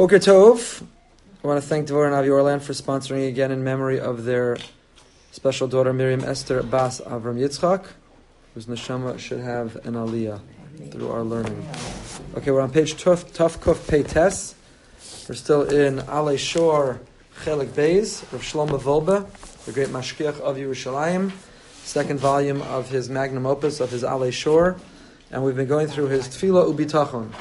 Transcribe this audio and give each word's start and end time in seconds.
Boker 0.00 0.18
Tov. 0.18 0.82
I 1.44 1.46
want 1.46 1.62
to 1.62 1.68
thank 1.68 1.86
Dvor 1.86 2.06
and 2.06 2.14
Avi 2.14 2.30
Orland 2.30 2.62
for 2.62 2.72
sponsoring 2.72 3.28
again 3.28 3.52
in 3.52 3.62
memory 3.62 4.00
of 4.00 4.24
their 4.24 4.56
special 5.30 5.68
daughter 5.68 5.92
Miriam 5.92 6.24
Esther 6.24 6.62
Bas 6.62 7.02
Avram 7.02 7.36
Yitzchak, 7.36 7.84
whose 8.54 8.64
neshama 8.64 9.18
should 9.18 9.40
have 9.40 9.76
an 9.84 9.92
aliyah 9.92 10.40
through 10.90 11.10
our 11.10 11.22
learning. 11.22 11.68
Okay, 12.34 12.50
we're 12.50 12.62
on 12.62 12.72
page 12.72 12.94
Tuf, 12.94 13.30
Tuf 13.32 13.58
Kuf 13.58 13.86
Pei. 13.90 14.02
We're 15.28 15.34
still 15.34 15.64
in 15.64 15.98
Ale 16.08 16.38
Shor 16.38 16.98
Chelik 17.42 17.68
Beis, 17.68 18.22
Rav 18.32 18.40
Shlomo 18.40 18.80
Wolbe, 18.80 19.26
the 19.66 19.72
great 19.72 19.88
mashgiach 19.88 20.40
of 20.40 20.56
Yerushalayim, 20.56 21.30
second 21.84 22.18
volume 22.18 22.62
of 22.62 22.88
his 22.88 23.10
magnum 23.10 23.44
opus 23.44 23.80
of 23.80 23.90
his 23.90 24.02
Ale 24.02 24.30
Shor, 24.30 24.78
and 25.30 25.44
we've 25.44 25.56
been 25.56 25.68
going 25.68 25.88
through 25.88 26.06
his 26.06 26.26
Tefillah 26.26 26.74
Ubitachon. 26.74 27.34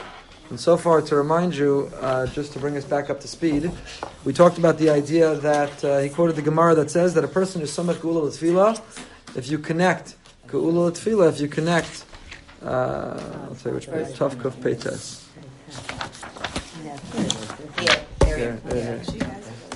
And 0.50 0.60
so 0.60 0.78
far, 0.78 1.02
to 1.02 1.16
remind 1.16 1.56
you, 1.56 1.92
uh, 2.02 2.26
just 2.26 2.54
to 2.54 2.60
bring 2.60 2.76
us 2.76 2.84
back 2.84 3.12
up 3.12 3.20
to 3.20 3.28
speed, 3.28 3.72
we 4.26 4.34
talked 4.34 4.58
about 4.58 4.80
the 4.80 4.90
idea 4.90 5.36
that 5.36 5.84
uh, 5.84 6.00
he 6.00 6.10
quoted 6.10 6.36
the 6.36 6.42
Gemara 6.42 6.74
that 6.74 6.90
says 6.90 7.14
that 7.14 7.24
a 7.24 7.28
person 7.28 7.62
is 7.62 7.70
somach 7.70 7.96
geula 7.96 8.24
l'tefillah 8.24 8.82
if 9.36 9.48
you 9.48 9.60
connect 9.60 10.16
geula 10.48 10.90
l'tefillah 10.90 11.30
if 11.30 11.40
you 11.40 11.48
connect. 11.48 12.04
Uh, 12.64 13.18
tell 13.62 13.72
you 13.72 13.74
which 13.76 13.90
page. 13.92 14.08
Tuf 14.18 14.36
kuf 14.36 14.54
peites. 14.64 15.26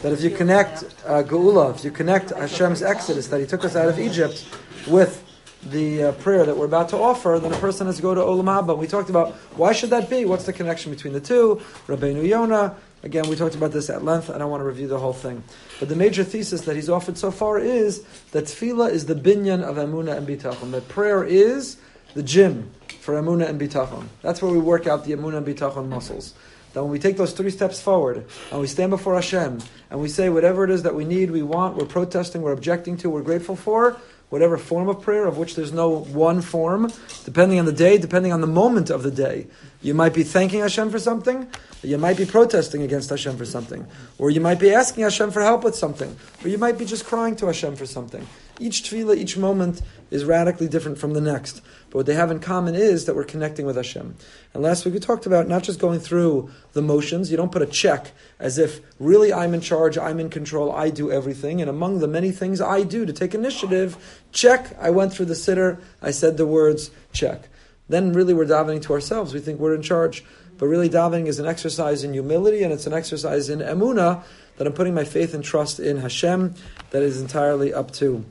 That 0.02 0.12
if 0.12 0.22
you 0.22 0.32
connect 0.32 0.86
uh, 1.06 1.22
geula, 1.22 1.76
if 1.76 1.86
you 1.86 1.92
connect 1.92 2.32
Hashem's 2.32 2.82
exodus, 2.82 3.28
that 3.28 3.40
He 3.40 3.46
took 3.46 3.64
us 3.64 3.76
out 3.76 3.90
of 3.90 4.00
Egypt 4.00 4.44
with 4.88 5.24
the 5.70 6.04
uh, 6.04 6.12
prayer 6.14 6.46
that 6.46 6.58
we're 6.58 6.66
about 6.66 6.90
to 6.90 6.98
offer, 6.98 7.40
then 7.42 7.54
a 7.54 7.58
person 7.58 7.88
has 7.88 7.98
to 7.98 8.02
go 8.02 8.14
to 8.14 8.22
Olam 8.22 8.46
Haba. 8.46 8.78
We 8.78 8.88
talked 8.88 9.10
about 9.10 9.34
why 9.56 9.74
should 9.74 9.90
that 9.92 10.10
be? 10.10 10.26
What's 10.26 10.46
the 10.46 10.54
connection 10.54 10.92
between 10.92 11.14
the 11.14 11.22
two? 11.22 11.62
Rabbeinu 11.88 12.28
Yonah. 12.28 12.76
Again, 13.04 13.28
we 13.30 13.36
talked 13.36 13.56
about 13.56 13.72
this 13.72 13.90
at 13.90 14.04
length. 14.04 14.30
I 14.30 14.38
don't 14.38 14.50
want 14.50 14.62
to 14.62 14.66
review 14.66 14.88
the 14.88 15.00
whole 15.00 15.14
thing. 15.14 15.44
But 15.80 15.90
the 15.90 15.96
major 15.96 16.24
thesis 16.24 16.62
that 16.62 16.76
he's 16.76 16.90
offered 16.90 17.18
so 17.18 17.32
far 17.32 17.60
is 17.60 18.04
that 18.32 18.46
tefillah 18.46 18.92
is 18.92 19.08
the 19.08 19.16
binyan 19.16 19.62
of 19.62 19.76
Amunah 19.76 20.18
and 20.18 20.26
Bitachon. 20.26 20.72
That 20.72 20.88
prayer 20.88 21.24
is 21.24 21.78
the 22.14 22.24
gym 22.24 22.72
for 23.02 23.16
Amunah 23.16 23.50
and 23.50 23.60
Bitachon. 23.60 24.08
That's 24.22 24.42
where 24.42 24.52
we 24.52 24.60
work 24.60 24.88
out 24.88 25.04
the 25.04 25.12
Amunah 25.12 25.38
and 25.38 25.46
Bitachon 25.46 25.90
muscles. 25.90 26.34
That 26.74 26.82
when 26.82 26.92
we 26.92 26.98
take 27.00 27.18
those 27.18 27.34
three 27.34 27.52
steps 27.52 27.82
forward 27.82 28.26
and 28.52 28.60
we 28.60 28.68
stand 28.68 28.90
before 28.90 29.16
Hashem 29.16 29.60
and 29.92 30.00
we 30.00 30.08
say 30.08 30.30
whatever 30.30 30.64
it 30.64 30.72
is 30.72 30.84
that 30.84 30.96
we 30.96 31.06
need, 31.06 31.30
we 31.30 31.44
want, 31.44 31.76
we're 31.76 31.86
protesting, 31.86 32.42
we're 32.42 32.54
objecting 32.54 32.98
to, 32.98 33.10
we're 33.10 33.22
grateful 33.22 33.56
for, 33.56 33.98
whatever 34.34 34.58
form 34.58 34.90
of 34.90 35.00
prayer, 35.00 35.28
of 35.28 35.38
which 35.38 35.54
there's 35.56 35.72
no 35.72 35.90
one 35.90 36.42
form, 36.42 36.92
depending 37.24 37.60
on 37.60 37.66
the 37.66 37.72
day, 37.72 38.00
depending 38.00 38.34
on 38.34 38.42
the 38.42 38.48
moment 38.48 38.90
of 38.90 39.04
the 39.04 39.12
day. 39.12 39.46
You 39.84 39.94
might 39.94 40.12
be 40.12 40.24
thanking 40.24 40.62
Hashem 40.62 40.90
for 40.90 40.98
something, 40.98 41.48
you 41.84 42.00
might 42.00 42.18
be 42.18 42.26
protesting 42.26 42.82
against 42.82 43.12
Hashem 43.12 43.38
for 43.38 43.46
something, 43.46 43.86
or 44.18 44.32
you 44.32 44.42
might 44.42 44.60
be 44.60 44.74
asking 44.74 45.04
Hashem 45.04 45.30
for 45.30 45.44
help 45.44 45.64
with 45.64 45.76
something, 45.76 46.18
or 46.44 46.50
you 46.50 46.58
might 46.58 46.80
be 46.80 46.86
just 46.86 47.06
crying 47.06 47.36
to 47.36 47.46
Hashem 47.46 47.76
for 47.76 47.86
something. 47.86 48.28
Each 48.60 48.82
tefillah, 48.82 49.18
each 49.18 49.38
moment 49.38 49.84
is 50.10 50.26
radically 50.26 50.68
different 50.68 50.98
from 50.98 51.14
the 51.14 51.22
next. 51.22 51.62
But 51.94 52.00
what 52.00 52.06
they 52.08 52.16
have 52.16 52.32
in 52.32 52.40
common 52.40 52.74
is 52.74 53.06
that 53.06 53.16
we're 53.16 53.24
connecting 53.24 53.68
with 53.68 53.76
Hashem. 53.76 54.16
And 54.56 54.64
last 54.64 54.84
week 54.84 54.96
we 54.96 55.00
talked 55.00 55.28
about 55.28 55.48
not 55.48 55.62
just 55.62 55.80
going 55.80 56.00
through 56.00 56.50
the 56.72 56.82
motions. 56.82 57.30
You 57.30 57.38
don't 57.38 57.52
put 57.52 57.62
a 57.62 57.68
check 57.68 58.14
as 58.40 58.58
if 58.58 58.82
really 59.00 59.32
I'm 59.32 59.54
in 59.54 59.62
charge, 59.62 59.96
I'm 59.96 60.20
in 60.20 60.32
control, 60.32 60.72
I 60.72 60.90
do 60.90 61.12
everything. 61.12 61.62
And 61.62 61.70
among 61.70 62.00
the 62.00 62.08
many 62.08 62.32
things 62.32 62.62
I 62.62 62.82
do 62.82 63.06
to 63.06 63.14
take 63.14 63.36
initiative, 63.36 64.24
check, 64.32 64.76
I 64.82 64.90
went 64.90 65.14
through 65.14 65.28
the 65.28 65.36
siddur, 65.36 65.80
I 66.02 66.10
said 66.10 66.38
the 66.38 66.48
words, 66.48 66.90
check. 67.12 67.48
Then 67.90 68.12
really 68.12 68.34
we're 68.34 68.46
davening 68.46 68.82
to 68.82 68.94
ourselves. 68.94 69.32
We 69.32 69.40
think 69.40 69.60
we're 69.60 69.76
in 69.76 69.84
charge. 69.84 70.26
But 70.58 70.66
really 70.66 70.90
davening 70.90 71.28
is 71.28 71.38
an 71.38 71.46
exercise 71.46 72.04
in 72.04 72.14
humility 72.14 72.64
and 72.64 72.74
it's 72.74 72.88
an 72.88 72.94
exercise 72.94 73.50
in 73.50 73.60
emuna 73.60 74.24
that 74.58 74.66
I'm 74.66 74.74
putting 74.74 74.96
my 74.96 75.04
faith 75.04 75.36
and 75.36 75.44
trust 75.44 75.80
in 75.80 75.98
Hashem 75.98 76.56
that 76.90 77.04
is 77.04 77.22
entirely 77.22 77.72
up 77.72 77.92
to. 77.92 78.26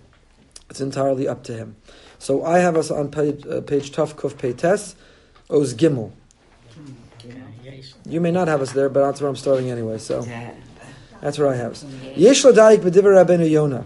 It's 0.68 0.80
entirely 0.80 1.28
up 1.28 1.44
to 1.44 1.52
Him. 1.52 1.76
So 2.22 2.44
I 2.44 2.60
have 2.60 2.76
us 2.76 2.88
on 2.92 3.10
page, 3.10 3.44
uh, 3.46 3.62
page 3.62 3.90
Tuf 3.90 4.14
Kuf 4.14 4.34
Peites, 4.34 4.94
Os 5.50 5.74
Gimel. 5.74 6.12
You 8.06 8.20
may 8.20 8.30
not 8.30 8.46
have 8.46 8.62
us 8.62 8.70
there, 8.70 8.88
but 8.88 9.04
that's 9.04 9.20
where 9.20 9.28
I'm 9.28 9.34
starting 9.34 9.72
anyway. 9.72 9.98
So 9.98 10.24
that's 11.20 11.36
where 11.36 11.48
I 11.48 11.56
have 11.56 11.72
us. 11.72 11.84
Yesh 12.14 12.44
l'dayik 12.44 12.78
b'diver 12.78 13.10
Rabbeinu 13.24 13.50
Yonah. 13.50 13.84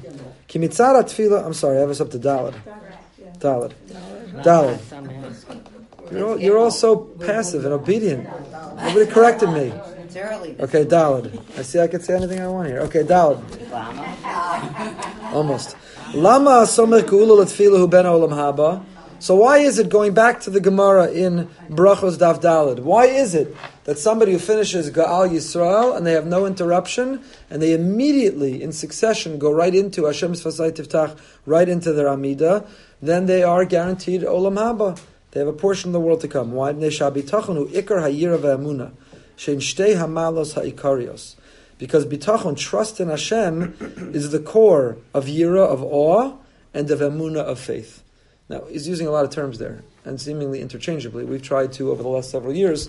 Ki 0.48 0.58
mitzara 0.58 1.02
tefillah. 1.02 1.46
I'm 1.46 1.54
sorry, 1.54 1.78
I 1.78 1.80
have 1.80 1.88
us 1.88 2.02
up 2.02 2.10
to 2.10 2.18
Dalad. 2.18 2.54
Dalad. 3.38 3.72
Dalad. 4.44 6.12
You're 6.12 6.28
all, 6.28 6.38
you're 6.38 6.58
all 6.58 6.70
so 6.70 6.96
passive 6.96 7.64
and 7.64 7.72
obedient. 7.72 8.28
Nobody 8.52 9.10
corrected 9.10 9.48
me. 9.48 9.72
Okay, 10.60 10.84
Dalad. 10.84 11.40
I 11.58 11.62
see 11.62 11.80
I 11.80 11.86
can 11.86 12.02
say 12.02 12.16
anything 12.16 12.40
I 12.40 12.48
want 12.48 12.68
here. 12.68 12.80
Okay, 12.80 13.02
Dalad. 13.02 13.40
Almost. 15.32 15.74
Lama 16.14 16.64
ben 16.66 18.04
olam 18.04 18.30
haba. 18.30 18.84
So 19.18 19.34
why 19.34 19.58
is 19.58 19.78
it 19.78 19.88
going 19.88 20.14
back 20.14 20.40
to 20.42 20.50
the 20.50 20.60
Gemara 20.60 21.10
in 21.10 21.48
Brachos 21.68 22.16
Daf 22.16 22.40
Dalid? 22.40 22.80
Why 22.80 23.06
is 23.06 23.34
it 23.34 23.56
that 23.84 23.98
somebody 23.98 24.32
who 24.32 24.38
finishes 24.38 24.90
Gaal 24.90 25.28
Yisrael 25.28 25.96
and 25.96 26.06
they 26.06 26.12
have 26.12 26.26
no 26.26 26.46
interruption 26.46 27.24
and 27.50 27.60
they 27.60 27.72
immediately 27.72 28.62
in 28.62 28.72
succession 28.72 29.38
go 29.38 29.50
right 29.50 29.74
into 29.74 30.04
Hashem 30.04 30.32
Sfasai 30.34 30.70
Tiftach, 30.72 31.18
right 31.44 31.68
into 31.68 31.92
their 31.92 32.08
Amida, 32.08 32.66
then 33.02 33.26
they 33.26 33.42
are 33.42 33.64
guaranteed 33.64 34.22
Olam 34.22 34.56
Haba. 34.56 35.00
They 35.32 35.40
have 35.40 35.48
a 35.48 35.52
portion 35.52 35.88
of 35.90 35.92
the 35.94 36.00
world 36.00 36.20
to 36.20 36.28
come. 36.28 36.52
Why? 36.52 36.72
Ikar 36.72 38.00
hayira 38.02 38.38
ve'amuna. 38.38 38.92
Shein 39.36 39.56
shtei 39.56 39.96
hamalos 39.96 40.54
ha'ikarios. 40.54 41.36
Because 41.78 42.06
bitachon, 42.06 42.56
trust 42.56 43.00
in 43.00 43.08
Hashem, 43.08 44.10
is 44.14 44.30
the 44.30 44.40
core 44.40 44.96
of 45.12 45.26
yira, 45.26 45.66
of 45.66 45.82
awe, 45.82 46.36
and 46.72 46.90
of 46.90 47.00
emuna, 47.00 47.40
of 47.40 47.58
faith. 47.58 48.02
Now, 48.48 48.64
he's 48.64 48.88
using 48.88 49.06
a 49.06 49.10
lot 49.10 49.24
of 49.24 49.30
terms 49.30 49.58
there, 49.58 49.82
and 50.04 50.20
seemingly 50.20 50.60
interchangeably. 50.60 51.24
We've 51.24 51.42
tried 51.42 51.72
to, 51.74 51.90
over 51.90 52.02
the 52.02 52.08
last 52.08 52.30
several 52.30 52.54
years, 52.54 52.88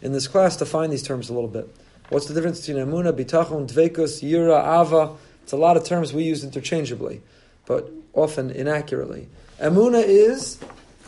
in 0.00 0.12
this 0.12 0.28
class, 0.28 0.56
define 0.56 0.90
these 0.90 1.02
terms 1.02 1.28
a 1.28 1.34
little 1.34 1.48
bit. 1.48 1.68
What's 2.08 2.26
the 2.26 2.34
difference 2.34 2.66
between 2.66 2.84
emuna, 2.84 3.12
bitachon, 3.12 3.68
dvekus, 3.70 4.22
yira, 4.22 4.60
ava? 4.60 5.14
It's 5.42 5.52
a 5.52 5.56
lot 5.56 5.76
of 5.76 5.84
terms 5.84 6.12
we 6.12 6.22
use 6.22 6.44
interchangeably, 6.44 7.20
but 7.66 7.90
often 8.14 8.50
inaccurately. 8.50 9.28
Emuna 9.58 10.02
is 10.04 10.58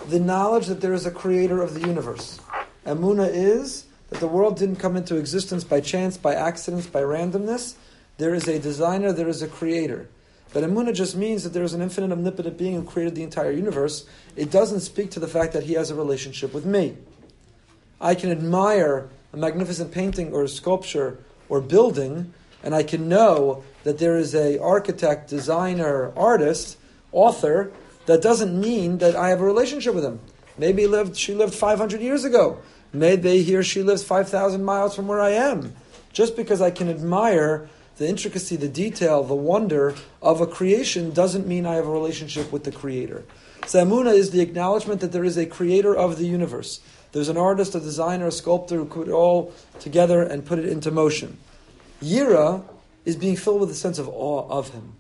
the 0.09 0.21
knowledge 0.21 0.67
that 0.67 0.81
there 0.81 0.93
is 0.93 1.07
a 1.07 1.11
creator 1.11 1.63
of 1.63 1.75
the 1.75 1.81
universe. 1.81 2.41
Emuna 2.85 3.31
is 3.33 3.87
that 4.15 4.21
the 4.21 4.29
world 4.29 4.57
didn't 4.57 4.77
come 4.77 4.97
into 4.97 5.17
existence 5.17 5.65
by 5.65 5.81
chance, 5.81 6.17
by 6.17 6.37
accidents, 6.37 6.87
by 6.87 7.01
randomness. 7.01 7.75
There 8.17 8.33
is 8.33 8.47
a 8.47 8.61
designer, 8.61 9.13
there 9.13 9.29
is 9.29 9.43
a 9.43 9.49
creator. 9.49 10.09
But 10.53 10.63
Emunah 10.63 10.95
just 10.95 11.17
means 11.17 11.43
that 11.43 11.53
there 11.53 11.65
is 11.65 11.75
an 11.75 11.83
infinite, 11.83 12.13
omnipotent 12.13 12.57
being 12.57 12.75
who 12.75 12.85
created 12.85 13.17
the 13.17 13.25
entire 13.25 13.51
universe. 13.51 14.07
It 14.37 14.53
doesn't 14.53 14.81
speak 14.81 15.11
to 15.13 15.21
the 15.21 15.27
fact 15.27 15.53
that 15.55 15.65
he 15.65 15.73
has 15.73 15.91
a 15.91 15.97
relationship 15.97 16.55
with 16.55 16.65
me. 16.65 16.97
I 18.01 18.15
can 18.15 18.31
admire 18.31 19.09
a 19.33 19.37
magnificent 19.37 19.91
painting 19.91 20.33
or 20.33 20.47
sculpture 20.47 21.19
or 21.49 21.61
building, 21.61 22.33
and 22.63 22.73
I 22.73 22.85
can 22.85 23.09
know 23.09 23.65
that 23.83 23.99
there 23.99 24.17
is 24.17 24.33
a 24.33 24.59
architect, 24.61 25.29
designer, 25.29 26.13
artist, 26.17 26.79
author. 27.11 27.73
That 28.07 28.23
doesn't 28.23 28.61
mean 28.61 28.99
that 28.99 29.17
I 29.17 29.31
have 29.31 29.41
a 29.41 29.45
relationship 29.45 29.93
with 29.93 30.05
him. 30.05 30.21
Maybe 30.57 30.87
lived, 30.87 31.17
she 31.17 31.35
lived 31.35 31.53
500 31.53 32.01
years 32.01 32.23
ago. 32.23 32.59
Maybe 32.95 33.43
he 33.43 33.57
or 33.57 33.65
she 33.65 33.83
lives 33.83 34.05
5,000 34.05 34.65
miles 34.65 34.95
from 34.95 35.09
where 35.09 35.21
I 35.21 35.31
am. 35.31 35.75
Just 36.13 36.37
because 36.37 36.63
I 36.63 36.71
can 36.71 36.89
admire 36.89 37.69
the 37.97 38.09
intricacy, 38.09 38.55
the 38.55 38.69
detail, 38.69 39.25
the 39.25 39.35
wonder 39.35 39.97
of 40.23 40.41
a 40.41 40.47
creation 40.47 41.13
doesn't 41.13 41.47
mean 41.47 41.67
I 41.67 41.75
have 41.75 41.87
a 41.87 41.91
relationship 41.91 42.53
with 42.53 42.63
the 42.63 42.73
creator. 42.73 43.25
Samuna 43.63 44.15
is 44.15 44.31
the 44.31 44.41
acknowledgement 44.41 45.01
that 45.01 45.11
there 45.11 45.25
is 45.25 45.37
a 45.37 45.45
creator 45.45 45.95
of 45.95 46.19
the 46.19 46.27
universe. 46.27 46.81
There's 47.13 47.29
an 47.29 47.37
artist, 47.37 47.75
a 47.75 47.81
designer, 47.81 48.29
a 48.29 48.33
sculptor 48.33 48.77
who 48.77 48.85
put 48.85 49.09
it 49.09 49.13
all 49.13 49.53
together 49.81 50.23
and 50.23 50.45
put 50.45 50.59
it 50.59 50.67
into 50.67 50.91
motion. 50.91 51.39
Yira 52.01 52.63
is 53.05 53.17
being 53.17 53.37
filled 53.37 53.61
with 53.61 53.71
a 53.71 53.75
sense 53.75 53.99
of 53.99 54.09
awe 54.09 54.49
of 54.49 54.71
him. 54.71 54.95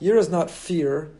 Yira 0.00 0.18
is 0.18 0.28
not 0.28 0.50
fear. 0.50 1.10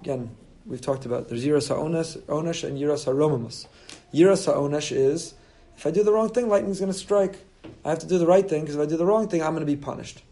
Again, 0.00 0.34
we've 0.64 0.80
talked 0.80 1.04
about 1.04 1.28
there's 1.28 1.44
Yiras 1.44 1.68
HaOnesh 1.68 2.64
and 2.64 2.78
Yiras 2.78 3.06
HaRomamus. 3.06 3.66
Yiras 4.14 4.46
HaOnesh 4.46 4.94
is 4.94 5.34
if 5.76 5.86
I 5.86 5.90
do 5.90 6.02
the 6.02 6.12
wrong 6.12 6.28
thing, 6.28 6.48
lightning's 6.48 6.80
going 6.80 6.92
to 6.92 6.98
strike. 6.98 7.38
I 7.84 7.90
have 7.90 7.98
to 8.00 8.06
do 8.06 8.18
the 8.18 8.26
right 8.26 8.48
thing 8.48 8.62
because 8.62 8.76
if 8.76 8.80
I 8.80 8.86
do 8.86 8.96
the 8.96 9.06
wrong 9.06 9.28
thing, 9.28 9.42
I'm 9.42 9.54
going 9.54 9.66
to 9.66 9.66
be 9.66 9.76
punished. 9.76 10.22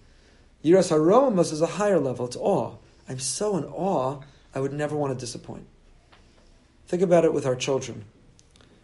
Yiras 0.64 0.90
haromamus 0.90 1.52
is 1.52 1.62
a 1.62 1.66
higher 1.66 1.98
level. 1.98 2.26
It's 2.26 2.36
awe. 2.36 2.76
I'm 3.08 3.18
so 3.18 3.56
in 3.56 3.64
awe, 3.64 4.20
I 4.54 4.60
would 4.60 4.72
never 4.72 4.96
want 4.96 5.12
to 5.12 5.18
disappoint. 5.18 5.66
Think 6.86 7.02
about 7.02 7.24
it 7.24 7.32
with 7.32 7.46
our 7.46 7.56
children. 7.56 8.04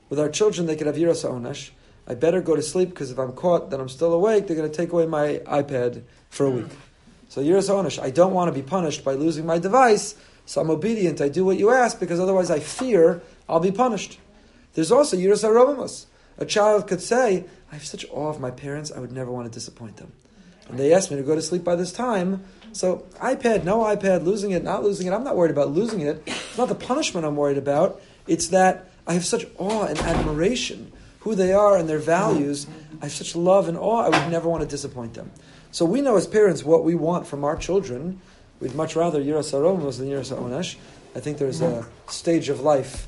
With 0.08 0.19
our 0.20 0.29
children, 0.29 0.67
they 0.67 0.76
could 0.76 0.87
have 0.87 0.97
yiras 0.97 1.29
onesh. 1.29 1.70
I 2.08 2.14
better 2.14 2.41
go 2.41 2.55
to 2.55 2.62
sleep 2.62 2.91
because 2.91 3.11
if 3.11 3.19
I'm 3.19 3.32
caught, 3.32 3.70
then 3.70 3.81
I'm 3.81 3.88
still 3.88 4.12
awake. 4.12 4.47
They're 4.47 4.56
going 4.56 4.70
to 4.70 4.76
take 4.76 4.93
away 4.93 5.06
my 5.06 5.41
iPad 5.47 6.02
for 6.31 6.47
a 6.47 6.50
week. 6.50 6.70
So 7.29 7.43
yiras 7.43 7.69
onesh. 7.69 8.00
I 8.00 8.11
don't 8.11 8.32
want 8.32 8.49
to 8.49 8.52
be 8.52 8.67
punished 8.67 9.05
by 9.05 9.14
losing 9.14 9.44
my 9.44 9.59
device, 9.59 10.14
so 10.44 10.61
I'm 10.61 10.70
obedient. 10.70 11.20
I 11.20 11.29
do 11.29 11.44
what 11.44 11.59
you 11.59 11.70
ask 11.70 11.99
because 11.99 12.20
otherwise 12.20 12.50
I 12.50 12.61
fear 12.61 13.23
I'll 13.49 13.61
be 13.61 13.73
punished. 13.73 14.20
There's 14.75 14.93
also 14.93 15.17
yiras 15.17 15.44
haromamus. 15.44 16.06
A 16.38 16.44
child 16.44 16.87
could 16.87 17.00
say, 17.00 17.44
I 17.71 17.75
have 17.75 17.85
such 17.85 18.06
awe 18.11 18.29
of 18.29 18.41
my 18.41 18.50
parents, 18.50 18.93
I 18.93 19.00
would 19.00 19.12
never 19.12 19.31
want 19.31 19.50
to 19.50 19.53
disappoint 19.53 19.97
them. 19.97 20.12
And 20.69 20.79
they 20.79 20.93
asked 20.93 21.11
me 21.11 21.17
to 21.17 21.23
go 21.23 21.35
to 21.35 21.43
sleep 21.43 21.65
by 21.65 21.77
this 21.77 21.93
time. 21.93 22.44
So, 22.73 23.06
iPad, 23.21 23.65
no 23.65 23.79
iPad, 23.79 24.25
losing 24.25 24.50
it, 24.50 24.62
not 24.65 24.83
losing 24.83 25.06
it, 25.06 25.12
I'm 25.12 25.25
not 25.25 25.37
worried 25.37 25.50
about 25.50 25.71
losing 25.71 26.00
it. 26.00 26.23
It's 26.27 26.59
not 26.59 26.69
the 26.69 26.75
punishment 26.75 27.25
I'm 27.25 27.37
worried 27.37 27.59
about. 27.59 28.03
It's 28.27 28.49
that 28.49 28.91
I 29.06 29.15
have 29.15 29.25
such 29.25 29.47
awe 29.59 29.87
and 29.87 29.99
admiration, 29.99 30.93
who 31.21 31.35
they 31.35 31.53
are 31.53 31.77
and 31.77 31.88
their 31.88 31.99
values. 31.99 32.67
I 33.00 33.06
have 33.06 33.12
such 33.12 33.37
love 33.37 33.69
and 33.69 33.79
awe, 33.79 34.03
I 34.03 34.09
would 34.09 34.31
never 34.31 34.49
want 34.49 34.62
to 34.62 34.69
disappoint 34.69 35.15
them. 35.15 35.31
So 35.71 35.85
we 35.85 36.00
know 36.00 36.17
as 36.17 36.27
parents 36.27 36.65
what 36.65 36.85
we 36.85 36.94
want 36.94 37.27
from 37.27 37.44
our 37.44 37.56
children. 37.56 38.21
We'd 38.61 38.75
much 38.75 38.97
rather 38.97 39.23
Yiras 39.23 39.53
Aromos 39.53 39.99
than 39.99 40.09
Yiras 40.09 40.37
Onesh. 40.37 40.77
I 41.15 41.21
think 41.21 41.38
there's 41.38 41.61
a 41.61 41.87
stage 42.09 42.49
of 42.49 42.61
life, 42.61 43.06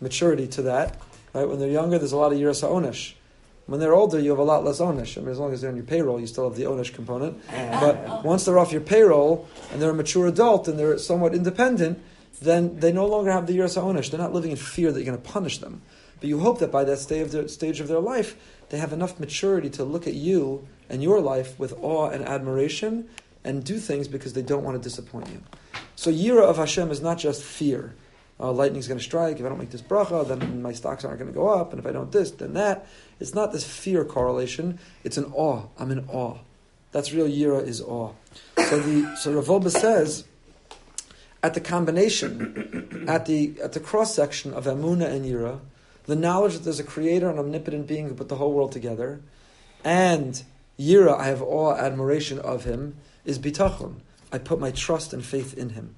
maturity 0.00 0.46
to 0.48 0.62
that. 0.62 1.00
Right? 1.32 1.48
When 1.48 1.58
they're 1.58 1.70
younger, 1.70 1.98
there's 1.98 2.12
a 2.12 2.16
lot 2.16 2.32
of 2.32 2.38
Yiras 2.38 2.62
Onesh. 2.62 3.14
When 3.70 3.78
they're 3.78 3.94
older, 3.94 4.18
you 4.18 4.30
have 4.30 4.40
a 4.40 4.42
lot 4.42 4.64
less 4.64 4.80
onish. 4.80 5.16
I 5.16 5.20
mean, 5.20 5.30
as 5.30 5.38
long 5.38 5.52
as 5.52 5.60
they're 5.60 5.70
on 5.70 5.76
your 5.76 5.84
payroll, 5.84 6.18
you 6.18 6.26
still 6.26 6.48
have 6.48 6.58
the 6.58 6.64
onish 6.64 6.92
component. 6.92 7.40
But 7.80 8.24
once 8.24 8.44
they're 8.44 8.58
off 8.58 8.72
your 8.72 8.80
payroll 8.80 9.48
and 9.70 9.80
they're 9.80 9.90
a 9.90 9.94
mature 9.94 10.26
adult 10.26 10.66
and 10.66 10.76
they're 10.76 10.98
somewhat 10.98 11.36
independent, 11.36 12.02
then 12.42 12.80
they 12.80 12.90
no 12.90 13.06
longer 13.06 13.30
have 13.30 13.46
the 13.46 13.56
yiras 13.56 13.80
onish. 13.80 14.10
They're 14.10 14.18
not 14.18 14.32
living 14.32 14.50
in 14.50 14.56
fear 14.56 14.90
that 14.90 14.98
you're 14.98 15.06
going 15.12 15.22
to 15.22 15.30
punish 15.30 15.58
them. 15.58 15.82
But 16.18 16.28
you 16.28 16.40
hope 16.40 16.58
that 16.58 16.72
by 16.72 16.82
that 16.82 16.96
stage 16.96 17.22
of, 17.22 17.30
their, 17.30 17.46
stage 17.46 17.78
of 17.78 17.86
their 17.86 18.00
life, 18.00 18.34
they 18.70 18.78
have 18.78 18.92
enough 18.92 19.20
maturity 19.20 19.70
to 19.70 19.84
look 19.84 20.08
at 20.08 20.14
you 20.14 20.66
and 20.88 21.00
your 21.00 21.20
life 21.20 21.56
with 21.56 21.72
awe 21.80 22.10
and 22.10 22.24
admiration 22.24 23.08
and 23.44 23.62
do 23.62 23.78
things 23.78 24.08
because 24.08 24.32
they 24.32 24.42
don't 24.42 24.64
want 24.64 24.76
to 24.76 24.82
disappoint 24.82 25.28
you. 25.28 25.42
So 25.94 26.10
yira 26.10 26.42
of 26.42 26.56
Hashem 26.56 26.90
is 26.90 27.00
not 27.00 27.18
just 27.18 27.40
fear. 27.42 27.94
Uh, 28.40 28.50
lightning's 28.50 28.88
going 28.88 28.98
to 28.98 29.04
strike. 29.04 29.38
If 29.38 29.44
I 29.44 29.48
don't 29.50 29.58
make 29.58 29.70
this 29.70 29.82
bracha, 29.82 30.26
then 30.26 30.62
my 30.62 30.72
stocks 30.72 31.04
aren't 31.04 31.18
going 31.18 31.30
to 31.30 31.36
go 31.36 31.48
up. 31.48 31.72
And 31.72 31.78
if 31.78 31.86
I 31.86 31.92
don't 31.92 32.10
this, 32.10 32.30
then 32.30 32.54
that. 32.54 32.86
It's 33.18 33.34
not 33.34 33.52
this 33.52 33.64
fear 33.64 34.04
correlation. 34.04 34.78
It's 35.04 35.18
an 35.18 35.30
awe. 35.34 35.64
I'm 35.78 35.90
in 35.90 36.08
awe. 36.08 36.38
That's 36.92 37.12
real 37.12 37.28
yira 37.28 37.64
is 37.64 37.80
awe. 37.80 38.12
So 38.56 38.80
the 38.80 39.16
so 39.16 39.32
Rav 39.32 39.46
Wolbe 39.46 39.70
says 39.70 40.24
at 41.42 41.54
the 41.54 41.60
combination, 41.60 43.04
at 43.08 43.26
the 43.26 43.54
at 43.62 43.72
the 43.72 43.80
cross 43.80 44.14
section 44.14 44.52
of 44.54 44.64
emuna 44.64 45.06
and 45.06 45.24
yira, 45.24 45.60
the 46.06 46.16
knowledge 46.16 46.54
that 46.54 46.64
there's 46.64 46.80
a 46.80 46.84
creator 46.84 47.28
and 47.28 47.38
omnipotent 47.38 47.86
being 47.86 48.08
who 48.08 48.14
put 48.14 48.28
the 48.28 48.36
whole 48.36 48.52
world 48.52 48.72
together, 48.72 49.20
and 49.84 50.42
yira, 50.78 51.16
I 51.16 51.26
have 51.26 51.42
awe, 51.42 51.74
admiration 51.76 52.38
of 52.38 52.64
him, 52.64 52.96
is 53.24 53.38
bitachon. 53.38 53.96
I 54.32 54.38
put 54.38 54.60
my 54.60 54.70
trust 54.70 55.12
and 55.12 55.24
faith 55.24 55.56
in 55.56 55.70
him. 55.70 55.96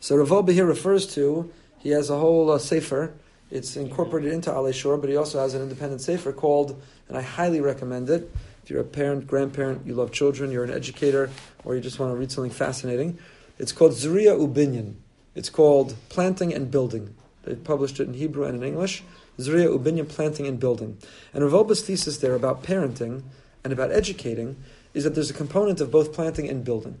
So 0.00 0.16
Rav 0.16 0.48
here 0.48 0.66
refers 0.66 1.06
to, 1.14 1.52
he 1.78 1.90
has 1.90 2.10
a 2.10 2.18
whole 2.18 2.50
uh, 2.50 2.58
sefer, 2.58 3.14
it's 3.50 3.76
incorporated 3.76 4.32
into 4.32 4.50
Alei 4.50 4.74
Shor, 4.74 4.96
but 4.96 5.10
he 5.10 5.16
also 5.16 5.38
has 5.38 5.54
an 5.54 5.62
independent 5.62 6.00
sefer 6.00 6.32
called, 6.32 6.80
and 7.08 7.16
I 7.16 7.22
highly 7.22 7.60
recommend 7.60 8.10
it, 8.10 8.30
if 8.64 8.70
you're 8.70 8.80
a 8.80 8.84
parent, 8.84 9.26
grandparent, 9.26 9.86
you 9.86 9.94
love 9.94 10.10
children, 10.12 10.50
you're 10.50 10.64
an 10.64 10.72
educator, 10.72 11.30
or 11.64 11.74
you 11.74 11.80
just 11.80 11.98
want 11.98 12.12
to 12.12 12.16
read 12.16 12.32
something 12.32 12.50
fascinating, 12.50 13.18
it's 13.58 13.72
called 13.72 13.92
Zuriya 13.92 14.36
Ubinyan. 14.38 14.94
It's 15.34 15.50
called 15.50 15.94
Planting 16.08 16.52
and 16.52 16.70
Building. 16.70 17.14
They 17.44 17.54
published 17.54 18.00
it 18.00 18.08
in 18.08 18.14
Hebrew 18.14 18.44
and 18.44 18.56
in 18.56 18.68
English. 18.68 19.02
Zuriya 19.38 19.78
Ubinyan, 19.78 20.08
Planting 20.08 20.46
and 20.46 20.60
Building. 20.60 20.98
And 21.32 21.50
Rav 21.50 21.68
thesis 21.68 22.18
there 22.18 22.34
about 22.34 22.62
parenting 22.62 23.22
and 23.64 23.72
about 23.72 23.92
educating 23.92 24.56
is 24.94 25.04
that 25.04 25.14
there's 25.14 25.30
a 25.30 25.34
component 25.34 25.80
of 25.80 25.90
both 25.90 26.12
planting 26.12 26.48
and 26.48 26.64
building. 26.64 26.98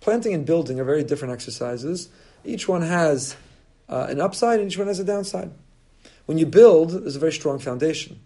Planting 0.00 0.34
and 0.34 0.46
building 0.46 0.80
are 0.80 0.84
very 0.84 1.02
different 1.02 1.32
exercises. 1.32 2.08
Each 2.44 2.68
one 2.68 2.82
has 2.82 3.36
uh, 3.88 4.06
an 4.08 4.20
upside 4.20 4.60
and 4.60 4.70
each 4.70 4.78
one 4.78 4.88
has 4.88 5.00
a 5.00 5.04
downside. 5.04 5.50
When 6.26 6.38
you 6.38 6.46
build, 6.46 6.90
there's 6.90 7.16
a 7.16 7.20
very 7.20 7.32
strong 7.32 7.58
foundation. 7.58 8.20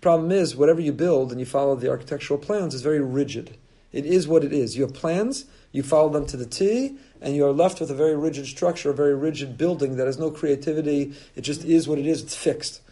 Problem 0.00 0.30
is, 0.30 0.54
whatever 0.54 0.80
you 0.80 0.92
build 0.92 1.30
and 1.30 1.40
you 1.40 1.46
follow 1.46 1.74
the 1.74 1.90
architectural 1.90 2.38
plans 2.38 2.74
is 2.74 2.82
very 2.82 3.00
rigid. 3.00 3.56
It 3.92 4.04
is 4.04 4.28
what 4.28 4.44
it 4.44 4.52
is. 4.52 4.76
You 4.76 4.82
have 4.82 4.94
plans, 4.94 5.46
you 5.72 5.82
follow 5.82 6.10
them 6.10 6.26
to 6.26 6.36
the 6.36 6.46
T, 6.46 6.98
and 7.20 7.34
you 7.34 7.46
are 7.46 7.52
left 7.52 7.80
with 7.80 7.90
a 7.90 7.94
very 7.94 8.14
rigid 8.14 8.46
structure, 8.46 8.90
a 8.90 8.94
very 8.94 9.14
rigid 9.14 9.56
building 9.56 9.96
that 9.96 10.06
has 10.06 10.18
no 10.18 10.30
creativity. 10.30 11.14
It 11.34 11.42
just 11.42 11.64
is 11.64 11.88
what 11.88 11.98
it 11.98 12.06
is, 12.06 12.22
it's 12.22 12.36
fixed. 12.36 12.82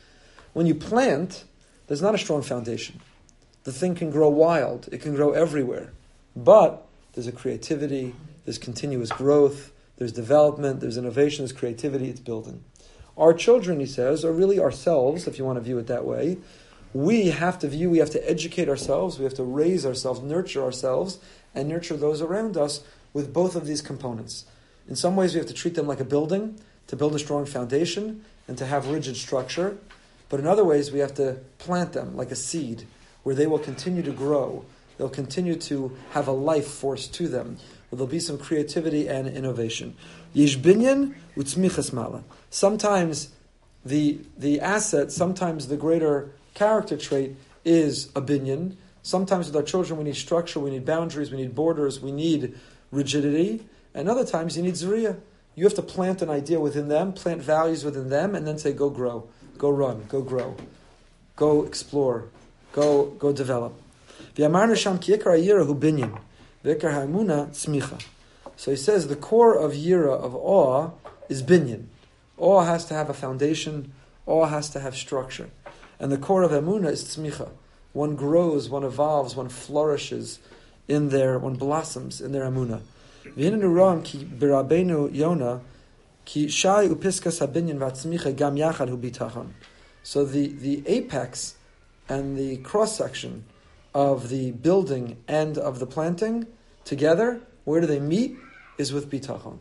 When 0.55 0.67
you 0.67 0.75
plant, 0.75 1.45
there's 1.87 2.03
not 2.03 2.15
a 2.15 2.19
strong 2.19 2.43
foundation. 2.43 3.01
The 3.65 3.73
thing 3.73 3.95
can 3.95 4.11
grow 4.11 4.29
wild, 4.29 4.89
it 4.93 5.01
can 5.01 5.15
grow 5.15 5.33
everywhere. 5.33 5.93
But 6.37 6.87
there's 7.15 7.27
a 7.27 7.33
creativity, 7.33 8.15
there's 8.45 8.59
continuous 8.59 9.11
growth, 9.11 9.73
there's 9.97 10.13
development, 10.13 10.81
there's 10.81 10.99
innovation, 10.99 11.45
there's 11.45 11.59
creativity, 11.59 12.11
it's 12.11 12.21
building. 12.21 12.63
Our 13.17 13.33
children, 13.33 13.81
he 13.81 13.87
says, 13.87 14.25
are 14.25 14.33
really 14.33 14.59
ourselves, 14.59 15.27
if 15.27 15.39
you 15.39 15.45
want 15.45 15.57
to 15.57 15.63
view 15.63 15.79
it 15.79 15.87
that 15.87 16.05
way. 16.05 16.39
We 16.93 17.29
have 17.29 17.59
to 17.61 17.69
view, 17.69 17.91
we 17.91 17.99
have 17.99 18.11
to 18.11 18.31
educate 18.31 18.69
ourselves, 18.69 19.19
we 19.19 19.25
have 19.25 19.35
to 19.35 19.45
raise 19.45 19.87
ourselves, 19.87 20.21
nurture 20.21 20.63
ourselves, 20.63 21.19
and 21.55 21.69
nurture 21.69 21.97
those 21.97 22.21
around 22.21 22.57
us 22.57 22.83
with 23.13 23.33
both 23.33 23.57
of 23.57 23.67
these 23.67 23.81
components. 23.81 24.45
In 24.89 24.97
some 24.97 25.17
ways, 25.17 25.33
we 25.33 25.39
have 25.39 25.49
to 25.49 25.55
treat 25.55 25.75
them 25.75 25.87
like 25.87 26.01
a 26.01 26.05
building 26.05 26.61
to 26.89 26.97
build 26.97 27.15
a 27.15 27.19
strong 27.19 27.47
foundation 27.47 28.25
and 28.47 28.59
to 28.59 28.67
have 28.67 28.89
rigid 28.89 29.17
structure. 29.17 29.79
But 30.29 30.41
in 30.41 30.47
other 30.47 30.65
ways, 30.65 30.93
we 30.93 30.99
have 30.99 31.15
to 31.15 31.39
plant 31.59 31.95
them 31.95 32.17
like 32.17 32.31
a 32.31 32.37
seed 32.37 32.87
where 33.25 33.35
they 33.35 33.47
will 33.47 33.59
continue 33.59 34.03
to 34.03 34.13
grow. 34.13 34.65
They'll 34.97 35.09
continue 35.09 35.57
to 35.57 35.97
have 36.13 36.29
a 36.29 36.33
life 36.33 36.69
force 36.69 37.09
to 37.09 37.27
them 37.27 37.59
Where 37.91 37.97
there'll 37.97 38.07
be 38.07 38.21
some 38.21 38.39
creativity 38.39 39.09
and 39.09 39.27
innovation. 39.27 39.97
Yish 40.35 40.57
binyan 40.57 41.15
utzmichas 41.37 41.93
mala. 41.93 42.23
Sometimes 42.51 43.31
the, 43.85 44.21
the 44.39 44.61
asset, 44.61 45.11
sometimes 45.11 45.67
the 45.67 45.77
greater 45.77 46.31
character 46.55 46.97
trait 46.97 47.35
is 47.65 48.07
a 48.15 48.23
binyan. 48.23 48.77
Sometimes 49.03 49.47
with 49.47 49.57
our 49.57 49.63
children 49.63 49.99
we 49.99 50.05
need 50.05 50.17
structure, 50.17 50.61
we 50.61 50.71
need 50.71 50.85
boundaries, 50.85 51.31
we 51.31 51.39
need 51.39 51.55
borders, 51.55 52.01
we 52.01 52.13
need 52.13 52.57
rigidity. 52.93 53.67
And 53.95 54.09
other 54.09 54.25
times 54.25 54.57
you 54.57 54.63
need 54.63 54.75
zuriya. 54.75 55.19
You 55.57 55.65
have 55.65 55.75
to 55.75 55.83
plant 55.83 56.21
an 56.21 56.31
idea 56.31 56.59
within 56.59 56.89
them, 56.89 57.13
plant 57.13 57.41
values 57.41 57.85
within 57.85 58.09
them, 58.09 58.35
and 58.35 58.47
then 58.47 58.59
say, 58.59 58.73
go 58.73 58.91
grow, 58.91 59.29
go 59.57 59.71
run, 59.71 60.05
go 60.09 60.21
grow, 60.21 60.57
go 61.37 61.63
explore, 61.65 62.27
go, 62.75 63.07
go 63.19 63.33
develop. 63.33 63.73
So 68.57 68.71
he 68.71 68.77
says 68.77 69.09
the 69.09 69.17
core 69.17 69.57
of 69.57 69.73
Yira, 69.73 70.13
of 70.13 70.35
awe, 70.35 70.91
is 71.29 71.43
binyan. 71.43 71.87
Awe 72.37 72.65
has 72.65 72.85
to 72.87 72.95
have 72.95 73.09
a 73.09 73.15
foundation, 73.15 73.93
awe 74.27 74.47
has 74.47 74.69
to 74.71 74.81
have 74.81 74.97
structure. 74.97 75.51
And 76.01 76.11
the 76.11 76.19
core 76.19 76.43
of 76.43 76.51
Emuna 76.51 76.91
is 76.91 77.05
Tzmicha. 77.05 77.51
One 77.93 78.17
grows, 78.17 78.69
one 78.69 78.83
evolves, 78.83 79.37
one 79.37 79.49
flourishes 79.49 80.41
in 80.89 81.11
their, 81.11 81.39
one 81.39 81.55
blossoms 81.55 82.21
in 82.21 82.33
their 82.33 82.43
Emuna. 82.43 82.83
So 90.03 90.25
the, 90.25 90.49
the 90.49 90.83
apex 90.87 91.55
and 92.09 92.37
the 92.37 92.59
cross 92.59 92.97
section 92.97 93.45
of 93.95 94.29
the 94.29 94.51
building 94.51 95.17
and 95.29 95.57
of 95.57 95.79
the 95.79 95.87
planting 95.87 96.47
together, 96.85 97.41
where 97.65 97.81
do 97.81 97.87
they 97.87 98.01
meet? 98.01 98.37
Is 98.77 98.93
with 98.93 99.09
bitachon. 99.09 99.59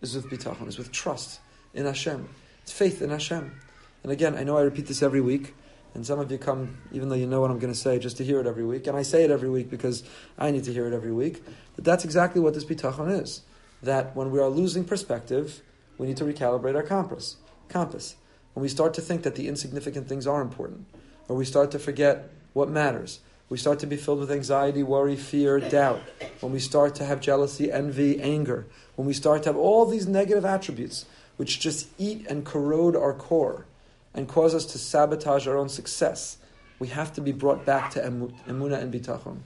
Is 0.00 0.14
with 0.14 0.30
bitachon. 0.30 0.66
Is 0.68 0.78
with 0.78 0.90
trust 0.90 1.40
in 1.74 1.84
Hashem. 1.84 2.28
It's 2.62 2.72
faith 2.72 3.02
in 3.02 3.10
Hashem. 3.10 3.60
And 4.02 4.12
again, 4.12 4.34
I 4.34 4.42
know 4.42 4.56
I 4.56 4.62
repeat 4.62 4.86
this 4.86 5.02
every 5.02 5.20
week, 5.20 5.54
and 5.94 6.04
some 6.04 6.18
of 6.18 6.30
you 6.30 6.38
come, 6.38 6.78
even 6.92 7.08
though 7.08 7.14
you 7.14 7.26
know 7.26 7.40
what 7.40 7.50
I'm 7.50 7.58
going 7.58 7.72
to 7.72 7.78
say, 7.78 7.98
just 7.98 8.16
to 8.18 8.24
hear 8.24 8.40
it 8.40 8.46
every 8.46 8.64
week. 8.64 8.86
And 8.86 8.96
I 8.96 9.02
say 9.02 9.24
it 9.24 9.30
every 9.30 9.50
week 9.50 9.70
because 9.70 10.02
I 10.38 10.50
need 10.50 10.64
to 10.64 10.72
hear 10.72 10.86
it 10.86 10.94
every 10.94 11.12
week. 11.12 11.42
But 11.76 11.84
that's 11.84 12.04
exactly 12.04 12.40
what 12.40 12.54
this 12.54 12.64
bitachon 12.64 13.22
is. 13.22 13.42
That 13.82 14.16
when 14.16 14.30
we 14.30 14.40
are 14.40 14.48
losing 14.48 14.84
perspective, 14.84 15.62
we 15.98 16.06
need 16.06 16.16
to 16.16 16.24
recalibrate 16.24 16.74
our 16.74 16.82
compass. 16.82 17.36
Compass. 17.68 18.16
When 18.54 18.62
we 18.62 18.68
start 18.68 18.94
to 18.94 19.00
think 19.00 19.22
that 19.22 19.34
the 19.34 19.48
insignificant 19.48 20.08
things 20.08 20.26
are 20.26 20.40
important, 20.40 20.86
or 21.28 21.36
we 21.36 21.44
start 21.44 21.70
to 21.72 21.78
forget 21.78 22.30
what 22.52 22.68
matters, 22.68 23.20
we 23.48 23.58
start 23.58 23.78
to 23.80 23.86
be 23.86 23.96
filled 23.96 24.20
with 24.20 24.30
anxiety, 24.30 24.82
worry, 24.82 25.16
fear, 25.16 25.60
doubt. 25.60 26.00
When 26.40 26.52
we 26.52 26.58
start 26.58 26.94
to 26.96 27.04
have 27.04 27.20
jealousy, 27.20 27.70
envy, 27.70 28.20
anger. 28.20 28.66
When 28.96 29.06
we 29.06 29.12
start 29.12 29.42
to 29.42 29.50
have 29.50 29.56
all 29.56 29.84
these 29.86 30.08
negative 30.08 30.44
attributes 30.44 31.04
which 31.36 31.60
just 31.60 31.88
eat 31.98 32.26
and 32.28 32.44
corrode 32.44 32.96
our 32.96 33.12
core 33.12 33.66
and 34.14 34.28
cause 34.28 34.54
us 34.54 34.64
to 34.66 34.78
sabotage 34.78 35.46
our 35.46 35.58
own 35.58 35.68
success, 35.68 36.38
we 36.78 36.88
have 36.88 37.12
to 37.12 37.20
be 37.20 37.32
brought 37.32 37.66
back 37.66 37.90
to 37.90 38.00
emuna 38.00 38.80
and 38.80 38.92
bitachon. 38.92 39.40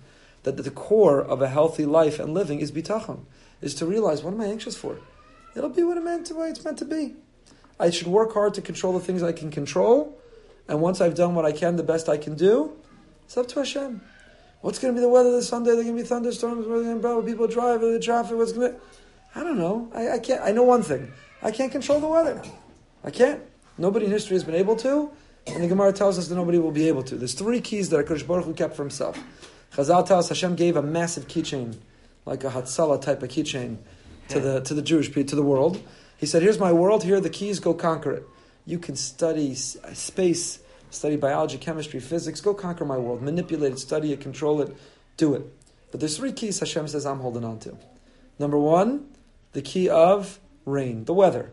That 0.45 0.57
the 0.57 0.71
core 0.71 1.21
of 1.21 1.43
a 1.43 1.49
healthy 1.49 1.85
life 1.85 2.19
and 2.19 2.33
living 2.33 2.61
is 2.61 2.71
bitachon, 2.71 3.25
is 3.61 3.75
to 3.77 3.87
realize 3.87 4.23
what 4.23 4.35
am 4.35 4.41
I 4.41 4.47
anxious 4.47 4.77
for? 4.77 4.99
It'll 5.57 5.71
be 5.71 5.83
what 5.83 5.97
it 5.99 6.05
meant 6.05 6.27
to, 6.27 6.35
what 6.35 6.51
it's 6.51 6.65
meant 6.65 6.79
to 6.79 6.85
be. 6.85 7.17
I 7.81 7.91
should 7.91 8.07
work 8.07 8.33
hard 8.33 8.55
to 8.55 8.63
control 8.63 8.93
the 8.93 9.01
things 9.01 9.23
I 9.23 9.33
can 9.33 9.51
control, 9.51 10.19
and 10.69 10.81
once 10.81 11.01
I've 11.01 11.15
done 11.15 11.35
what 11.35 11.45
I 11.45 11.53
can, 11.53 11.77
the 11.77 11.83
best 11.83 12.09
I 12.09 12.19
can 12.19 12.35
do, 12.35 12.73
it's 13.25 13.37
up 13.37 13.49
to 13.49 13.61
Hashem. 13.61 14.01
What's 14.61 14.79
going 14.79 14.93
to 14.95 14.99
be 14.99 15.03
the 15.03 15.09
weather 15.09 15.31
this 15.31 15.49
Sunday? 15.49 15.71
There 15.71 15.83
going 15.83 15.97
to 15.97 16.03
be 16.03 16.09
thunderstorms. 16.09 16.67
Where 16.67 16.83
going 16.83 17.01
to 17.01 17.23
people 17.23 17.47
drive? 17.47 17.81
The 17.81 18.01
traffic? 18.01 18.37
What's 18.37 18.53
going 18.53 18.73
to? 18.73 18.81
I 19.35 19.45
don't 19.45 19.59
know. 19.59 19.91
I, 19.95 20.11
I 20.11 20.19
can't. 20.19 20.43
I 20.43 20.53
know 20.53 20.65
one 20.65 20.83
thing. 20.83 21.13
I 21.43 21.51
can't 21.51 21.71
control 21.71 22.01
the 22.01 22.09
weather. 22.09 22.43
I 23.05 23.11
can't. 23.11 23.41
Nobody 23.77 24.07
in 24.07 24.11
history 24.11 24.35
has 24.35 24.43
been 24.43 24.57
able 24.57 24.75
to, 24.77 25.11
and 25.47 25.63
the 25.63 25.69
Gemara 25.69 25.93
tells 25.93 26.19
us 26.19 26.27
that 26.29 26.35
nobody 26.35 26.59
will 26.59 26.73
be 26.73 26.89
able 26.89 27.05
to. 27.05 27.15
There's 27.15 27.35
three 27.35 27.61
keys 27.61 27.91
that 27.91 28.07
HaKadosh 28.07 28.27
Baruch 28.27 28.47
Hu 28.47 28.55
kept 28.55 28.75
for 28.75 28.83
himself. 28.83 29.17
Chazal 29.73 30.05
tells 30.05 30.25
us 30.25 30.29
Hashem 30.31 30.57
gave 30.57 30.77
a 30.77 30.83
massive 30.83 31.29
keychain, 31.29 31.77
like 32.27 32.43
a 32.43 32.51
Hatzalah 32.51 33.01
type 33.01 33.23
of 33.23 33.29
keychain, 33.29 33.77
to 34.29 34.41
the 34.41 34.61
to 34.63 34.75
the 34.75 34.83
Jewish 34.83 35.09
people, 35.09 35.29
to 35.29 35.37
the 35.37 35.43
world. 35.43 35.81
He 36.17 36.27
said, 36.27 36.43
"Here's 36.43 36.59
my 36.59 36.73
world. 36.73 37.05
Here 37.05 37.17
are 37.17 37.21
the 37.21 37.31
keys. 37.31 37.61
Go 37.61 37.75
conquer 37.75 38.11
it. 38.11 38.25
You 38.69 38.79
can 38.79 38.97
study 38.97 39.53
uh, 39.53 39.95
space, 39.95 40.59
study 40.91 41.17
biology, 41.17 41.57
chemistry, 41.57 42.01
physics. 42.01 42.43
Go 42.43 42.53
conquer 42.53 42.85
my 42.85 42.99
world. 42.99 43.23
Manipulate 43.23 43.73
it, 43.73 43.79
study 43.79 44.13
it, 44.13 44.21
control 44.21 44.61
it, 44.61 44.77
do 45.17 45.35
it." 45.35 45.43
But 45.91 46.01
there's 46.01 46.19
three 46.19 46.33
keys 46.33 46.61
Hashem 46.61 46.87
says 46.89 47.07
I'm 47.07 47.21
holding 47.21 47.45
on 47.45 47.61
to. 47.61 47.79
Number 48.39 48.59
one, 48.59 49.07
the 49.53 49.63
key 49.63 49.89
of 49.89 50.39
rain, 50.67 51.07
the 51.07 51.15
weather. 51.15 51.51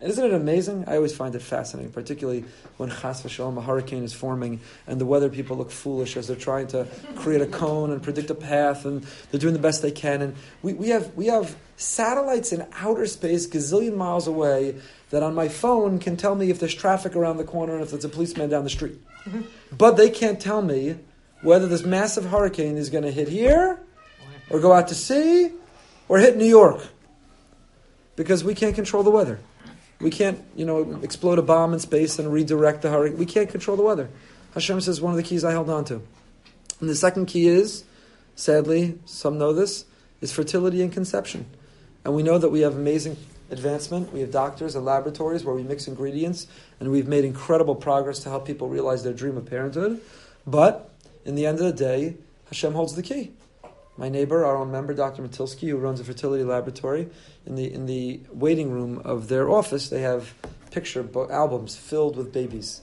And 0.00 0.10
isn't 0.10 0.24
it 0.24 0.32
amazing? 0.32 0.84
I 0.86 0.96
always 0.96 1.14
find 1.14 1.34
it 1.34 1.42
fascinating, 1.42 1.92
particularly 1.92 2.44
when 2.78 2.88
chas 2.88 3.22
v'shalom, 3.22 3.58
a 3.58 3.60
hurricane 3.60 4.02
is 4.02 4.14
forming, 4.14 4.60
and 4.86 4.98
the 5.00 5.04
weather 5.04 5.28
people 5.28 5.58
look 5.58 5.70
foolish 5.70 6.16
as 6.16 6.26
they're 6.26 6.36
trying 6.36 6.68
to 6.68 6.86
create 7.16 7.42
a 7.42 7.46
cone 7.46 7.90
and 7.90 8.02
predict 8.02 8.30
a 8.30 8.34
path, 8.34 8.86
and 8.86 9.06
they're 9.30 9.40
doing 9.40 9.52
the 9.52 9.60
best 9.60 9.82
they 9.82 9.90
can. 9.90 10.22
And 10.22 10.36
we, 10.62 10.72
we, 10.72 10.88
have, 10.88 11.14
we 11.16 11.26
have 11.26 11.54
satellites 11.76 12.50
in 12.52 12.66
outer 12.76 13.06
space, 13.06 13.46
gazillion 13.46 13.94
miles 13.94 14.26
away, 14.26 14.76
that 15.10 15.22
on 15.22 15.34
my 15.34 15.48
phone 15.48 15.98
can 15.98 16.16
tell 16.16 16.34
me 16.34 16.50
if 16.50 16.58
there's 16.60 16.74
traffic 16.74 17.14
around 17.16 17.36
the 17.36 17.44
corner 17.44 17.74
and 17.74 17.82
if 17.82 17.90
there's 17.90 18.04
a 18.04 18.08
policeman 18.08 18.48
down 18.48 18.64
the 18.64 18.70
street. 18.70 18.98
But 19.76 19.96
they 19.96 20.08
can't 20.10 20.40
tell 20.40 20.62
me 20.62 20.96
whether 21.42 21.66
this 21.66 21.84
massive 21.84 22.24
hurricane 22.24 22.76
is 22.76 22.90
going 22.90 23.04
to 23.04 23.10
hit 23.10 23.28
here, 23.28 23.80
or 24.50 24.60
go 24.60 24.72
out 24.72 24.88
to 24.88 24.94
sea, 24.94 25.52
or 26.08 26.18
hit 26.18 26.36
New 26.36 26.46
York. 26.46 26.86
Because 28.16 28.44
we 28.44 28.54
can't 28.54 28.74
control 28.74 29.02
the 29.02 29.10
weather. 29.10 29.40
We 30.00 30.10
can't, 30.10 30.42
you 30.56 30.64
know, 30.64 31.00
explode 31.02 31.38
a 31.38 31.42
bomb 31.42 31.72
in 31.72 31.78
space 31.78 32.18
and 32.18 32.32
redirect 32.32 32.82
the 32.82 32.90
hurricane. 32.90 33.18
We 33.18 33.26
can't 33.26 33.48
control 33.48 33.76
the 33.76 33.82
weather. 33.82 34.10
Hashem 34.54 34.80
says 34.80 35.00
one 35.00 35.12
of 35.12 35.16
the 35.16 35.22
keys 35.22 35.44
I 35.44 35.52
held 35.52 35.70
on 35.70 35.84
to. 35.86 36.02
And 36.80 36.88
the 36.88 36.94
second 36.94 37.26
key 37.26 37.46
is, 37.46 37.84
sadly, 38.34 38.98
some 39.04 39.38
know 39.38 39.52
this, 39.52 39.84
is 40.20 40.32
fertility 40.32 40.82
and 40.82 40.92
conception. 40.92 41.46
And 42.04 42.14
we 42.14 42.22
know 42.22 42.38
that 42.38 42.48
we 42.48 42.60
have 42.60 42.74
amazing 42.74 43.16
advancement. 43.50 44.12
We 44.12 44.20
have 44.20 44.30
doctors 44.30 44.74
and 44.74 44.84
laboratories 44.84 45.44
where 45.44 45.54
we 45.54 45.62
mix 45.62 45.86
ingredients, 45.86 46.46
and 46.78 46.90
we've 46.90 47.08
made 47.08 47.24
incredible 47.24 47.74
progress 47.74 48.20
to 48.20 48.30
help 48.30 48.46
people 48.46 48.68
realize 48.68 49.02
their 49.02 49.12
dream 49.12 49.36
of 49.36 49.46
parenthood. 49.46 50.00
But 50.46 50.90
in 51.24 51.34
the 51.34 51.46
end 51.46 51.58
of 51.58 51.64
the 51.64 51.72
day, 51.72 52.16
Hashem 52.46 52.72
holds 52.72 52.94
the 52.94 53.02
key. 53.02 53.32
My 53.96 54.08
neighbor, 54.08 54.46
our 54.46 54.56
own 54.56 54.72
member, 54.72 54.94
Dr. 54.94 55.22
Matilsky, 55.22 55.68
who 55.68 55.76
runs 55.76 56.00
a 56.00 56.04
fertility 56.04 56.42
laboratory, 56.42 57.08
in 57.44 57.54
the 57.56 57.72
in 57.72 57.86
the 57.86 58.20
waiting 58.32 58.70
room 58.70 59.02
of 59.04 59.28
their 59.28 59.50
office, 59.50 59.88
they 59.88 60.00
have 60.00 60.34
picture 60.70 61.06
albums 61.30 61.76
filled 61.76 62.16
with 62.16 62.32
babies 62.32 62.80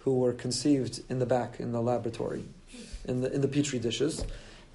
who 0.00 0.18
were 0.18 0.32
conceived 0.32 1.02
in 1.08 1.18
the 1.18 1.26
back 1.26 1.58
in 1.58 1.72
the 1.72 1.80
laboratory, 1.80 2.44
in 3.04 3.22
the 3.22 3.32
in 3.32 3.40
the 3.40 3.48
petri 3.48 3.78
dishes. 3.78 4.24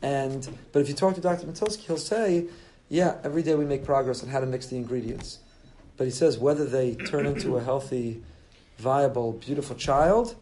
And 0.02 0.48
but 0.72 0.82
if 0.82 0.90
you 0.90 0.94
talk 0.94 1.16
to 1.16 1.22
Dr. 1.22 1.48
Matilsky, 1.48 1.86
he'll 1.88 1.98
say, 1.98 2.48
"Yeah, 2.90 3.18
every 3.24 3.44
day 3.44 3.56
we 3.56 3.66
make 3.66 3.84
progress 3.84 4.24
on 4.24 4.30
how 4.30 4.40
to 4.40 4.46
mix 4.46 4.68
the 4.68 4.78
ingredients." 4.78 5.40
But 5.98 6.06
he 6.06 6.12
says 6.12 6.38
whether 6.38 6.66
they 6.66 6.96
turn 6.96 7.26
into 7.26 7.58
a 7.58 7.64
healthy, 7.64 8.22
viable, 8.78 9.34
beautiful 9.34 9.76
child, 9.76 10.36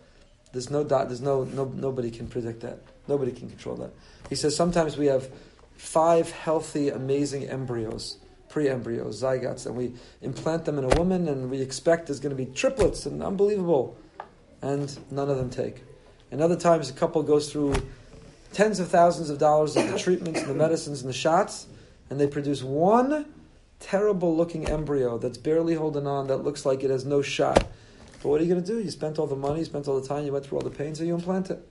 there's 0.52 0.70
no 0.70 0.84
doubt, 0.84 1.08
there's 1.08 1.22
no, 1.22 1.44
no 1.44 1.66
nobody 1.66 2.12
can 2.12 2.28
predict 2.28 2.62
that. 2.62 2.80
Nobody 3.08 3.32
can 3.32 3.50
control 3.50 3.76
that. 3.78 3.92
He 4.30 4.36
says 4.36 4.56
sometimes 4.56 4.98
we 4.98 5.06
have 5.06 5.30
five 5.78 6.32
healthy, 6.32 6.90
amazing 6.90 7.46
embryos 7.46 8.18
pre-embryos, 8.56 9.22
zygotes, 9.22 9.66
and 9.66 9.76
we 9.76 9.92
implant 10.22 10.64
them 10.64 10.78
in 10.78 10.86
a 10.86 10.96
woman, 10.98 11.28
and 11.28 11.52
we 11.52 11.60
expect 11.60 12.08
there's 12.08 12.22
going 12.22 12.34
to 12.34 12.42
be 12.42 12.50
triplets 12.54 13.06
and 13.06 13.22
unbelievable, 13.22 13.98
and 14.62 14.98
none 15.12 15.30
of 15.30 15.36
them 15.36 15.50
take. 15.50 15.84
And 16.32 16.40
other 16.40 16.56
times, 16.56 16.90
a 16.90 16.94
couple 16.94 17.22
goes 17.22 17.52
through 17.52 17.76
tens 18.54 18.80
of 18.80 18.88
thousands 18.88 19.30
of 19.30 19.40
dollars 19.40 19.76
of 19.76 19.92
the 19.92 20.00
treatments 20.00 20.40
and 20.40 20.50
the 20.50 20.56
medicines 20.56 21.02
and 21.02 21.10
the 21.10 21.14
shots, 21.14 21.68
and 22.10 22.20
they 22.20 22.28
produce 22.28 22.64
one 22.64 23.26
terrible-looking 23.80 24.68
embryo 24.70 25.18
that's 25.18 25.38
barely 25.38 25.76
holding 25.76 26.08
on, 26.08 26.28
that 26.28 26.38
looks 26.38 26.66
like 26.66 26.84
it 26.84 26.90
has 26.90 27.06
no 27.06 27.22
shot. 27.22 27.68
But 28.22 28.30
what 28.30 28.42
are 28.42 28.44
you 28.44 28.50
going 28.50 28.64
to 28.64 28.68
do? 28.68 28.80
You 28.80 28.90
spent 28.90 29.20
all 29.20 29.28
the 29.28 29.36
money, 29.36 29.60
you 29.60 29.66
spent 29.66 29.88
all 29.88 30.00
the 30.00 30.08
time, 30.08 30.26
you 30.26 30.32
went 30.32 30.46
through 30.46 30.60
all 30.60 30.64
the 30.64 30.70
pain, 30.70 30.96
so 30.96 31.04
you 31.04 31.14
implant 31.14 31.52
it. 31.52 31.68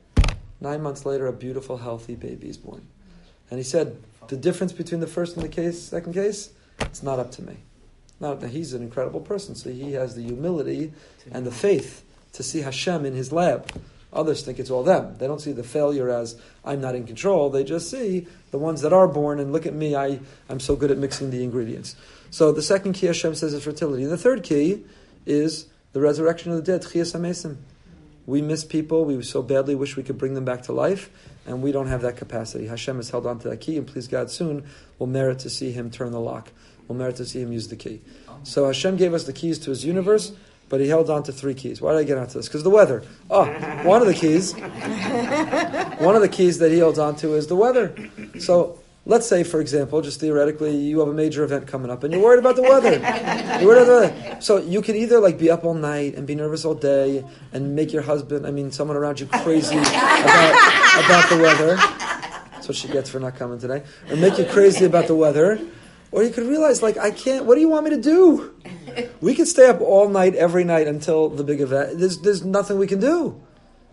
Nine 0.61 0.83
months 0.83 1.05
later, 1.05 1.26
a 1.26 1.33
beautiful, 1.33 1.79
healthy 1.79 2.14
baby 2.14 2.49
is 2.49 2.57
born. 2.57 2.87
And 3.50 3.59
he 3.59 3.64
said, 3.64 3.97
the 4.29 4.37
difference 4.37 4.73
between 4.73 5.00
the 5.00 5.07
first 5.07 5.37
and 5.37 5.45
the 5.45 5.49
case, 5.49 5.83
second 5.83 6.14
case, 6.14 6.50
it's 6.81 7.03
not 7.03 7.19
up 7.19 7.31
to 7.33 7.43
me. 7.43 7.57
Not 8.21 8.41
that 8.41 8.50
he's 8.50 8.73
an 8.73 8.83
incredible 8.83 9.21
person, 9.21 9.55
so 9.55 9.71
he 9.71 9.93
has 9.93 10.14
the 10.14 10.23
humility 10.23 10.93
and 11.31 11.45
the 11.45 11.50
faith 11.50 12.05
to 12.33 12.43
see 12.43 12.61
Hashem 12.61 13.05
in 13.05 13.14
his 13.14 13.33
lab. 13.33 13.71
Others 14.14 14.42
think 14.42 14.59
it's 14.59 14.71
all 14.71 14.83
them. 14.85 15.16
They 15.18 15.26
don't 15.26 15.40
see 15.40 15.52
the 15.52 15.64
failure 15.64 16.09
as 16.09 16.40
I'm 16.64 16.80
not 16.80 16.94
in 16.94 17.06
control. 17.06 17.50
They 17.50 17.64
just 17.64 17.90
see 17.90 18.26
the 18.50 18.59
ones 18.59 18.83
that 18.83 18.92
are 18.92 19.09
born 19.09 19.40
and 19.40 19.52
look 19.52 19.66
at 19.66 19.75
me. 19.75 19.97
I 19.97 20.21
I'm 20.49 20.61
so 20.61 20.76
good 20.76 20.90
at 20.90 20.99
mixing 20.99 21.30
the 21.30 21.42
ingredients. 21.42 21.97
So 22.30 22.52
the 22.52 22.62
second 22.62 22.94
key 22.94 23.06
Hashem 23.06 23.35
says 23.35 23.52
is 23.52 23.64
fertility. 23.64 24.04
And 24.04 24.12
The 24.12 24.18
third 24.18 24.42
key 24.42 24.85
is 25.26 25.66
the 25.92 26.00
resurrection 26.00 26.52
of 26.52 26.64
the 26.64 26.78
dead. 26.78 26.85
We 28.26 28.40
miss 28.40 28.64
people. 28.64 29.04
We 29.04 29.21
so 29.23 29.42
badly 29.42 29.75
wish 29.75 29.97
we 29.97 30.02
could 30.02 30.18
bring 30.18 30.35
them 30.35 30.44
back 30.44 30.62
to 30.62 30.73
life, 30.73 31.11
and 31.47 31.62
we 31.62 31.73
don't 31.73 31.88
have 31.88 32.02
that 32.02 32.16
capacity. 32.16 32.66
Hashem 32.66 32.97
has 32.97 33.11
held 33.11 33.26
on 33.26 33.38
to 33.40 33.50
that 33.50 33.61
key, 33.61 33.76
and 33.76 33.87
please 33.87 34.09
God, 34.09 34.30
soon 34.30 34.64
we'll 34.99 35.09
merit 35.09 35.40
to 35.40 35.50
see 35.50 35.73
Him 35.73 35.90
turn 35.90 36.11
the 36.11 36.21
lock. 36.21 36.50
We'll 36.88 36.99
merit 36.99 37.16
to 37.16 37.26
see 37.26 37.40
Him 37.40 37.52
use 37.52 37.68
the 37.68 37.76
key. 37.76 38.00
So 38.42 38.66
Hashem 38.66 38.97
gave 38.97 39.12
us 39.14 39.25
the 39.25 39.33
keys 39.33 39.59
to 39.61 39.71
His 39.71 39.85
universe, 39.85 40.33
but 40.68 40.80
He 40.80 40.88
held 40.88 41.11
on 41.11 41.23
to 41.25 41.33
three 41.33 41.54
keys. 41.54 41.80
Why 41.80 41.92
did 41.92 42.00
I 42.00 42.04
get 42.04 42.18
onto 42.18 42.35
this? 42.35 42.49
Because 42.49 42.62
the 42.62 42.71
weather. 42.71 43.02
Oh, 43.30 43.44
one 43.85 44.00
of 44.00 44.06
the 44.06 44.14
keys. 44.14 44.52
one 46.00 46.16
of 46.16 46.23
the 46.23 46.30
keys 46.30 46.59
that 46.59 46.71
He 46.71 46.78
holds 46.78 46.99
on 46.99 47.16
to 47.16 47.35
is 47.35 47.47
the 47.47 47.56
weather. 47.56 47.94
So 48.38 48.78
Let's 49.06 49.26
say, 49.26 49.44
for 49.44 49.61
example, 49.61 50.00
just 50.00 50.18
theoretically, 50.18 50.75
you 50.75 51.00
have 51.00 51.09
a 51.09 51.12
major 51.12 51.44
event 51.44 51.66
coming 51.66 51.90
up 51.90 52.04
and 52.04 52.14
you're 52.14 52.23
worried 52.23 52.38
about 52.38 52.56
the 52.56 52.62
weather. 52.62 52.92
You're 53.61 53.68
worried 53.68 53.83
about 53.83 54.12
the 54.12 54.18
weather. 54.18 54.40
So 54.40 54.56
you 54.56 54.80
could 54.80 54.97
either 54.97 55.21
like 55.21 55.38
be 55.38 55.50
up 55.50 55.62
all 55.62 55.75
night 55.75 56.14
and 56.14 56.26
be 56.26 56.35
nervous 56.35 56.64
all 56.64 56.75
day 56.75 57.23
and 57.52 57.76
make 57.76 57.92
your 57.92 58.00
husband, 58.00 58.47
I 58.47 58.50
mean, 58.50 58.71
someone 58.71 58.97
around 58.97 59.21
you 59.21 59.26
crazy 59.26 59.76
about, 59.76 61.04
about 61.04 61.28
the 61.28 61.37
weather. 61.37 61.76
That's 61.76 62.66
what 62.66 62.76
she 62.78 62.88
gets 62.88 63.11
for 63.11 63.21
not 63.21 63.37
coming 63.37 63.59
today. 63.59 63.83
Or 64.09 64.16
make 64.16 64.38
you 64.38 64.47
crazy 64.47 64.87
about 64.87 65.06
the 65.06 65.14
weather. 65.14 65.61
Or 66.11 66.23
you 66.23 66.30
could 66.30 66.47
realize, 66.47 66.83
like, 66.83 66.97
I 66.97 67.11
can't, 67.11 67.44
what 67.44 67.56
do 67.56 67.61
you 67.61 67.68
want 67.68 67.85
me 67.85 67.90
to 67.90 68.00
do? 68.00 68.54
We 69.21 69.35
can 69.35 69.47
stay 69.47 69.69
up 69.69 69.81
all 69.81 70.09
night, 70.09 70.35
every 70.35 70.65
night 70.65 70.87
until 70.87 71.29
the 71.29 71.45
big 71.45 71.61
event. 71.61 71.99
There's, 71.99 72.19
there's 72.21 72.45
nothing 72.45 72.79
we 72.79 72.87
can 72.87 73.01
do. 73.01 73.41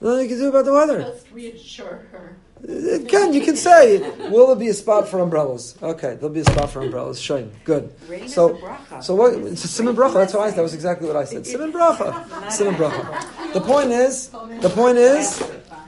Nothing 0.01 0.23
you 0.23 0.29
can 0.29 0.37
do 0.39 0.49
about 0.49 0.65
the 0.65 0.73
weather. 0.73 1.01
Just 1.01 1.31
reassure 1.31 2.07
her. 2.11 2.37
Again, 2.63 3.33
you 3.33 3.41
can 3.41 3.55
say, 3.55 3.99
will 4.29 4.47
there 4.47 4.55
be 4.55 4.67
a 4.67 4.73
spot 4.73 5.07
for 5.07 5.19
umbrellas? 5.19 5.75
Okay, 5.81 6.15
there'll 6.15 6.29
be 6.29 6.41
a 6.41 6.45
spot 6.45 6.69
for 6.69 6.81
umbrellas. 6.81 7.19
Shame. 7.19 7.51
Good. 7.63 7.91
Rain 8.07 8.27
so, 8.27 8.55
is 8.55 8.61
a 8.61 8.65
bracha. 8.65 9.03
so 9.03 9.15
what? 9.15 9.33
It's 9.33 9.65
siman 9.65 9.95
bracha. 9.95 10.13
That's 10.13 10.33
why 10.33 10.47
I, 10.47 10.51
that 10.51 10.61
was 10.61 10.75
exactly 10.75 11.07
what 11.07 11.15
I 11.15 11.23
said. 11.23 11.43
Siman 11.43 11.71
bracha. 11.71 12.27
Siman 12.49 12.75
bracha. 12.75 13.53
The 13.53 13.61
point 13.61 13.91
is, 13.91 14.29
the 14.29 14.69
point 14.69 14.99
is, 14.99 15.41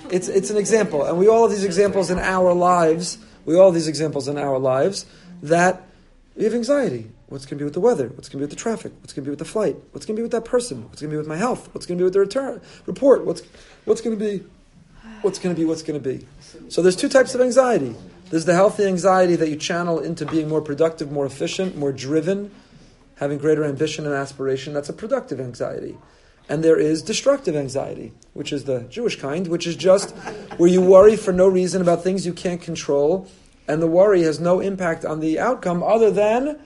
it's 0.09 0.27
it's 0.27 0.49
an 0.49 0.57
example, 0.57 1.05
and 1.05 1.19
we 1.19 1.27
all 1.27 1.43
have 1.43 1.51
these 1.51 1.63
examples 1.63 2.09
in 2.09 2.17
our 2.17 2.53
lives. 2.53 3.19
We 3.45 3.55
all 3.55 3.65
have 3.65 3.75
these 3.75 3.87
examples 3.87 4.27
in 4.27 4.39
our 4.39 4.57
lives 4.57 5.05
that 5.43 5.83
we 6.35 6.45
have 6.45 6.55
anxiety. 6.55 7.11
What's 7.33 7.47
going 7.47 7.57
to 7.57 7.63
be 7.63 7.65
with 7.65 7.73
the 7.73 7.79
weather? 7.79 8.09
What's 8.09 8.29
going 8.29 8.33
to 8.33 8.37
be 8.37 8.41
with 8.43 8.51
the 8.51 8.55
traffic? 8.55 8.93
What's 9.01 9.11
going 9.11 9.23
to 9.23 9.27
be 9.27 9.31
with 9.31 9.39
the 9.39 9.45
flight? 9.45 9.75
What's 9.89 10.05
going 10.05 10.15
to 10.15 10.19
be 10.19 10.21
with 10.21 10.33
that 10.33 10.45
person? 10.45 10.83
What's 10.87 11.01
going 11.01 11.09
to 11.09 11.15
be 11.15 11.17
with 11.17 11.25
my 11.25 11.35
health? 11.35 11.67
What's 11.73 11.87
going 11.87 11.97
to 11.97 12.01
be 12.01 12.03
with 12.03 12.13
the 12.13 12.19
return 12.19 12.61
report? 12.85 13.25
What's 13.25 13.41
what's 13.85 14.01
going 14.01 14.19
to 14.19 14.23
be? 14.23 14.43
What's 15.23 15.39
going 15.39 15.55
to 15.55 15.59
be? 15.59 15.65
What's 15.65 15.81
going 15.81 15.99
to 15.99 16.09
be? 16.09 16.27
So 16.69 16.83
there's 16.83 16.95
two 16.95 17.09
types 17.09 17.33
of 17.33 17.41
anxiety. 17.41 17.95
There's 18.29 18.45
the 18.45 18.53
healthy 18.53 18.85
anxiety 18.85 19.35
that 19.35 19.49
you 19.49 19.55
channel 19.55 19.97
into 19.97 20.27
being 20.27 20.47
more 20.47 20.61
productive, 20.61 21.11
more 21.11 21.25
efficient, 21.25 21.75
more 21.75 21.91
driven, 21.91 22.51
having 23.15 23.39
greater 23.39 23.65
ambition 23.65 24.05
and 24.05 24.13
aspiration. 24.13 24.71
That's 24.75 24.89
a 24.89 24.93
productive 24.93 25.39
anxiety. 25.39 25.97
And 26.47 26.63
there 26.63 26.77
is 26.77 27.01
destructive 27.01 27.55
anxiety, 27.55 28.13
which 28.33 28.53
is 28.53 28.65
the 28.65 28.81
Jewish 28.81 29.19
kind, 29.19 29.47
which 29.47 29.65
is 29.65 29.75
just 29.75 30.11
where 30.57 30.69
you 30.69 30.81
worry 30.81 31.15
for 31.15 31.33
no 31.33 31.47
reason 31.47 31.81
about 31.81 32.03
things 32.03 32.27
you 32.27 32.33
can't 32.33 32.61
control, 32.61 33.27
and 33.67 33.81
the 33.81 33.87
worry 33.87 34.21
has 34.21 34.39
no 34.39 34.59
impact 34.59 35.03
on 35.03 35.19
the 35.19 35.39
outcome 35.39 35.81
other 35.81 36.11
than 36.11 36.59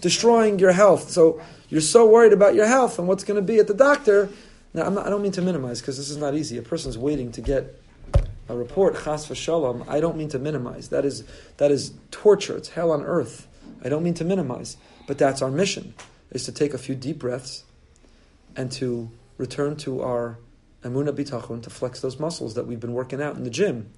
destroying 0.00 0.58
your 0.58 0.72
health. 0.72 1.10
So 1.10 1.40
you're 1.68 1.80
so 1.80 2.06
worried 2.06 2.32
about 2.32 2.54
your 2.54 2.66
health 2.66 2.98
and 2.98 3.06
what's 3.06 3.24
going 3.24 3.36
to 3.36 3.42
be 3.42 3.58
at 3.58 3.66
the 3.66 3.74
doctor. 3.74 4.28
Now, 4.74 4.88
not, 4.88 5.06
i 5.06 5.10
don't 5.10 5.22
mean 5.22 5.32
to 5.32 5.42
minimize 5.42 5.80
because 5.80 5.96
this 5.96 6.10
is 6.10 6.16
not 6.16 6.34
easy. 6.34 6.58
A 6.58 6.62
person's 6.62 6.98
waiting 6.98 7.32
to 7.32 7.40
get 7.40 7.80
a 8.48 8.56
report, 8.56 8.94
chas 9.04 9.26
v'shalom, 9.26 9.88
I 9.88 10.00
don't 10.00 10.16
mean 10.16 10.28
to 10.30 10.38
minimize. 10.38 10.88
That 10.88 11.04
is, 11.04 11.24
that 11.58 11.70
is 11.70 11.92
torture. 12.10 12.56
It's 12.56 12.70
hell 12.70 12.90
on 12.90 13.04
earth. 13.04 13.46
I 13.84 13.88
don't 13.88 14.02
mean 14.02 14.14
to 14.14 14.24
minimize. 14.24 14.76
But 15.06 15.18
that's 15.18 15.40
our 15.42 15.50
mission, 15.50 15.94
is 16.30 16.44
to 16.44 16.52
take 16.52 16.74
a 16.74 16.78
few 16.78 16.94
deep 16.94 17.18
breaths 17.18 17.64
and 18.56 18.70
to 18.72 19.10
return 19.38 19.76
to 19.76 20.02
our 20.02 20.38
emuna 20.84 21.12
bitachon, 21.12 21.62
to 21.62 21.70
flex 21.70 22.00
those 22.00 22.18
muscles 22.18 22.54
that 22.54 22.66
we've 22.66 22.80
been 22.80 22.92
working 22.92 23.22
out 23.22 23.36
in 23.36 23.44
the 23.44 23.50
gym. 23.50 23.90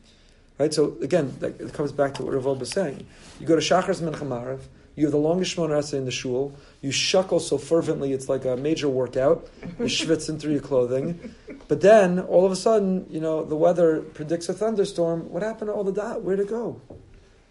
Right? 0.58 0.72
So 0.72 0.96
again, 1.00 1.36
it 1.40 1.72
comes 1.72 1.92
back 1.92 2.14
to 2.14 2.22
what 2.22 2.34
Rav 2.34 2.60
was 2.60 2.70
saying. 2.70 3.06
You 3.40 3.46
go 3.46 3.56
to 3.56 3.62
Shachris 3.62 4.00
Mincha 4.00 4.26
Maariv, 4.26 4.60
You 4.94 5.04
have 5.04 5.12
the 5.12 5.18
longest 5.18 5.56
Shemona 5.56 5.78
Esrei 5.78 5.98
in 5.98 6.04
the 6.04 6.10
shul. 6.10 6.52
You 6.82 6.90
shuckle 6.90 7.40
so 7.40 7.56
fervently, 7.56 8.12
it's 8.12 8.28
like 8.28 8.44
a 8.44 8.56
major 8.56 8.88
workout. 8.88 9.48
You're 9.78 9.88
schwitzing 9.88 10.38
through 10.38 10.52
your 10.52 10.60
clothing. 10.60 11.34
But 11.68 11.80
then, 11.80 12.20
all 12.20 12.44
of 12.44 12.52
a 12.52 12.56
sudden, 12.56 13.06
you 13.08 13.20
know, 13.20 13.44
the 13.44 13.56
weather 13.56 14.02
predicts 14.02 14.48
a 14.48 14.52
thunderstorm. 14.52 15.30
What 15.30 15.42
happened 15.42 15.68
to 15.68 15.72
all 15.72 15.84
the 15.84 15.92
dot? 15.92 16.22
Where'd 16.22 16.40
it 16.40 16.48
go? 16.48 16.80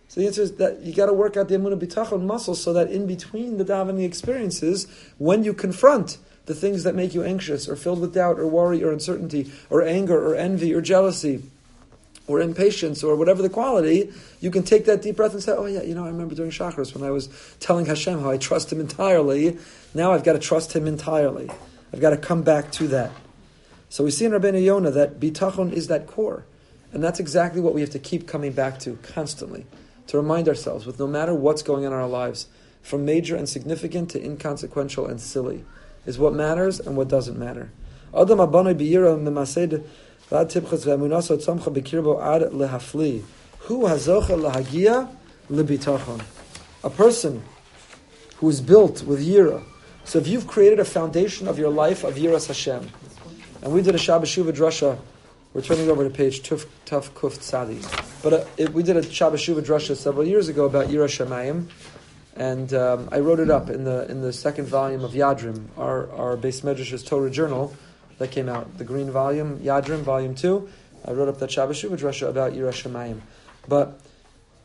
So 0.07 0.19
the 0.19 0.27
answer 0.27 0.41
is 0.41 0.57
that 0.57 0.81
you 0.81 0.93
got 0.93 1.05
to 1.05 1.13
work 1.13 1.37
out 1.37 1.47
the 1.47 1.55
emunah 1.55 1.79
bitachon 1.79 2.23
muscle 2.23 2.53
so 2.53 2.73
that 2.73 2.91
in 2.91 3.07
between 3.07 3.57
the 3.57 3.63
davening 3.63 4.03
experiences, 4.03 4.85
when 5.17 5.45
you 5.45 5.53
confront 5.53 6.17
the 6.47 6.53
things 6.53 6.83
that 6.83 6.95
make 6.95 7.13
you 7.13 7.23
anxious 7.23 7.69
or 7.69 7.77
filled 7.77 8.01
with 8.01 8.13
doubt 8.13 8.37
or 8.37 8.45
worry 8.45 8.83
or 8.83 8.91
uncertainty 8.91 9.49
or 9.69 9.81
anger 9.81 10.19
or 10.21 10.35
envy 10.35 10.73
or 10.73 10.81
jealousy, 10.81 11.41
or 12.27 12.39
impatience 12.39 13.03
or 13.03 13.15
whatever 13.15 13.41
the 13.41 13.49
quality, 13.49 14.11
you 14.39 14.51
can 14.51 14.63
take 14.63 14.85
that 14.85 15.01
deep 15.01 15.17
breath 15.17 15.33
and 15.33 15.43
say, 15.43 15.51
oh 15.51 15.65
yeah, 15.65 15.81
you 15.81 15.95
know, 15.95 16.05
I 16.05 16.07
remember 16.07 16.35
during 16.35 16.51
Shachris 16.51 16.93
when 16.93 17.03
I 17.03 17.11
was 17.11 17.29
telling 17.59 17.85
Hashem 17.85 18.21
how 18.21 18.31
I 18.31 18.37
trust 18.37 18.71
Him 18.71 18.79
entirely. 18.79 19.57
Now 19.93 20.13
I've 20.13 20.23
got 20.23 20.33
to 20.33 20.39
trust 20.39 20.73
Him 20.73 20.87
entirely. 20.87 21.49
I've 21.93 21.99
got 21.99 22.11
to 22.11 22.17
come 22.17 22.43
back 22.43 22.71
to 22.73 22.87
that. 22.89 23.11
So 23.89 24.03
we 24.03 24.11
see 24.11 24.25
in 24.25 24.31
Rabbeinu 24.31 24.63
Yonah 24.63 24.91
that 24.91 25.19
bitachon 25.19 25.73
is 25.73 25.87
that 25.87 26.07
core. 26.07 26.45
And 26.93 27.03
that's 27.03 27.19
exactly 27.19 27.61
what 27.61 27.73
we 27.73 27.81
have 27.81 27.89
to 27.91 27.99
keep 27.99 28.27
coming 28.27 28.51
back 28.51 28.79
to 28.79 28.97
constantly. 28.97 29.65
To 30.07 30.17
remind 30.17 30.47
ourselves, 30.47 30.85
with 30.85 30.99
no 30.99 31.07
matter 31.07 31.33
what's 31.33 31.61
going 31.61 31.85
on 31.85 31.93
in 31.93 31.97
our 31.97 32.07
lives, 32.07 32.47
from 32.81 33.05
major 33.05 33.35
and 33.35 33.47
significant 33.47 34.09
to 34.11 34.23
inconsequential 34.23 35.05
and 35.05 35.21
silly, 35.21 35.63
is 36.05 36.17
what 36.17 36.33
matters 36.33 36.79
and 36.79 36.97
what 36.97 37.07
doesn't 37.07 37.37
matter. 37.37 37.71
Adam 38.13 38.39
who 40.31 40.37
hazocha 43.83 44.39
lahagia 44.39 45.13
libitachon? 45.49 46.23
A 46.85 46.89
person 46.89 47.43
who 48.37 48.47
is 48.47 48.61
built 48.61 49.03
with 49.03 49.27
yira. 49.27 49.61
So 50.05 50.19
if 50.19 50.29
you've 50.29 50.47
created 50.47 50.79
a 50.79 50.85
foundation 50.85 51.49
of 51.49 51.59
your 51.59 51.69
life 51.69 52.05
of 52.05 52.15
yiras 52.15 52.47
Hashem, 52.47 52.89
and 53.61 53.73
we 53.73 53.81
did 53.81 53.93
a 53.93 53.97
Shabbat 53.97 54.21
Shuva 54.21 54.53
drasha, 54.53 54.97
we're 55.53 55.61
turning 55.63 55.89
over 55.89 56.05
to 56.05 56.09
page 56.09 56.43
Tuf, 56.43 56.65
Tuf 56.85 57.09
Kuf 57.09 57.37
Tzadi. 57.37 57.83
But 58.23 58.33
uh, 58.33 58.45
it, 58.55 58.71
we 58.73 58.83
did 58.83 58.95
a 58.95 59.01
Shabbat 59.01 59.33
Shuva 59.33 59.61
drasha 59.61 59.97
several 59.97 60.25
years 60.25 60.47
ago 60.47 60.63
about 60.63 60.87
yiras 60.87 61.19
Shemayim, 61.19 61.69
and 62.37 62.73
um, 62.73 63.09
I 63.11 63.19
wrote 63.19 63.41
it 63.41 63.49
up 63.49 63.69
in 63.69 63.83
the 63.83 64.09
in 64.09 64.21
the 64.21 64.31
second 64.31 64.67
volume 64.67 65.03
of 65.03 65.11
Yadrim, 65.11 65.65
our 65.77 66.09
our 66.13 66.37
beis 66.37 66.61
medrash's 66.61 67.03
Torah 67.03 67.29
journal 67.29 67.75
that 68.21 68.29
came 68.29 68.47
out, 68.47 68.77
the 68.77 68.83
green 68.83 69.09
volume, 69.09 69.59
Yadrim, 69.59 70.01
volume 70.01 70.35
two. 70.35 70.69
I 71.03 71.11
wrote 71.11 71.27
up 71.27 71.39
that 71.39 71.49
Shabbat 71.49 71.71
Shuvah 71.71 71.97
Drasha 71.97 72.29
about 72.29 72.53
Yiras 72.53 72.83
Shemayim. 72.83 73.19
But 73.67 73.99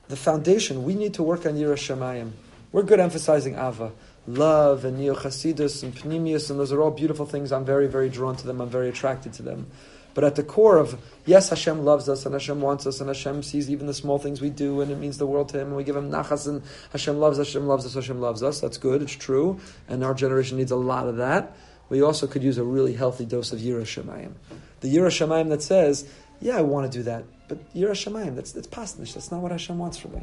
the 0.08 0.16
foundation, 0.16 0.84
we 0.84 0.94
need 0.94 1.14
to 1.14 1.22
work 1.22 1.46
on 1.46 1.54
Yiras 1.54 1.80
Shemayim. 1.88 2.32
We're 2.70 2.82
good 2.82 3.00
emphasizing 3.00 3.54
Ava, 3.54 3.92
love 4.26 4.84
and 4.84 4.98
Neo 4.98 5.14
Chasidus 5.14 5.82
and 5.82 5.94
Pnimius, 5.94 6.50
and 6.50 6.60
those 6.60 6.70
are 6.70 6.82
all 6.82 6.90
beautiful 6.90 7.24
things. 7.24 7.50
I'm 7.50 7.64
very, 7.64 7.86
very 7.86 8.10
drawn 8.10 8.36
to 8.36 8.46
them. 8.46 8.60
I'm 8.60 8.68
very 8.68 8.90
attracted 8.90 9.32
to 9.34 9.42
them. 9.42 9.68
But 10.12 10.24
at 10.24 10.36
the 10.36 10.42
core 10.42 10.76
of, 10.76 11.00
yes, 11.24 11.48
Hashem 11.48 11.82
loves 11.82 12.10
us 12.10 12.26
and 12.26 12.34
Hashem 12.34 12.60
wants 12.60 12.86
us 12.86 13.00
and 13.00 13.08
Hashem 13.08 13.42
sees 13.42 13.70
even 13.70 13.86
the 13.86 13.94
small 13.94 14.18
things 14.18 14.42
we 14.42 14.50
do 14.50 14.82
and 14.82 14.90
it 14.90 14.98
means 14.98 15.16
the 15.16 15.26
world 15.26 15.48
to 15.50 15.60
Him 15.60 15.68
and 15.68 15.76
we 15.76 15.84
give 15.84 15.96
Him 15.96 16.10
nachas 16.10 16.46
and 16.46 16.62
Hashem 16.92 17.18
loves 17.18 17.38
us, 17.38 17.48
Hashem 17.48 17.66
loves 17.66 17.86
us, 17.86 17.94
Hashem 17.94 18.20
loves 18.20 18.42
us. 18.42 18.60
That's 18.60 18.76
good, 18.76 19.00
it's 19.00 19.12
true. 19.12 19.60
And 19.88 20.04
our 20.04 20.14
generation 20.14 20.58
needs 20.58 20.70
a 20.70 20.76
lot 20.76 21.06
of 21.06 21.16
that 21.16 21.56
we 21.88 22.02
also 22.02 22.26
could 22.26 22.42
use 22.42 22.58
a 22.58 22.64
really 22.64 22.94
healthy 22.94 23.24
dose 23.24 23.52
of 23.52 23.60
Yira 23.60 23.82
Shemayim. 23.82 24.32
The 24.80 24.94
Yira 24.94 25.08
Shemayim 25.08 25.48
that 25.50 25.62
says, 25.62 26.08
yeah, 26.40 26.56
I 26.58 26.62
want 26.62 26.90
to 26.90 26.98
do 26.98 27.04
that, 27.04 27.24
but 27.48 27.72
Yira 27.74 27.92
Shemayim, 27.92 28.34
that's, 28.34 28.52
that's 28.52 28.66
pasnish, 28.66 29.14
that's 29.14 29.30
not 29.30 29.40
what 29.40 29.52
Hashem 29.52 29.78
wants 29.78 29.96
from 29.96 30.12
me. 30.12 30.22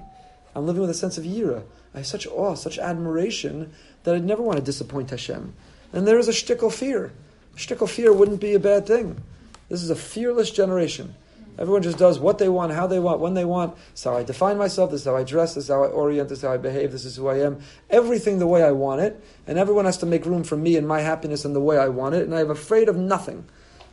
I'm 0.56 0.68
living 0.68 0.82
with 0.82 0.92
a 0.92 0.96
sense 0.96 1.18
of 1.18 1.24
Yira. 1.24 1.64
I 1.94 2.00
have 2.00 2.08
such 2.08 2.28
awe, 2.28 2.56
such 2.56 2.78
admiration, 2.78 3.74
that 4.04 4.16
I'd 4.16 4.24
never 4.24 4.44
want 4.44 4.60
to 4.60 4.64
disappoint 4.64 5.10
Hashem. 5.10 5.54
And 5.92 6.08
there 6.08 6.20
is 6.20 6.28
a 6.28 6.32
shtickle 6.32 6.72
fear. 6.72 7.12
Shtickle 7.56 7.90
fear 7.90 8.14
wouldn't 8.14 8.42
be 8.42 8.54
a 8.54 8.60
bad 8.60 8.86
thing. 8.86 9.22
This 9.70 9.82
is 9.82 9.90
a 9.90 9.96
fearless 9.96 10.52
generation. 10.52 11.16
Everyone 11.58 11.84
just 11.84 12.00
does 12.00 12.20
what 12.20 12.40
they 12.40 12.50
want, 12.50 12.72
how 12.72 12.88
they 12.88 13.00
want, 13.00 13.20
when 13.20 13.36
they 13.36 13.46
want. 13.46 13.76
This 13.92 14.04
how 14.04 14.16
I 14.16 14.24
define 14.24 14.58
myself. 14.58 14.90
This 14.90 15.02
is 15.02 15.06
how 15.06 15.16
I 15.16 15.24
dress. 15.24 15.54
This 15.54 15.66
is 15.66 15.70
how 15.70 15.84
I 15.84 15.88
orient. 15.88 16.30
This 16.30 16.40
is 16.40 16.44
how 16.44 16.52
I 16.52 16.58
behave. 16.58 16.92
This 16.92 17.06
is 17.06 17.16
who 17.16 17.28
I 17.28 17.40
am. 17.40 17.60
Everything 17.90 18.40
the 18.40 18.48
way 18.48 18.64
I 18.64 18.72
want 18.72 19.02
it. 19.02 19.24
And 19.46 19.60
everyone 19.60 19.86
has 19.86 19.98
to 19.98 20.06
make 20.08 20.26
room 20.26 20.44
for 20.44 20.58
me 20.58 20.78
and 20.78 20.88
my 20.88 21.02
happiness 21.02 21.46
and 21.46 21.56
the 21.56 21.60
way 21.60 21.78
I 21.78 21.90
want 21.90 22.16
it. 22.16 22.24
And 22.24 22.34
I'm 22.34 22.50
afraid 22.50 22.90
of 22.90 22.98
nothing. 22.98 23.46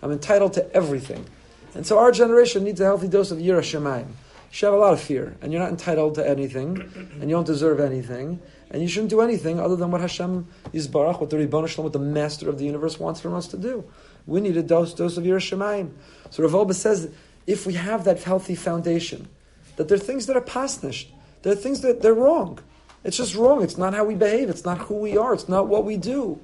I'm 0.02 0.10
entitled 0.10 0.54
to 0.54 0.72
everything. 0.74 1.26
And 1.74 1.86
so 1.86 1.98
our 1.98 2.12
generation 2.12 2.64
needs 2.64 2.80
a 2.80 2.84
healthy 2.84 3.08
dose 3.08 3.30
of 3.30 3.38
Yira. 3.38 3.62
You 3.62 4.06
should 4.50 4.66
have 4.66 4.74
a 4.74 4.78
lot 4.78 4.94
of 4.94 5.00
fear. 5.00 5.36
And 5.42 5.52
you're 5.52 5.60
not 5.60 5.70
entitled 5.70 6.14
to 6.14 6.26
anything. 6.26 6.80
And 7.20 7.22
you 7.28 7.36
don't 7.36 7.46
deserve 7.46 7.78
anything. 7.78 8.40
And 8.70 8.80
you 8.80 8.88
shouldn't 8.88 9.10
do 9.10 9.20
anything 9.20 9.60
other 9.60 9.76
than 9.76 9.90
what 9.90 10.00
Hashem 10.00 10.46
Yisbarach, 10.72 11.20
what 11.20 11.28
the 11.28 11.36
Ribbon 11.36 11.66
Shalom, 11.66 11.84
what 11.84 11.92
the 11.92 11.98
Master 11.98 12.48
of 12.48 12.58
the 12.58 12.64
universe 12.64 12.98
wants 12.98 13.20
from 13.20 13.34
us 13.34 13.48
to 13.48 13.58
do. 13.58 13.84
We 14.26 14.40
need 14.40 14.56
a 14.56 14.62
dose, 14.62 14.94
dose 14.94 15.16
of 15.16 15.24
Yira. 15.24 15.90
So 16.30 16.42
Rav 16.42 16.52
Wolbe 16.52 16.74
says 16.74 17.10
if 17.50 17.66
we 17.66 17.74
have 17.74 18.04
that 18.04 18.22
healthy 18.22 18.54
foundation, 18.54 19.28
that 19.76 19.88
there 19.88 19.96
are 19.96 20.00
things 20.00 20.26
that 20.26 20.36
are 20.36 20.40
pasnished, 20.40 21.12
there 21.42 21.52
are 21.52 21.56
things 21.56 21.80
that 21.80 22.00
they're 22.00 22.14
wrong. 22.14 22.60
It's 23.02 23.16
just 23.16 23.34
wrong. 23.34 23.62
It's 23.62 23.78
not 23.78 23.94
how 23.94 24.04
we 24.04 24.14
behave. 24.14 24.50
It's 24.50 24.64
not 24.64 24.78
who 24.78 24.96
we 24.96 25.16
are. 25.16 25.32
It's 25.32 25.48
not 25.48 25.68
what 25.68 25.84
we 25.84 25.96
do. 25.96 26.38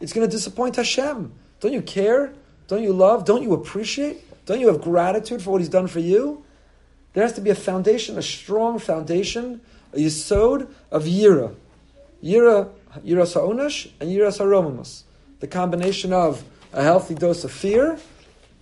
It's 0.00 0.12
going 0.12 0.26
to 0.28 0.30
disappoint 0.30 0.76
Hashem. 0.76 1.32
Don't 1.60 1.72
you 1.72 1.82
care? 1.82 2.34
Don't 2.68 2.82
you 2.82 2.92
love? 2.92 3.24
Don't 3.24 3.42
you 3.42 3.54
appreciate? 3.54 4.22
Don't 4.46 4.60
you 4.60 4.68
have 4.68 4.80
gratitude 4.80 5.42
for 5.42 5.52
what 5.52 5.60
He's 5.60 5.70
done 5.70 5.86
for 5.86 6.00
you? 6.00 6.44
There 7.14 7.22
has 7.22 7.32
to 7.34 7.40
be 7.40 7.50
a 7.50 7.54
foundation, 7.54 8.18
a 8.18 8.22
strong 8.22 8.78
foundation, 8.78 9.60
a 9.92 9.96
yisod 9.96 10.68
of 10.90 11.04
yira. 11.04 11.54
Yira, 12.22 12.70
yira 13.04 13.26
sa'onash, 13.26 13.90
and 13.98 14.10
yira 14.10 14.32
sa'romamus. 14.32 15.04
The 15.40 15.46
combination 15.46 16.12
of 16.12 16.44
a 16.72 16.82
healthy 16.82 17.14
dose 17.14 17.44
of 17.44 17.50
fear 17.50 17.98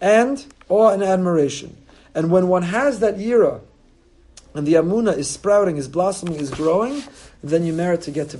and 0.00 0.46
awe 0.68 0.90
and 0.90 1.02
admiration. 1.02 1.76
And 2.14 2.30
when 2.30 2.48
one 2.48 2.62
has 2.62 3.00
that 3.00 3.16
yira, 3.16 3.60
and 4.54 4.66
the 4.66 4.74
amuna 4.74 5.16
is 5.16 5.28
sprouting, 5.28 5.76
is 5.76 5.86
blossoming, 5.86 6.36
is 6.36 6.50
growing, 6.50 7.02
then 7.42 7.64
you 7.64 7.72
merit 7.74 8.00
to 8.02 8.10
get 8.10 8.30
to 8.30 8.38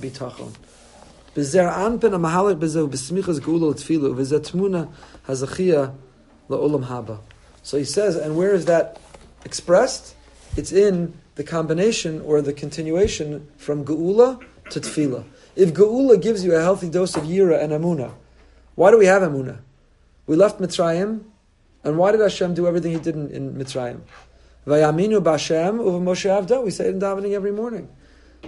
la'olam 6.49 6.85
haba. 6.87 7.19
So 7.61 7.77
he 7.77 7.83
says, 7.83 8.15
and 8.15 8.35
where 8.35 8.53
is 8.53 8.65
that 8.65 8.99
expressed? 9.45 10.15
It's 10.55 10.71
in 10.71 11.13
the 11.35 11.43
combination 11.43 12.21
or 12.21 12.41
the 12.41 12.53
continuation 12.53 13.47
from 13.57 13.85
geula 13.85 14.43
to 14.71 14.79
tefillah. 14.79 15.23
If 15.55 15.73
geula 15.73 16.19
gives 16.19 16.43
you 16.43 16.55
a 16.55 16.61
healthy 16.61 16.89
dose 16.89 17.15
of 17.15 17.23
yira 17.23 17.61
and 17.61 17.71
amuna, 17.71 18.13
why 18.73 18.89
do 18.89 18.97
we 18.97 19.05
have 19.05 19.21
amuna? 19.21 19.59
We 20.25 20.35
left 20.35 20.59
Mitzrayim 20.59 21.23
and 21.83 21.97
why 21.97 22.11
did 22.11 22.21
Hashem 22.21 22.53
do 22.53 22.67
everything 22.67 22.91
He 22.93 22.99
did 22.99 23.15
in, 23.15 23.29
in 23.29 23.53
Mitzrayim? 23.55 24.01
Vayaminu 24.65 25.21
b'Hashem 25.21 25.77
uva 25.77 25.99
Moshe 25.99 26.29
Avdo. 26.29 26.63
We 26.63 26.71
say 26.71 26.87
it 26.87 26.95
in 26.95 26.99
davening 26.99 27.33
every 27.33 27.51
morning. 27.51 27.87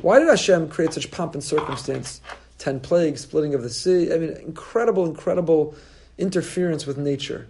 Why 0.02 0.20
did 0.20 0.28
Hashem 0.28 0.70
create 0.70 0.94
such 0.94 1.12
pomp 1.12 1.34
and 1.34 1.44
circumstance? 1.44 2.22
Ten 2.58 2.80
plagues, 2.80 3.22
splitting 3.22 3.54
of 3.54 3.64
the 3.64 3.70
sea. 3.70 4.14
I 4.14 4.18
mean, 4.18 4.32
incredible, 4.32 5.06
incredible 5.06 5.76
interference 6.18 6.86
with 6.86 6.98
nature. 6.98 7.48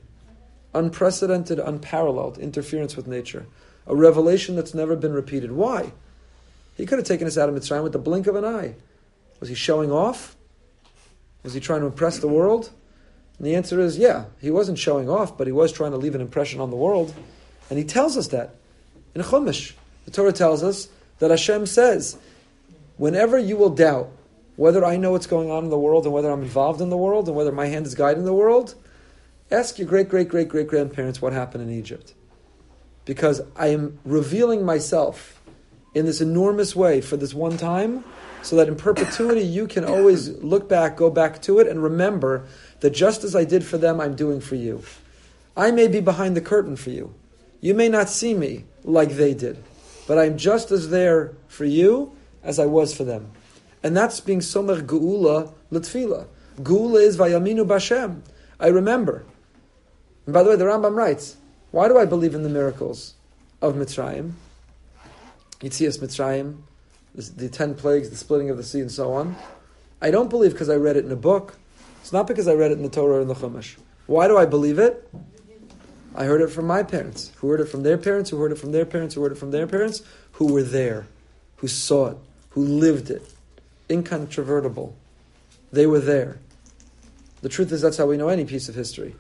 Unprecedented, 0.74 1.60
unparalleled 1.60 2.38
interference 2.38 2.96
with 2.96 3.08
nature. 3.08 3.48
A 3.88 3.96
revelation 3.96 4.56
that's 4.56 4.76
never 4.76 4.96
been 4.96 5.14
repeated. 5.14 5.52
Why? 5.52 5.92
He 6.78 6.86
could 6.86 7.00
have 7.00 7.08
taken 7.08 7.26
us 7.26 7.38
out 7.38 7.50
of 7.50 7.56
Mitzrayim 7.56 7.84
with 7.84 7.94
the 7.94 8.00
blink 8.00 8.28
of 8.28 8.36
an 8.36 8.46
eye. 8.46 8.76
Was 9.40 9.50
he 9.50 9.56
showing 9.56 9.92
off? 9.92 10.36
Was 11.44 11.54
he 11.54 11.60
trying 11.60 11.82
to 11.82 11.88
impress 11.88 12.20
the 12.20 12.28
world? 12.28 12.70
And 13.40 13.48
the 13.48 13.56
answer 13.56 13.80
is, 13.80 13.98
yeah, 13.98 14.26
he 14.40 14.52
wasn't 14.52 14.78
showing 14.78 15.10
off, 15.10 15.38
but 15.38 15.48
he 15.48 15.54
was 15.54 15.72
trying 15.72 15.92
to 15.92 15.98
leave 15.98 16.14
an 16.14 16.22
impression 16.22 16.60
on 16.60 16.70
the 16.70 16.76
world. 16.76 17.14
And 17.70 17.80
he 17.80 17.86
tells 17.86 18.18
us 18.18 18.28
that. 18.28 18.56
In 19.16 19.22
Chumash, 19.24 19.74
the 20.06 20.12
Torah 20.12 20.34
tells 20.34 20.62
us 20.62 20.90
that 21.20 21.32
Hashem 21.32 21.66
says, 21.66 22.18
whenever 22.98 23.40
you 23.40 23.56
will 23.56 23.70
doubt 23.70 24.10
whether 24.58 24.84
I 24.84 24.98
know 24.98 25.12
what's 25.12 25.26
going 25.26 25.50
on 25.50 25.64
in 25.64 25.70
the 25.70 25.80
world 25.80 26.04
and 26.04 26.14
whether 26.14 26.30
I'm 26.30 26.44
involved 26.44 26.82
in 26.82 26.90
the 26.90 26.98
world 26.98 27.28
and 27.28 27.36
whether 27.36 27.52
my 27.52 27.68
hand 27.68 27.86
is 27.86 27.96
guiding 27.96 28.26
the 28.26 28.34
world, 28.34 28.76
ask 29.50 29.80
your 29.80 29.88
great, 29.88 30.10
great, 30.10 30.28
great, 30.28 30.50
great 30.50 30.68
grandparents 30.68 31.22
what 31.22 31.32
happened 31.32 31.64
in 31.64 31.72
Egypt. 31.72 32.14
Because 33.06 33.42
I 33.56 33.68
am 33.68 34.00
revealing 34.04 34.66
myself 34.66 35.42
in 35.96 36.06
this 36.06 36.20
enormous 36.20 36.76
way 36.76 37.00
for 37.00 37.16
this 37.16 37.34
one 37.34 37.58
time, 37.58 38.04
so 38.42 38.56
that 38.56 38.68
in 38.68 38.76
perpetuity 38.76 39.42
you 39.42 39.68
can 39.68 39.84
always 39.84 40.30
look 40.44 40.70
back, 40.70 40.96
go 40.96 41.10
back 41.10 41.42
to 41.42 41.60
it, 41.60 41.68
and 41.68 41.82
remember 41.82 42.46
that 42.80 42.92
just 42.92 43.24
as 43.24 43.36
I 43.36 43.44
did 43.44 43.64
for 43.66 43.78
them, 43.78 44.00
I'm 44.00 44.16
doing 44.16 44.40
for 44.40 44.56
you. 44.56 44.84
I 45.56 45.72
may 45.72 45.88
be 45.88 46.00
behind 46.00 46.36
the 46.36 46.42
curtain 46.42 46.76
for 46.76 46.90
you. 46.90 47.14
You 47.62 47.74
may 47.74 47.90
not 47.90 48.10
see 48.10 48.34
me 48.34 48.66
like 48.84 49.12
they 49.12 49.34
did, 49.34 49.62
but 50.08 50.18
I'm 50.18 50.38
just 50.38 50.72
as 50.72 50.90
there 50.90 51.36
for 51.48 51.66
you 51.66 52.14
as 52.44 52.60
I 52.60 52.66
was 52.66 52.96
for 52.96 53.04
them. 53.04 53.32
And 53.84 53.96
that's 53.96 54.20
being 54.20 54.42
somer 54.42 54.82
geula 54.82 55.54
l'tfila. 55.72 56.28
Geula 56.62 57.02
is 57.02 57.18
vayaminu 57.18 57.66
bashem. 57.66 58.22
I 58.60 58.68
remember. 58.68 59.26
And 60.26 60.34
by 60.34 60.44
the 60.44 60.50
way, 60.50 60.56
the 60.56 60.66
Rambam 60.66 60.96
writes, 60.96 61.38
why 61.72 61.88
do 61.88 61.98
I 61.98 62.06
believe 62.06 62.34
in 62.34 62.44
the 62.44 62.50
miracles 62.50 63.14
of 63.62 63.76
Mitzrayim? 63.76 64.34
Yitzias 65.60 66.00
Mitzrayim, 66.00 66.62
the, 67.14 67.22
the 67.22 67.50
ten 67.50 67.76
plagues, 67.76 68.10
the 68.10 68.16
splitting 68.16 68.50
of 68.50 68.58
the 68.58 68.64
sea, 68.64 68.80
and 68.80 68.92
so 68.92 69.14
on. 69.14 69.36
I 70.02 70.12
don't 70.12 70.30
believe 70.30 70.52
because 70.52 70.70
I 70.70 70.76
read 70.76 70.98
it 70.98 71.06
in 71.06 71.12
a 71.12 71.18
book. 71.18 71.58
It's 72.02 72.14
not 72.14 72.28
because 72.28 72.48
I 72.48 72.54
read 72.54 72.72
it 72.72 72.78
in 72.78 72.84
the 72.84 72.90
Torah 72.90 73.18
or 73.18 73.22
in 73.22 73.28
the 73.28 73.36
Chumash. 73.36 73.76
Why 74.08 74.28
do 74.28 74.38
I 74.38 74.46
believe 74.46 74.80
it? 74.80 75.08
I 76.16 76.26
heard 76.26 76.42
it 76.42 76.50
from 76.50 76.66
my 76.66 76.82
parents, 76.82 77.32
who 77.38 77.50
heard 77.50 77.62
it 77.62 77.68
from 77.68 77.84
their 77.84 77.98
parents, 77.98 78.32
who 78.32 78.38
heard 78.38 78.52
it 78.52 78.58
from 78.58 78.72
their 78.72 78.86
parents, 78.86 79.14
who 79.14 79.22
heard 79.22 79.34
it 79.34 79.38
from 79.38 79.52
their 79.52 79.68
parents, 79.68 80.02
who 80.34 80.52
were 80.52 80.64
there, 80.64 81.08
who 81.58 81.68
saw 81.68 82.08
it, 82.08 82.18
who 82.50 82.64
lived 82.64 83.12
it. 83.12 83.22
Incontrovertible. 83.90 84.96
They 85.72 85.86
were 85.86 86.00
there. 86.00 86.40
The 87.42 87.50
truth 87.50 87.72
is, 87.72 87.82
that's 87.82 87.98
how 87.98 88.08
we 88.08 88.18
know 88.18 88.30
any 88.30 88.46
piece 88.46 88.68
of 88.68 88.76
history. 88.76 89.16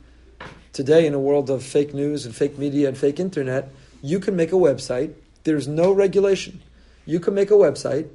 Today, 0.73 1.05
in 1.05 1.13
a 1.13 1.19
world 1.19 1.49
of 1.49 1.63
fake 1.63 1.93
news 1.93 2.25
and 2.25 2.35
fake 2.35 2.57
media 2.57 2.87
and 2.87 2.97
fake 2.97 3.19
internet, 3.19 3.71
you 4.01 4.19
can 4.19 4.35
make 4.35 4.51
a 4.51 4.55
website. 4.55 5.13
There's 5.43 5.67
no 5.67 5.91
regulation. 5.91 6.61
You 7.05 7.19
can 7.19 7.33
make 7.33 7.51
a 7.51 7.55
website 7.55 8.09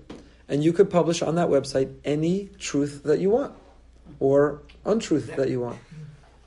and 0.48 0.62
you 0.62 0.72
could 0.72 0.90
publish 0.90 1.22
on 1.22 1.36
that 1.36 1.48
website 1.48 1.94
any 2.04 2.50
truth 2.58 3.02
that 3.04 3.18
you 3.18 3.30
want 3.30 3.54
or 4.20 4.62
untruth 4.84 5.34
that 5.36 5.48
you 5.48 5.60
want. 5.60 5.78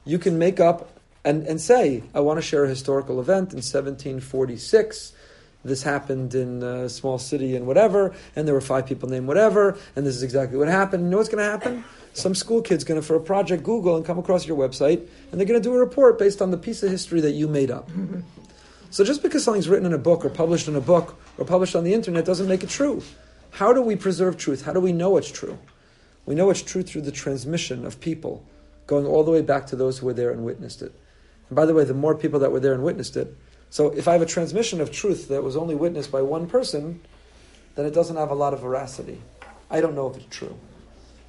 You 0.05 0.19
can 0.19 0.37
make 0.37 0.59
up 0.59 0.99
and, 1.25 1.45
and 1.45 1.59
say, 1.59 2.03
I 2.13 2.21
want 2.21 2.37
to 2.37 2.41
share 2.41 2.63
a 2.63 2.69
historical 2.69 3.19
event 3.19 3.51
in 3.51 3.57
1746. 3.57 5.13
This 5.65 5.83
happened 5.83 6.33
in 6.33 6.63
a 6.63 6.87
small 6.87 7.17
city 7.17 7.55
and 7.55 7.67
whatever, 7.67 8.13
and 8.35 8.47
there 8.47 8.53
were 8.53 8.61
five 8.61 8.85
people 8.85 9.09
named 9.09 9.27
whatever, 9.27 9.77
and 9.95 10.05
this 10.05 10.15
is 10.15 10.23
exactly 10.23 10.57
what 10.57 10.69
happened. 10.69 11.03
You 11.03 11.09
know 11.09 11.17
what's 11.17 11.29
going 11.29 11.43
to 11.43 11.49
happen? 11.49 11.83
Some 12.13 12.33
school 12.33 12.61
kid's 12.61 12.83
going 12.83 12.99
to, 12.99 13.05
for 13.05 13.15
a 13.15 13.19
project, 13.19 13.63
Google 13.63 13.97
and 13.97 14.05
come 14.05 14.17
across 14.17 14.47
your 14.47 14.57
website, 14.57 15.05
and 15.31 15.39
they're 15.39 15.47
going 15.47 15.61
to 15.61 15.69
do 15.69 15.75
a 15.75 15.79
report 15.79 16.17
based 16.17 16.41
on 16.41 16.51
the 16.51 16.57
piece 16.57 16.81
of 16.83 16.89
history 16.89 17.21
that 17.21 17.31
you 17.31 17.47
made 17.47 17.71
up. 17.71 17.89
So 18.89 19.03
just 19.03 19.21
because 19.21 19.43
something's 19.43 19.67
written 19.67 19.85
in 19.85 19.93
a 19.93 19.97
book 19.97 20.23
or 20.23 20.29
published 20.29 20.67
in 20.67 20.75
a 20.75 20.81
book 20.81 21.19
or 21.37 21.45
published 21.45 21.75
on 21.75 21.83
the 21.83 21.93
internet 21.93 22.25
doesn't 22.25 22.47
make 22.47 22.63
it 22.63 22.69
true. 22.69 23.03
How 23.51 23.73
do 23.73 23.81
we 23.81 23.95
preserve 23.95 24.37
truth? 24.37 24.63
How 24.63 24.73
do 24.73 24.79
we 24.79 24.93
know 24.93 25.17
it's 25.17 25.31
true? 25.31 25.57
We 26.27 26.35
know 26.35 26.49
it's 26.49 26.61
true 26.61 26.83
through 26.83 27.01
the 27.01 27.11
transmission 27.11 27.85
of 27.85 27.99
people, 28.01 28.45
going 28.85 29.05
all 29.05 29.23
the 29.23 29.31
way 29.31 29.41
back 29.41 29.65
to 29.67 29.75
those 29.75 29.97
who 29.97 30.05
were 30.05 30.13
there 30.13 30.29
and 30.29 30.43
witnessed 30.43 30.81
it. 30.81 30.91
And 31.49 31.55
by 31.55 31.65
the 31.65 31.73
way, 31.73 31.85
the 31.85 31.93
more 31.93 32.13
people 32.13 32.41
that 32.41 32.51
were 32.51 32.59
there 32.59 32.73
and 32.73 32.83
witnessed 32.83 33.15
it, 33.17 33.35
so 33.69 33.89
if 33.91 34.07
I 34.07 34.13
have 34.13 34.21
a 34.21 34.25
transmission 34.25 34.81
of 34.81 34.91
truth 34.91 35.29
that 35.29 35.41
was 35.41 35.55
only 35.55 35.73
witnessed 35.73 36.11
by 36.11 36.21
one 36.21 36.47
person, 36.47 37.01
then 37.75 37.85
it 37.85 37.93
doesn't 37.93 38.17
have 38.17 38.29
a 38.29 38.35
lot 38.35 38.53
of 38.53 38.59
veracity. 38.59 39.21
I 39.69 39.79
don't 39.79 39.95
know 39.95 40.09
if 40.09 40.17
it's 40.17 40.35
true. 40.35 40.57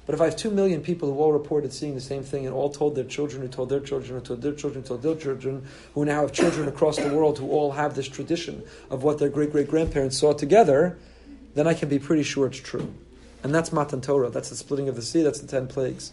But 0.05 0.15
if 0.15 0.21
I 0.21 0.25
have 0.25 0.35
two 0.35 0.49
million 0.49 0.81
people 0.81 1.13
who 1.13 1.19
all 1.19 1.31
reported 1.31 1.71
seeing 1.71 1.95
the 1.95 2.01
same 2.01 2.23
thing 2.23 2.45
and 2.45 2.53
all 2.53 2.69
told 2.69 2.95
their 2.95 3.03
children, 3.03 3.41
who 3.41 3.47
told 3.47 3.69
their 3.69 3.79
children, 3.79 4.19
who 4.19 4.25
told 4.25 4.41
their 4.41 4.53
children, 4.53 4.81
who 4.81 4.87
told 4.87 5.01
their 5.01 5.15
children, 5.15 5.67
who 5.93 6.03
now 6.03 6.21
have 6.21 6.33
children 6.33 6.67
across 6.67 6.97
the 6.97 7.13
world 7.13 7.37
who 7.37 7.49
all 7.51 7.71
have 7.71 7.95
this 7.95 8.07
tradition 8.07 8.63
of 8.89 9.03
what 9.03 9.19
their 9.19 9.29
great 9.29 9.51
great 9.51 9.69
grandparents 9.69 10.17
saw 10.17 10.33
together, 10.33 10.97
then 11.53 11.67
I 11.67 11.73
can 11.73 11.87
be 11.87 11.99
pretty 11.99 12.23
sure 12.23 12.47
it's 12.47 12.57
true. 12.57 12.93
And 13.43 13.55
that's 13.55 13.71
Matan 13.71 14.01
Torah. 14.01 14.29
That's 14.29 14.49
the 14.49 14.55
splitting 14.55 14.89
of 14.89 14.95
the 14.95 15.01
sea. 15.01 15.21
That's 15.21 15.39
the 15.39 15.47
ten 15.47 15.67
plagues. 15.67 16.11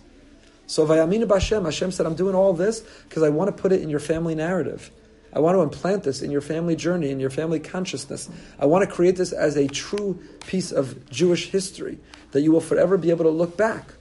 So 0.67 0.87
Vayaminu 0.87 1.25
Bashem, 1.25 1.65
Hashem 1.65 1.93
said, 1.93 2.07
I'm 2.07 2.15
doing 2.15 2.35
all 2.35 2.53
this 2.53 2.81
because 3.09 3.23
I 3.23 3.29
want 3.29 3.55
to 3.55 3.63
put 3.63 3.73
it 3.73 3.83
in 3.83 3.91
your 3.91 4.01
family 4.01 4.35
narrative. 4.35 4.91
I 5.33 5.39
want 5.41 5.57
to 5.57 5.61
implant 5.61 6.03
this 6.05 6.23
in 6.23 6.31
your 6.31 6.41
family 6.41 6.77
journey, 6.77 7.11
in 7.11 7.21
your 7.21 7.31
family 7.31 7.61
consciousness. 7.61 8.29
I 8.59 8.67
want 8.67 8.89
to 8.89 8.95
create 8.95 9.17
this 9.17 9.33
as 9.33 9.57
a 9.57 9.69
true 9.69 10.19
piece 10.47 10.73
of 10.73 11.11
Jewish 11.11 11.51
history 11.51 11.99
that 12.33 12.41
you 12.41 12.53
will 12.53 12.61
forever 12.61 12.97
be 12.97 13.11
able 13.11 13.25
to 13.25 13.31
look 13.31 13.57
back. 13.57 13.93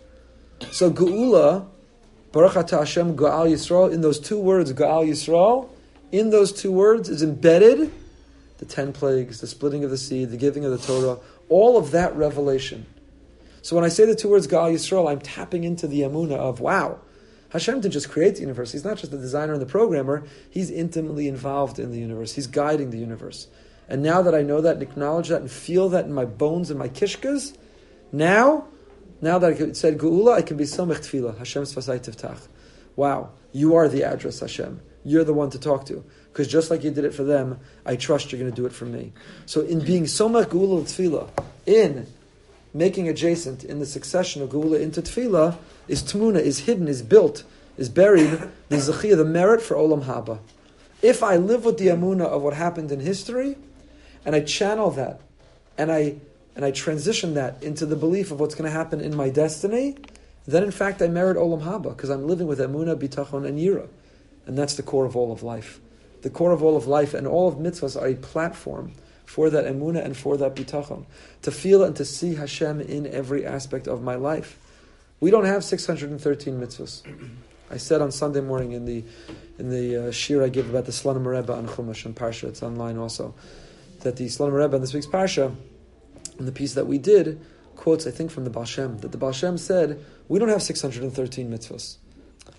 So 0.72 0.90
Geula, 0.90 1.68
Baruch 2.32 2.56
Ata 2.56 2.78
Hashem 2.78 3.18
Gaal 3.18 3.52
Yisrael, 3.52 3.92
in 3.92 4.02
those 4.02 4.20
two 4.20 4.40
words, 4.40 4.72
Gaal 4.72 5.08
Yisrael, 5.08 5.70
in 6.12 6.30
those 6.30 6.54
two 6.54 6.72
words 6.72 7.10
is 7.10 7.22
embedded 7.22 7.92
the 8.58 8.66
ten 8.66 8.94
plagues, 8.94 9.42
the 9.42 9.48
splitting 9.48 9.84
of 9.84 9.90
the 9.90 9.98
sea, 9.98 10.24
the 10.24 10.38
giving 10.38 10.64
of 10.64 10.72
the 10.72 10.78
Torah, 10.78 11.20
all 11.50 11.78
of 11.78 11.92
that 11.92 12.16
revelation. 12.16 12.86
So 13.66 13.76
when 13.76 13.84
I 13.84 13.90
say 13.90 14.06
the 14.06 14.14
two 14.14 14.30
words 14.30 14.46
Gaal 14.46 14.72
Yisrael, 14.72 15.10
I'm 15.10 15.20
tapping 15.20 15.64
into 15.64 15.88
the 15.88 16.02
Amuna 16.02 16.34
of 16.34 16.60
wow. 16.60 17.00
Hashem 17.50 17.82
didn't 17.82 17.94
just 17.94 18.12
create 18.12 18.36
the 18.36 18.42
universe. 18.42 18.72
He's 18.72 18.86
not 18.86 18.98
just 18.98 19.12
the 19.12 19.18
designer 19.18 19.54
and 19.54 19.62
the 19.62 19.66
programmer. 19.66 20.24
He's 20.52 20.70
intimately 20.70 21.28
involved 21.28 21.80
in 21.80 21.90
the 21.90 21.98
universe. 21.98 22.36
He's 22.36 22.46
guiding 22.46 22.92
the 22.92 23.00
universe. 23.00 23.48
And 23.90 24.04
now 24.04 24.22
that 24.22 24.36
I 24.36 24.44
know 24.44 24.62
that 24.62 24.74
and 24.74 24.84
acknowledge 24.84 25.30
that 25.30 25.42
and 25.42 25.50
feel 25.50 25.90
that 25.90 26.06
in 26.06 26.14
my 26.14 26.26
bones 26.26 26.70
and 26.70 26.78
my 26.78 26.90
kishkas, 26.90 27.58
now, 28.12 28.68
now 29.20 29.40
that 29.40 29.60
I 29.60 29.72
said 29.72 29.98
Geula, 29.98 30.34
I 30.34 30.44
can 30.44 30.58
be 30.58 30.66
Somech 30.66 31.00
Tefillah. 31.00 31.36
Hashem 31.40 31.64
Sfasai 31.64 32.00
Tiftach. 32.00 32.48
Wow, 32.96 33.32
you 33.52 33.74
are 33.74 33.90
the 33.90 34.04
address, 34.04 34.42
Hashem. 34.42 34.80
You're 35.04 35.24
the 35.24 35.34
one 35.34 35.50
to 35.50 35.60
talk 35.60 35.88
to. 35.88 36.06
Because 36.32 36.48
just 36.48 36.70
like 36.70 36.84
you 36.84 36.92
did 36.92 37.04
it 37.04 37.16
for 37.16 37.24
them, 37.24 37.60
I 37.84 37.96
trust 37.96 38.32
you're 38.32 38.40
going 38.40 38.52
to 38.52 38.56
do 38.56 38.68
it 38.68 38.74
for 38.74 38.86
me. 38.86 39.14
So 39.48 39.62
in 39.62 39.84
being 39.84 40.04
Somech 40.04 40.50
Geula 40.50 40.84
Tefillah, 40.84 41.32
in 41.66 42.06
making 42.76 43.08
adjacent 43.08 43.64
in 43.64 43.80
the 43.80 43.86
succession 43.86 44.42
of 44.42 44.50
Geula 44.50 44.82
into 44.82 45.02
Tefillah, 45.02 45.58
is 45.88 46.04
Tmuna, 46.04 46.42
is 46.42 46.60
hidden, 46.60 46.90
is 46.90 47.02
built, 47.02 47.46
is 47.78 47.88
buried, 47.88 48.30
the 48.70 48.76
Zechiyah, 48.76 49.16
the 49.16 49.26
merit 49.26 49.62
for 49.62 49.76
Olam 49.76 50.04
Haba. 50.04 50.40
If 51.02 51.24
I 51.24 51.38
live 51.38 51.64
with 51.64 51.78
the 51.78 51.88
Amuna 51.88 52.26
of 52.26 52.42
what 52.42 52.54
happened 52.54 52.92
in 52.92 53.00
history, 53.00 53.56
and 54.26 54.36
I 54.36 54.42
channel 54.42 54.92
that, 54.92 55.22
and 55.78 55.92
I 55.92 56.18
and 56.56 56.64
I 56.64 56.72
transition 56.72 57.34
that 57.34 57.62
into 57.62 57.86
the 57.86 57.98
belief 57.98 58.32
of 58.32 58.40
what's 58.40 58.56
going 58.56 58.70
to 58.70 58.72
happen 58.72 59.02
in 59.02 59.14
my 59.14 59.30
destiny, 59.30 59.98
then 60.46 60.64
in 60.64 60.72
fact 60.72 61.02
I 61.02 61.08
merit 61.08 61.38
Olam 61.38 61.64
Haba 61.64 61.90
because 61.90 62.10
I'm 62.10 62.28
living 62.28 62.48
with 62.48 62.60
Amuna, 62.60 62.96
Bitachon, 62.96 63.46
and 63.46 63.60
Yira. 63.60 63.88
And 64.46 64.58
that's 64.58 64.76
the 64.76 64.84
core 64.84 65.06
of 65.06 65.18
all 65.18 65.34
of 65.34 65.44
life. 65.44 65.80
The 66.22 66.30
core 66.30 66.52
of 66.52 66.64
all 66.64 66.78
of 66.78 66.88
life 66.88 67.14
and 67.14 67.28
all 67.28 67.48
of 67.48 67.56
mitzvahs 67.56 68.00
are 68.02 68.08
a 68.08 68.16
platform 68.16 68.94
for 69.26 69.50
that 69.50 69.66
Emuna 69.66 70.04
and 70.04 70.16
for 70.16 70.38
that 70.38 70.56
Bitachon. 70.56 71.06
To 71.44 71.52
feel 71.52 71.84
and 71.84 71.96
to 71.96 72.06
see 72.06 72.36
Hashem 72.36 72.82
in 72.82 73.08
every 73.08 73.46
aspect 73.46 73.88
of 73.88 74.02
my 74.02 74.16
life. 74.16 74.60
We 75.20 75.32
don't 75.32 75.46
have 75.46 75.64
613 75.64 76.60
mitzvahs. 76.60 77.02
I 77.72 77.78
said 77.78 78.02
on 78.02 78.12
Sunday 78.12 78.42
morning 78.42 78.74
in 78.74 78.86
the 78.86 79.04
in 79.58 79.70
the 79.70 79.96
uh, 79.96 80.12
shiur 80.12 80.44
I 80.44 80.50
give 80.50 80.70
about 80.70 80.86
the 80.86 80.92
Slonim 80.92 81.26
Rebbe 81.26 81.52
on 81.52 81.68
Chumash 81.68 82.06
and 82.06 82.16
Parsha, 82.16 82.50
it's 82.50 82.62
online 82.62 82.98
also, 82.98 83.34
that 84.02 84.18
the 84.18 84.26
Slonim 84.26 84.54
Rebbe 84.54 84.76
in 84.76 84.82
this 84.82 84.94
week's 84.94 85.08
Parsha 85.08 85.56
and 86.38 86.48
the 86.48 86.52
piece 86.52 86.74
that 86.74 86.86
we 86.86 86.98
did 86.98 87.42
quotes, 87.76 88.08
I 88.08 88.12
think, 88.12 88.32
from 88.32 88.44
the 88.44 88.50
Baal 88.50 88.66
Shem, 88.66 88.98
that 89.00 89.12
the 89.12 89.18
Baal 89.18 89.32
Shem 89.32 89.58
said, 89.58 90.04
we 90.28 90.40
don't 90.40 90.50
have 90.50 90.64
613 90.64 91.50
mitzvahs. 91.50 91.98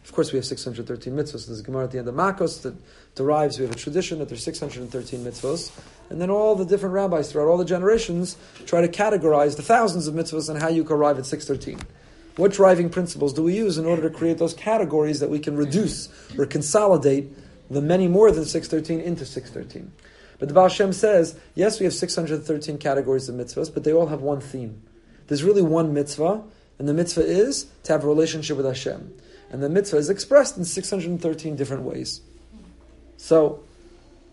Of 0.04 0.12
course, 0.12 0.32
we 0.32 0.36
have 0.36 0.46
613 0.46 1.14
mitzvahs. 1.14 1.46
There's 1.46 1.60
a 1.60 1.62
Gemara 1.62 1.84
at 1.84 1.90
the 1.90 1.98
end 1.98 2.08
of 2.08 2.14
Makos 2.14 2.62
that 2.62 2.74
derives, 3.14 3.58
we 3.58 3.64
have 3.64 3.74
a 3.74 3.78
tradition 3.78 4.18
that 4.18 4.28
there's 4.28 4.44
613 4.44 5.20
mitzvahs. 5.20 5.72
And 6.08 6.20
then 6.20 6.30
all 6.30 6.54
the 6.54 6.64
different 6.64 6.94
rabbis 6.94 7.30
throughout 7.30 7.48
all 7.48 7.58
the 7.58 7.64
generations 7.64 8.36
try 8.64 8.80
to 8.80 8.88
categorize 8.88 9.56
the 9.56 9.62
thousands 9.62 10.06
of 10.06 10.14
mitzvahs 10.14 10.48
and 10.48 10.60
how 10.60 10.68
you 10.68 10.84
can 10.84 10.96
arrive 10.96 11.18
at 11.18 11.26
613. 11.26 11.80
What 12.36 12.52
driving 12.52 12.90
principles 12.90 13.32
do 13.32 13.42
we 13.42 13.56
use 13.56 13.78
in 13.78 13.86
order 13.86 14.02
to 14.02 14.10
create 14.10 14.38
those 14.38 14.54
categories 14.54 15.20
that 15.20 15.30
we 15.30 15.38
can 15.38 15.56
reduce 15.56 16.08
or 16.38 16.46
consolidate 16.46 17.30
the 17.70 17.80
many 17.80 18.08
more 18.08 18.30
than 18.30 18.44
613 18.44 19.00
into 19.00 19.24
613? 19.24 19.90
But 20.38 20.48
the 20.48 20.54
Baal 20.54 20.68
Shem 20.68 20.92
says, 20.92 21.38
yes, 21.54 21.80
we 21.80 21.84
have 21.84 21.94
613 21.94 22.78
categories 22.78 23.28
of 23.28 23.36
mitzvahs, 23.36 23.72
but 23.72 23.84
they 23.84 23.92
all 23.92 24.06
have 24.08 24.20
one 24.20 24.40
theme. 24.40 24.82
There's 25.28 25.42
really 25.42 25.62
one 25.62 25.94
mitzvah, 25.94 26.42
and 26.78 26.88
the 26.88 26.94
mitzvah 26.94 27.24
is 27.24 27.66
to 27.84 27.92
have 27.92 28.04
a 28.04 28.06
relationship 28.06 28.56
with 28.58 28.66
Hashem. 28.66 29.14
And 29.50 29.62
the 29.62 29.70
mitzvah 29.70 29.96
is 29.96 30.10
expressed 30.10 30.58
in 30.58 30.64
613 30.64 31.56
different 31.56 31.84
ways. 31.84 32.20
So, 33.16 33.64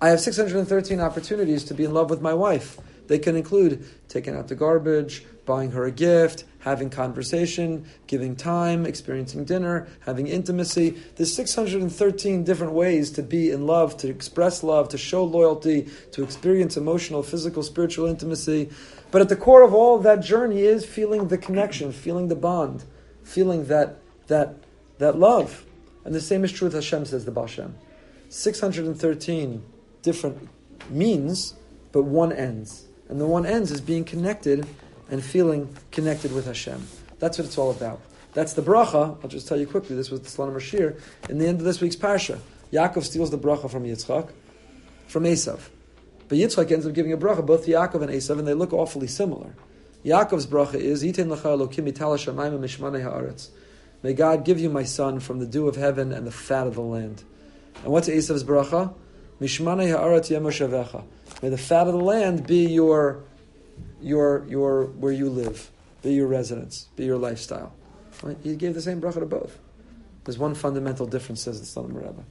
I 0.03 0.09
have 0.09 0.19
613 0.19 0.99
opportunities 0.99 1.63
to 1.63 1.73
be 1.73 1.85
in 1.85 1.93
love 1.93 2.09
with 2.09 2.19
my 2.19 2.33
wife. 2.33 2.77
They 3.07 3.17
can 3.19 3.37
include 3.37 3.85
taking 4.09 4.35
out 4.35 4.49
the 4.49 4.55
garbage, 4.55 5.25
buying 5.45 5.71
her 5.71 5.85
a 5.85 5.91
gift, 5.91 6.43
having 6.59 6.89
conversation, 6.89 7.85
giving 8.05 8.35
time, 8.35 8.85
experiencing 8.85 9.45
dinner, 9.45 9.87
having 10.01 10.27
intimacy. 10.27 10.97
There's 11.15 11.33
613 11.33 12.43
different 12.43 12.73
ways 12.73 13.11
to 13.11 13.23
be 13.23 13.49
in 13.49 13.65
love, 13.65 13.95
to 13.99 14.09
express 14.09 14.61
love, 14.61 14.89
to 14.89 14.97
show 14.97 15.23
loyalty, 15.23 15.89
to 16.11 16.21
experience 16.21 16.75
emotional, 16.75 17.23
physical, 17.23 17.63
spiritual 17.63 18.07
intimacy. 18.07 18.71
But 19.09 19.21
at 19.21 19.29
the 19.29 19.37
core 19.37 19.61
of 19.61 19.73
all 19.73 19.95
of 19.95 20.03
that 20.03 20.19
journey 20.19 20.63
is 20.63 20.85
feeling 20.85 21.29
the 21.29 21.37
connection, 21.37 21.93
feeling 21.93 22.27
the 22.27 22.35
bond, 22.35 22.83
feeling 23.23 23.67
that 23.67 23.99
that 24.27 24.55
that 24.97 25.17
love. 25.17 25.65
And 26.03 26.13
the 26.13 26.19
same 26.19 26.43
is 26.43 26.51
true 26.51 26.65
with 26.65 26.75
Hashem, 26.75 27.05
says 27.05 27.23
the 27.23 27.31
Baal 27.31 27.47
Shem. 27.47 27.77
613 28.27 29.63
different 30.03 30.47
means, 30.89 31.55
but 31.91 32.03
one 32.03 32.31
ends. 32.31 32.85
And 33.09 33.19
the 33.19 33.25
one 33.25 33.45
ends 33.45 33.71
is 33.71 33.81
being 33.81 34.05
connected 34.05 34.67
and 35.09 35.23
feeling 35.23 35.75
connected 35.91 36.31
with 36.31 36.45
Hashem. 36.45 36.85
That's 37.19 37.37
what 37.37 37.47
it's 37.47 37.57
all 37.57 37.71
about. 37.71 38.01
That's 38.33 38.53
the 38.53 38.61
bracha. 38.61 39.17
I'll 39.23 39.29
just 39.29 39.47
tell 39.47 39.59
you 39.59 39.67
quickly. 39.67 39.95
This 39.95 40.09
was 40.09 40.21
the 40.21 40.29
Slonim 40.29 40.55
Rashir. 40.55 40.99
In 41.29 41.37
the 41.37 41.47
end 41.47 41.59
of 41.59 41.65
this 41.65 41.81
week's 41.81 41.95
parsha, 41.95 42.39
Yaakov 42.71 43.03
steals 43.03 43.31
the 43.31 43.37
bracha 43.37 43.69
from 43.69 43.83
Yitzchak, 43.83 44.29
from 45.07 45.23
Esav. 45.23 45.59
But 46.27 46.37
Yitzchak 46.37 46.71
ends 46.71 46.87
up 46.87 46.93
giving 46.93 47.13
a 47.13 47.17
bracha 47.17 47.45
both 47.45 47.67
Yaakov 47.67 48.01
and 48.01 48.09
Esav, 48.09 48.39
and 48.39 48.47
they 48.47 48.55
look 48.55 48.73
awfully 48.73 49.07
similar. 49.07 49.53
Yaakov's 50.03 50.47
bracha 50.47 50.75
is 50.75 51.03
mishmanei 51.03 53.03
haaretz. 53.03 53.49
May 54.01 54.13
God 54.13 54.43
give 54.43 54.59
you 54.59 54.69
my 54.69 54.83
son 54.83 55.19
from 55.19 55.39
the 55.39 55.45
dew 55.45 55.67
of 55.67 55.75
heaven 55.75 56.11
and 56.11 56.27
the 56.27 56.31
fat 56.31 56.67
of 56.67 56.75
the 56.75 56.81
land. 56.81 57.23
And 57.83 57.91
what's 57.91 58.09
Esav's 58.09 58.43
bracha? 58.43 58.93
Mishmanei 59.43 59.93
haaretz 59.93 60.31
yemoshavecha. 60.31 61.03
May 61.41 61.49
the 61.49 61.57
fat 61.57 61.87
of 61.87 61.93
the 61.93 61.99
land 61.99 62.47
be 62.47 62.65
your 62.65 63.23
your, 64.01 64.45
your, 64.47 64.85
where 64.85 65.13
you 65.13 65.29
live, 65.29 65.71
be 66.01 66.13
your 66.13 66.27
residence, 66.27 66.87
be 66.95 67.05
your 67.05 67.17
lifestyle. 67.17 67.73
He 68.43 68.55
gave 68.55 68.73
the 68.73 68.81
same 68.81 69.01
bracha 69.01 69.19
to 69.19 69.25
both. 69.25 69.57
There's 70.25 70.37
one 70.37 70.55
fundamental 70.55 71.05
difference, 71.05 71.41
says 71.41 71.73
the 71.73 71.79
of 71.79 71.93
Rebbe. 71.93 72.23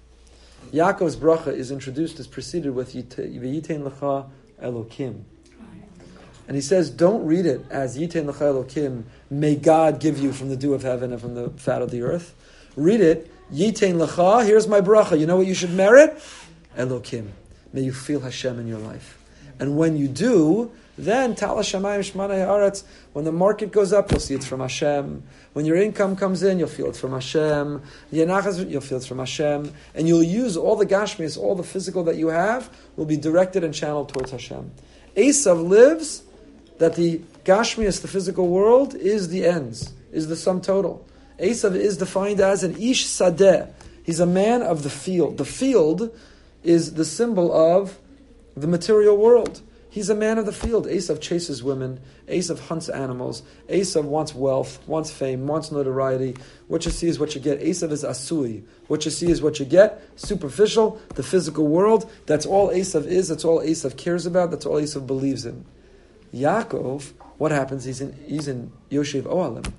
Yaakov's 0.72 1.16
bracha 1.16 1.48
is 1.48 1.70
introduced, 1.70 2.18
is 2.18 2.26
preceded 2.26 2.74
with 2.74 2.94
Yitain 2.94 3.90
Lecha 3.90 4.30
Elokim. 4.62 5.24
And 6.48 6.56
he 6.56 6.60
says, 6.60 6.90
don't 6.90 7.26
read 7.26 7.46
it 7.46 7.64
as 7.70 7.98
Yitain 7.98 8.30
Lecha 8.30 8.64
Elokim, 8.64 9.04
may 9.30 9.54
God 9.54 10.00
give 10.00 10.18
you 10.18 10.32
from 10.32 10.48
the 10.48 10.56
dew 10.56 10.74
of 10.74 10.82
heaven 10.82 11.12
and 11.12 11.20
from 11.20 11.34
the 11.34 11.50
fat 11.50 11.82
of 11.82 11.90
the 11.90 12.02
earth. 12.02 12.34
Read 12.76 13.00
it, 13.00 13.30
Yitain 13.52 13.94
Lecha, 13.94 14.46
here's 14.46 14.66
my 14.66 14.80
bracha. 14.80 15.18
You 15.18 15.26
know 15.26 15.36
what 15.36 15.46
you 15.46 15.54
should 15.54 15.72
merit? 15.72 16.22
Elokim. 16.76 17.28
May 17.72 17.82
you 17.82 17.92
feel 17.92 18.20
Hashem 18.20 18.58
in 18.58 18.66
your 18.66 18.78
life. 18.78 19.18
And 19.58 19.76
when 19.76 19.96
you 19.96 20.08
do, 20.08 20.72
then 20.98 21.34
Tala 21.34 21.62
Shamayim 21.62 22.00
Shmanei 22.00 22.46
Haaretz, 22.46 22.84
when 23.12 23.24
the 23.24 23.32
market 23.32 23.72
goes 23.72 23.92
up, 23.92 24.10
you'll 24.10 24.20
see 24.20 24.34
it's 24.34 24.46
from 24.46 24.60
Hashem. 24.60 25.22
When 25.52 25.64
your 25.64 25.76
income 25.76 26.16
comes 26.16 26.42
in, 26.42 26.58
you'll 26.58 26.68
feel 26.68 26.88
it 26.88 26.96
from 26.96 27.12
Hashem. 27.12 27.82
You'll 28.10 28.80
feel 28.80 28.98
it 28.98 29.04
from 29.04 29.18
Hashem. 29.18 29.72
And 29.94 30.08
you'll 30.08 30.22
use 30.22 30.56
all 30.56 30.76
the 30.76 30.86
Gashmis, 30.86 31.38
all 31.38 31.54
the 31.54 31.62
physical 31.62 32.04
that 32.04 32.16
you 32.16 32.28
have, 32.28 32.70
will 32.96 33.06
be 33.06 33.16
directed 33.16 33.64
and 33.64 33.72
channeled 33.72 34.10
towards 34.10 34.32
Hashem. 34.32 34.70
Esav 35.16 35.66
lives 35.66 36.24
that 36.78 36.96
the 36.96 37.20
Gashmias, 37.44 38.02
the 38.02 38.08
physical 38.08 38.48
world, 38.48 38.94
is 38.94 39.28
the 39.28 39.46
ends, 39.46 39.92
is 40.10 40.28
the 40.28 40.36
sum 40.36 40.60
total. 40.60 41.06
Esav 41.38 41.74
is 41.74 41.96
defined 41.96 42.40
as 42.40 42.64
an 42.64 42.76
Ish 42.76 43.06
Sadeh. 43.06 43.70
He's 44.02 44.20
a 44.20 44.26
man 44.26 44.62
of 44.62 44.82
the 44.82 44.90
field. 44.90 45.38
The 45.38 45.44
field 45.44 46.18
is 46.62 46.94
the 46.94 47.04
symbol 47.04 47.52
of 47.52 47.98
the 48.56 48.66
material 48.66 49.16
world. 49.16 49.62
He's 49.92 50.08
a 50.08 50.14
man 50.14 50.38
of 50.38 50.46
the 50.46 50.52
field. 50.52 50.86
Esav 50.86 51.20
chases 51.20 51.62
women. 51.62 52.00
Esav 52.26 52.58
hunts 52.58 52.88
animals. 52.88 53.42
Esav 53.68 54.04
wants 54.04 54.34
wealth, 54.34 54.80
wants 54.86 55.10
fame, 55.10 55.46
wants 55.46 55.70
notoriety. 55.70 56.34
What 56.66 56.86
you 56.86 56.90
see 56.90 57.08
is 57.08 57.18
what 57.18 57.34
you 57.34 57.42
get. 57.42 57.60
Esav 57.60 57.92
is 57.92 58.02
asui. 58.02 58.64
What 58.86 59.04
you 59.04 59.10
see 59.10 59.30
is 59.30 59.42
what 59.42 59.60
you 59.60 59.66
get. 59.66 60.02
Superficial, 60.16 60.98
the 61.14 61.22
physical 61.22 61.66
world. 61.66 62.10
That's 62.24 62.46
all 62.46 62.70
Esav 62.70 63.04
is. 63.04 63.28
That's 63.28 63.44
all 63.44 63.60
Esav 63.60 63.98
cares 63.98 64.24
about. 64.24 64.50
That's 64.50 64.64
all 64.64 64.80
Esav 64.80 65.06
believes 65.06 65.44
in. 65.44 65.66
Yaakov, 66.32 67.12
what 67.36 67.52
happens? 67.52 67.84
He's 67.84 68.00
in 68.00 68.14
he's 68.26 68.48
in 68.48 68.72
Yoshev 68.90 69.24
Ohalim. 69.24 69.70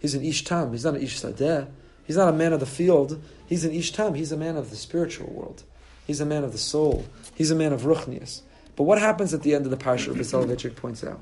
He's 0.00 0.16
in 0.16 0.22
Ishtam. 0.22 0.72
He's 0.72 0.84
not 0.84 0.96
an 0.96 1.02
Ish 1.02 1.20
Sadeh. 1.20 1.68
He's 2.04 2.16
not 2.16 2.28
a 2.28 2.32
man 2.32 2.52
of 2.52 2.58
the 2.58 2.66
field. 2.66 3.22
He's 3.46 3.64
in 3.64 3.70
Ishtam. 3.70 4.16
He's 4.16 4.32
a 4.32 4.36
man 4.36 4.56
of 4.56 4.70
the 4.70 4.76
spiritual 4.76 5.30
world. 5.30 5.62
He's 6.06 6.20
a 6.20 6.26
man 6.26 6.44
of 6.44 6.52
the 6.52 6.58
soul. 6.58 7.06
He's 7.34 7.50
a 7.50 7.54
man 7.54 7.72
of 7.72 7.82
Ruchnias. 7.82 8.42
But 8.76 8.84
what 8.84 8.98
happens 8.98 9.34
at 9.34 9.42
the 9.42 9.54
end 9.54 9.64
of 9.64 9.70
the 9.70 9.76
parsha? 9.76 10.08
Rabbi 10.08 10.20
Soloveitchik 10.20 10.76
points 10.76 11.04
out. 11.04 11.20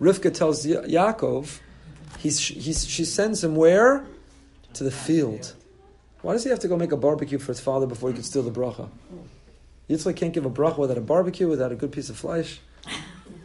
Rivka 0.00 0.34
tells 0.34 0.66
ya- 0.66 0.82
Yaakov, 0.82 1.60
he's, 2.18 2.38
he's, 2.38 2.86
she 2.86 3.04
sends 3.04 3.42
him 3.42 3.56
where? 3.56 4.04
To 4.74 4.84
the 4.84 4.90
field. 4.90 5.54
Why 6.22 6.32
does 6.32 6.44
he 6.44 6.50
have 6.50 6.58
to 6.60 6.68
go 6.68 6.76
make 6.76 6.92
a 6.92 6.96
barbecue 6.96 7.38
for 7.38 7.48
his 7.48 7.60
father 7.60 7.86
before 7.86 8.10
he 8.10 8.14
can 8.14 8.24
steal 8.24 8.42
the 8.42 8.50
bracha? 8.50 8.88
Yitzchak 9.88 10.16
can't 10.16 10.32
give 10.32 10.44
a 10.44 10.50
bracha 10.50 10.78
without 10.78 10.98
a 10.98 11.02
barbecue, 11.02 11.48
without 11.48 11.70
a 11.72 11.76
good 11.76 11.92
piece 11.92 12.10
of 12.10 12.16
flesh. 12.16 12.60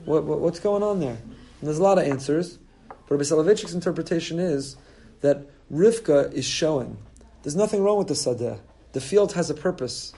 What, 0.05 0.23
what, 0.23 0.39
what's 0.39 0.59
going 0.59 0.81
on 0.81 0.99
there? 0.99 1.17
And 1.19 1.67
there's 1.67 1.77
a 1.77 1.83
lot 1.83 1.99
of 1.99 2.05
answers. 2.05 2.57
But 2.87 3.11
Rabbi 3.11 3.23
Soloveitchik's 3.23 3.73
interpretation 3.73 4.39
is 4.39 4.75
that 5.21 5.45
Rivka 5.71 6.33
is 6.33 6.45
showing 6.45 6.97
there's 7.43 7.55
nothing 7.55 7.83
wrong 7.83 7.97
with 7.97 8.07
the 8.07 8.13
sadeh. 8.15 8.59
The 8.93 9.01
field 9.01 9.33
has 9.33 9.49
a 9.49 9.53
purpose, 9.53 10.13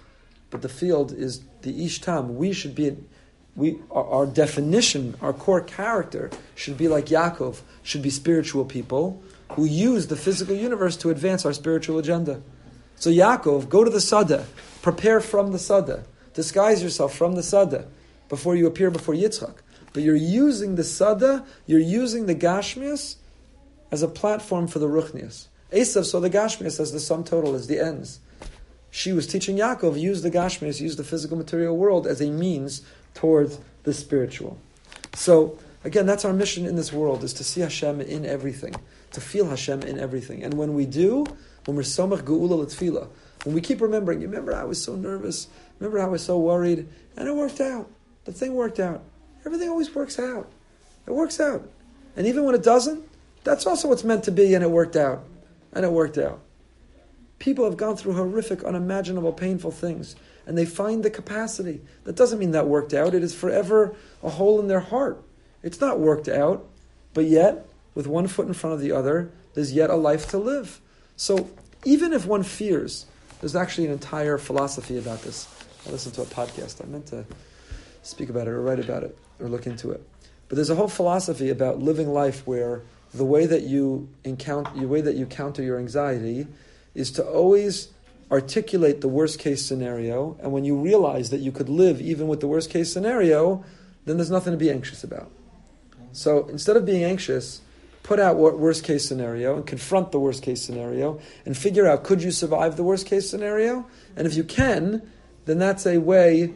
but 0.50 0.62
the 0.62 0.70
field 0.70 1.12
is 1.12 1.42
the 1.62 1.86
ishtam. 1.86 2.36
We 2.36 2.54
should 2.54 2.76
be, 2.76 2.98
we 3.56 3.80
our, 3.92 4.06
our, 4.06 4.26
definition, 4.26 5.16
our 5.22 5.34
core 5.34 5.62
character 5.62 6.32
should 6.56 6.78
be 6.78 6.88
like 6.88 7.06
Yaakov. 7.08 7.62
Should 7.84 8.02
be 8.02 8.10
spiritual 8.10 8.66
people 8.66 9.22
who 9.52 9.66
use 9.66 10.08
the 10.08 10.16
physical 10.16 10.56
universe 10.56 10.98
to 10.98 11.10
advance 11.10 11.46
our 11.46 11.54
spiritual 11.54 12.00
agenda. 12.00 12.42
So 12.96 13.10
Yaakov, 13.10 13.70
go 13.70 13.84
to 13.84 13.90
the 13.90 14.02
sada, 14.02 14.46
prepare 14.82 15.20
from 15.20 15.52
the 15.52 15.60
sada, 15.60 16.04
disguise 16.34 16.82
yourself 16.82 17.16
from 17.16 17.36
the 17.36 17.44
sada 17.44 17.88
before 18.30 18.56
you 18.56 18.66
appear 18.66 18.90
before 18.90 19.14
Yitzchak. 19.14 19.56
But 19.92 20.02
you're 20.02 20.16
using 20.16 20.76
the 20.76 20.84
sada, 20.84 21.46
you're 21.68 21.80
using 21.80 22.26
the 22.26 22.34
gashmias 22.34 23.18
as 23.92 24.02
a 24.02 24.08
platform 24.08 24.68
for 24.68 24.80
the 24.80 24.88
ruchnias. 24.88 25.48
Esav 25.72 26.06
saw 26.06 26.20
the 26.20 26.30
gashmias 26.30 26.80
as 26.80 26.92
the 26.92 27.00
sum 27.00 27.24
total, 27.24 27.54
as 27.54 27.68
the 27.68 27.80
ends 27.80 28.20
she 28.96 29.12
was 29.12 29.26
teaching 29.26 29.58
Yaakov 29.58 30.00
use 30.00 30.22
the 30.22 30.30
Gashmis, 30.30 30.80
use 30.80 30.98
the 30.98 31.04
physical 31.04 31.36
material 31.36 31.76
world 31.76 32.06
as 32.06 32.22
a 32.22 32.30
means 32.30 32.84
towards 33.16 33.58
the 33.86 33.92
spiritual. 33.92 34.60
So 35.16 35.58
again, 35.84 36.06
that's 36.06 36.24
our 36.24 36.32
mission 36.32 36.68
in 36.68 36.76
this 36.76 36.94
world: 36.94 37.24
is 37.24 37.34
to 37.34 37.44
see 37.44 37.62
Hashem 37.62 38.02
in 38.02 38.24
everything, 38.24 38.76
to 39.14 39.20
feel 39.20 39.50
Hashem 39.50 39.82
in 39.82 40.00
everything. 40.00 40.44
And 40.44 40.54
when 40.54 40.76
we 40.76 40.86
do, 40.86 41.26
when 41.66 41.76
we're 41.76 41.82
somach 41.82 42.22
geula 42.22 42.52
l'tfila, 42.52 43.08
when 43.46 43.56
we 43.56 43.62
keep 43.62 43.82
remembering, 43.82 44.22
you 44.22 44.28
remember 44.28 44.54
I 44.54 44.64
was 44.64 44.80
so 44.80 44.96
nervous, 44.96 45.48
remember 45.80 46.00
I 46.00 46.06
was 46.06 46.24
so 46.24 46.38
worried, 46.38 46.88
and 47.18 47.28
it 47.28 47.36
worked 47.36 47.62
out. 47.62 47.90
The 48.26 48.32
thing 48.32 48.54
worked 48.54 48.80
out. 48.80 49.02
Everything 49.44 49.70
always 49.70 49.94
works 49.96 50.20
out. 50.20 50.52
It 51.08 51.14
works 51.14 51.40
out. 51.40 51.68
And 52.16 52.28
even 52.28 52.44
when 52.44 52.54
it 52.54 52.62
doesn't, 52.62 53.10
that's 53.44 53.66
also 53.66 53.88
what's 53.88 54.04
meant 54.04 54.26
to 54.26 54.32
be, 54.32 54.54
and 54.54 54.64
it 54.64 54.70
worked 54.70 54.96
out. 54.96 55.24
And 55.72 55.84
it 55.84 55.92
worked 55.92 56.20
out. 56.20 56.42
People 57.44 57.66
have 57.66 57.76
gone 57.76 57.98
through 57.98 58.14
horrific, 58.14 58.64
unimaginable, 58.64 59.34
painful 59.34 59.72
things, 59.72 60.16
and 60.48 60.58
they 60.58 60.66
find 60.66 61.04
the 61.04 61.10
capacity. 61.10 61.82
That 62.06 62.16
doesn't 62.16 62.40
mean 62.40 62.52
that 62.52 62.68
worked 62.68 62.94
out. 62.94 63.14
It 63.14 63.22
is 63.22 63.36
forever 63.36 63.98
a 64.24 64.30
hole 64.30 64.62
in 64.62 64.70
their 64.70 64.80
heart. 64.80 65.22
It's 65.62 65.82
not 65.82 66.00
worked 66.00 66.30
out, 66.30 66.66
but 67.14 67.26
yet, 67.26 67.66
with 67.96 68.08
one 68.08 68.28
foot 68.28 68.48
in 68.48 68.54
front 68.54 68.76
of 68.76 68.80
the 68.80 68.94
other, 68.94 69.30
there's 69.56 69.74
yet 69.74 69.90
a 69.90 69.96
life 69.98 70.30
to 70.30 70.38
live. 70.38 70.80
So, 71.18 71.50
even 71.84 72.14
if 72.14 72.26
one 72.26 72.44
fears, 72.44 73.08
there's 73.42 73.58
actually 73.58 73.88
an 73.88 73.92
entire 73.92 74.38
philosophy 74.38 74.98
about 74.98 75.24
this. 75.24 75.46
I 75.86 75.90
listened 75.90 76.16
to 76.16 76.22
a 76.22 76.26
podcast. 76.26 76.82
I 76.82 76.88
meant 76.88 77.08
to 77.08 77.26
speak 78.04 78.30
about 78.30 78.48
it 78.48 78.52
or 78.52 78.62
write 78.62 78.80
about 78.80 79.04
it 79.04 79.18
or 79.42 79.50
look 79.50 79.68
into 79.68 79.92
it. 79.92 80.02
But 80.48 80.56
there's 80.56 80.70
a 80.70 80.76
whole 80.76 80.88
philosophy 80.88 81.50
about 81.50 81.80
living 81.80 82.08
life 82.08 82.48
where 82.48 82.84
the 83.14 83.26
way 83.26 83.46
that 83.46 83.64
you 83.64 84.08
encounter, 84.24 84.72
the 84.80 84.88
way 84.88 85.02
that 85.02 85.16
you 85.16 85.26
counter 85.26 85.62
your 85.62 85.78
anxiety 85.78 86.48
is 86.94 87.12
to 87.12 87.24
always 87.24 87.90
articulate 88.32 89.02
the 89.02 89.08
worst 89.08 89.40
case 89.40 89.66
scenario, 89.66 90.38
and 90.42 90.52
when 90.52 90.64
you 90.64 90.76
realize 90.76 91.30
that 91.30 91.40
you 91.40 91.52
could 91.52 91.70
live 91.70 92.02
even 92.02 92.28
with 92.28 92.40
the 92.40 92.48
worst 92.48 92.70
case 92.70 92.92
scenario, 92.92 93.64
then 94.06 94.18
there's 94.18 94.32
nothing 94.32 94.52
to 94.52 94.58
be 94.58 94.72
anxious 94.72 95.04
about. 95.04 95.32
So 96.14 96.48
instead 96.48 96.78
of 96.78 96.86
being 96.86 97.04
anxious, 97.04 97.62
put 98.04 98.20
out 98.20 98.36
what 98.36 98.60
worst 98.60 98.84
case 98.84 99.08
scenario 99.08 99.56
and 99.56 99.66
confront 99.66 100.12
the 100.12 100.20
worst 100.20 100.44
case 100.44 100.62
scenario 100.62 101.20
and 101.46 101.58
figure 101.58 101.88
out 101.88 102.04
could 102.04 102.22
you 102.22 102.32
survive 102.32 102.76
the 102.76 102.84
worst 102.84 103.06
case 103.06 103.30
scenario? 103.30 103.86
And 104.16 104.28
if 104.28 104.36
you 104.36 104.44
can, 104.44 105.02
then 105.46 105.58
that's 105.60 105.86
a 105.86 105.98
way. 105.98 106.54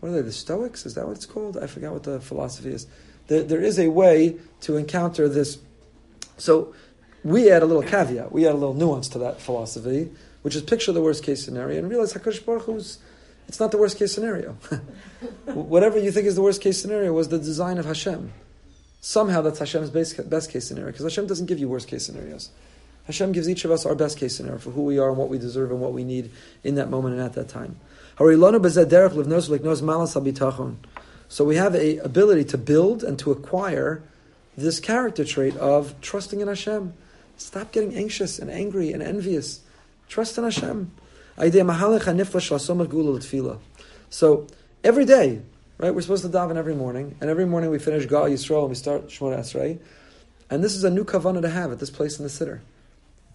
What 0.00 0.08
are 0.08 0.12
they? 0.12 0.22
The 0.22 0.32
Stoics? 0.32 0.84
Is 0.86 0.94
that 0.94 1.06
what 1.06 1.16
it's 1.16 1.26
called? 1.26 1.56
I 1.56 1.66
forgot 1.66 1.92
what 1.92 2.02
the 2.02 2.20
philosophy 2.20 2.70
is. 2.70 2.86
there, 3.28 3.42
there 3.42 3.60
is 3.60 3.78
a 3.78 3.88
way 3.88 4.36
to 4.62 4.76
encounter 4.76 5.28
this. 5.28 5.58
So 6.38 6.74
we 7.24 7.50
add 7.50 7.62
a 7.62 7.66
little 7.66 7.82
caveat, 7.82 8.32
we 8.32 8.46
add 8.46 8.52
a 8.52 8.58
little 8.58 8.74
nuance 8.74 9.08
to 9.08 9.18
that 9.18 9.40
philosophy, 9.40 10.10
which 10.42 10.56
is 10.56 10.62
picture 10.62 10.92
the 10.92 11.02
worst 11.02 11.22
case 11.22 11.44
scenario 11.44 11.78
and 11.78 11.88
realize 11.88 12.12
Hakadosh 12.12 12.44
Baruch 12.44 12.64
Hu's. 12.64 12.98
It's 13.48 13.60
not 13.60 13.70
the 13.70 13.78
worst 13.78 13.98
case 13.98 14.12
scenario. 14.12 14.52
Whatever 15.46 15.98
you 15.98 16.10
think 16.10 16.26
is 16.26 16.34
the 16.34 16.42
worst 16.42 16.60
case 16.60 16.80
scenario 16.80 17.12
was 17.12 17.28
the 17.28 17.38
design 17.38 17.78
of 17.78 17.84
Hashem. 17.84 18.32
Somehow 19.00 19.42
that's 19.42 19.58
Hashem's 19.58 19.90
best, 19.90 20.50
case 20.50 20.66
scenario 20.66 20.92
because 20.92 21.04
Hashem 21.04 21.26
doesn't 21.26 21.46
give 21.46 21.58
you 21.58 21.68
worst 21.68 21.88
case 21.88 22.06
scenarios. 22.06 22.50
Hashem 23.06 23.32
gives 23.32 23.48
each 23.48 23.64
of 23.64 23.72
us 23.72 23.84
our 23.84 23.96
best 23.96 24.16
case 24.16 24.36
scenario 24.36 24.58
for 24.58 24.70
who 24.70 24.84
we 24.84 24.98
are 24.98 25.08
and 25.08 25.18
what 25.18 25.28
we 25.28 25.38
deserve 25.38 25.72
and 25.72 25.80
what 25.80 25.92
we 25.92 26.04
need 26.04 26.30
in 26.62 26.76
that 26.76 26.88
moment 26.88 27.14
and 27.14 27.22
at 27.22 27.32
that 27.32 27.48
time. 27.48 27.80
So 31.28 31.44
we 31.44 31.56
have 31.56 31.74
a 31.74 31.98
ability 31.98 32.44
to 32.44 32.58
build 32.58 33.02
and 33.02 33.18
to 33.18 33.32
acquire 33.32 34.02
this 34.56 34.78
character 34.78 35.24
trait 35.24 35.56
of 35.56 36.00
trusting 36.00 36.40
in 36.40 36.46
Hashem. 36.46 36.92
Stop 37.42 37.72
getting 37.72 37.94
anxious 37.94 38.38
and 38.38 38.50
angry 38.50 38.92
and 38.92 39.02
envious. 39.02 39.60
Trust 40.08 40.38
in 40.38 40.44
Hashem. 40.44 40.92
So 44.10 44.46
every 44.84 45.04
day, 45.04 45.40
right, 45.78 45.94
we're 45.94 46.00
supposed 46.02 46.22
to 46.22 46.28
daven 46.28 46.56
every 46.56 46.74
morning, 46.74 47.16
and 47.20 47.30
every 47.30 47.46
morning 47.46 47.70
we 47.70 47.78
finish 47.78 48.06
Gaal 48.06 48.30
Yisrael 48.30 48.60
and 48.60 48.68
we 48.68 48.74
start 48.74 49.08
Shemona 49.08 49.38
Esrei. 49.38 49.78
And 50.50 50.62
this 50.62 50.76
is 50.76 50.84
a 50.84 50.90
new 50.90 51.04
kavanah 51.04 51.42
to 51.42 51.48
have 51.48 51.72
at 51.72 51.78
this 51.78 51.90
place 51.90 52.18
in 52.18 52.24
the 52.24 52.30
Siddur. 52.30 52.60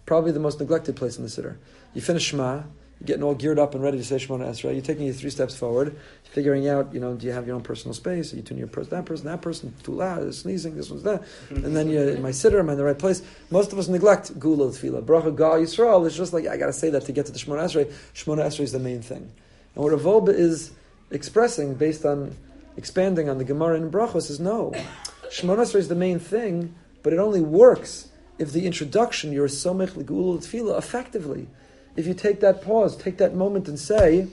Probably 0.06 0.32
the 0.32 0.40
most 0.40 0.60
neglected 0.60 0.96
place 0.96 1.18
in 1.18 1.24
the 1.24 1.28
Siddur. 1.28 1.56
You 1.92 2.00
finish 2.00 2.22
Shema, 2.22 2.62
getting 3.04 3.22
all 3.22 3.34
geared 3.34 3.58
up 3.58 3.74
and 3.74 3.82
ready 3.82 3.98
to 3.98 4.04
say 4.04 4.16
Shemona 4.16 4.48
Esrei. 4.48 4.72
You're 4.72 4.82
taking 4.82 5.06
you 5.06 5.12
three 5.12 5.30
steps 5.30 5.56
forward, 5.56 5.96
figuring 6.24 6.68
out, 6.68 6.92
you 6.92 7.00
know, 7.00 7.14
do 7.14 7.26
you 7.26 7.32
have 7.32 7.46
your 7.46 7.54
own 7.54 7.62
personal 7.62 7.94
space? 7.94 8.32
Are 8.32 8.36
you 8.36 8.42
tuning 8.42 8.58
your 8.58 8.68
person, 8.68 8.90
that 8.90 9.04
person, 9.04 9.26
that 9.26 9.40
person, 9.40 9.74
too 9.82 9.92
loud, 9.92 10.34
sneezing, 10.34 10.76
this 10.76 10.90
one's 10.90 11.04
that. 11.04 11.22
Mm-hmm. 11.22 11.64
And 11.64 11.76
then 11.76 11.88
you're 11.88 12.10
in 12.10 12.22
my 12.22 12.30
siddur, 12.30 12.58
am 12.58 12.68
I 12.68 12.72
in 12.72 12.78
the 12.78 12.84
right 12.84 12.98
place? 12.98 13.22
Most 13.50 13.72
of 13.72 13.78
us 13.78 13.88
neglect 13.88 14.38
Geula 14.38 14.70
Tefillah. 14.70 15.02
Bracha 15.02 15.34
Ga 15.34 15.56
Yisrael 15.56 16.06
is 16.06 16.16
just 16.16 16.32
like, 16.32 16.46
I 16.46 16.56
got 16.56 16.66
to 16.66 16.72
say 16.72 16.90
that 16.90 17.04
to 17.04 17.12
get 17.12 17.26
to 17.26 17.32
the 17.32 17.38
Shemona 17.38 17.64
Esrei. 17.64 17.92
Shemona 18.14 18.46
Esrei 18.46 18.60
is 18.60 18.72
the 18.72 18.78
main 18.78 19.00
thing. 19.00 19.30
And 19.74 19.84
what 19.84 19.92
Rav 19.92 20.02
Wolbe 20.02 20.30
is 20.30 20.72
expressing 21.10 21.74
based 21.74 22.04
on 22.04 22.36
expanding 22.76 23.28
on 23.28 23.38
the 23.38 23.44
Gemara 23.44 23.76
in 23.76 23.90
Brachos, 23.90 24.30
is 24.30 24.40
no. 24.40 24.72
Shemona 25.30 25.58
Esrei 25.58 25.76
is 25.76 25.88
the 25.88 25.94
main 25.94 26.18
thing, 26.18 26.74
but 27.02 27.12
it 27.12 27.18
only 27.18 27.40
works 27.40 28.08
if 28.38 28.52
the 28.52 28.66
introduction, 28.66 29.32
you're 29.32 29.48
somech 29.48 29.96
l'geula 29.96 30.38
tefillah, 30.38 30.78
effectively. 30.78 31.48
If 31.98 32.06
you 32.06 32.14
take 32.14 32.38
that 32.40 32.62
pause, 32.62 32.96
take 32.96 33.18
that 33.18 33.34
moment 33.34 33.66
and 33.66 33.76
say, 33.76 34.28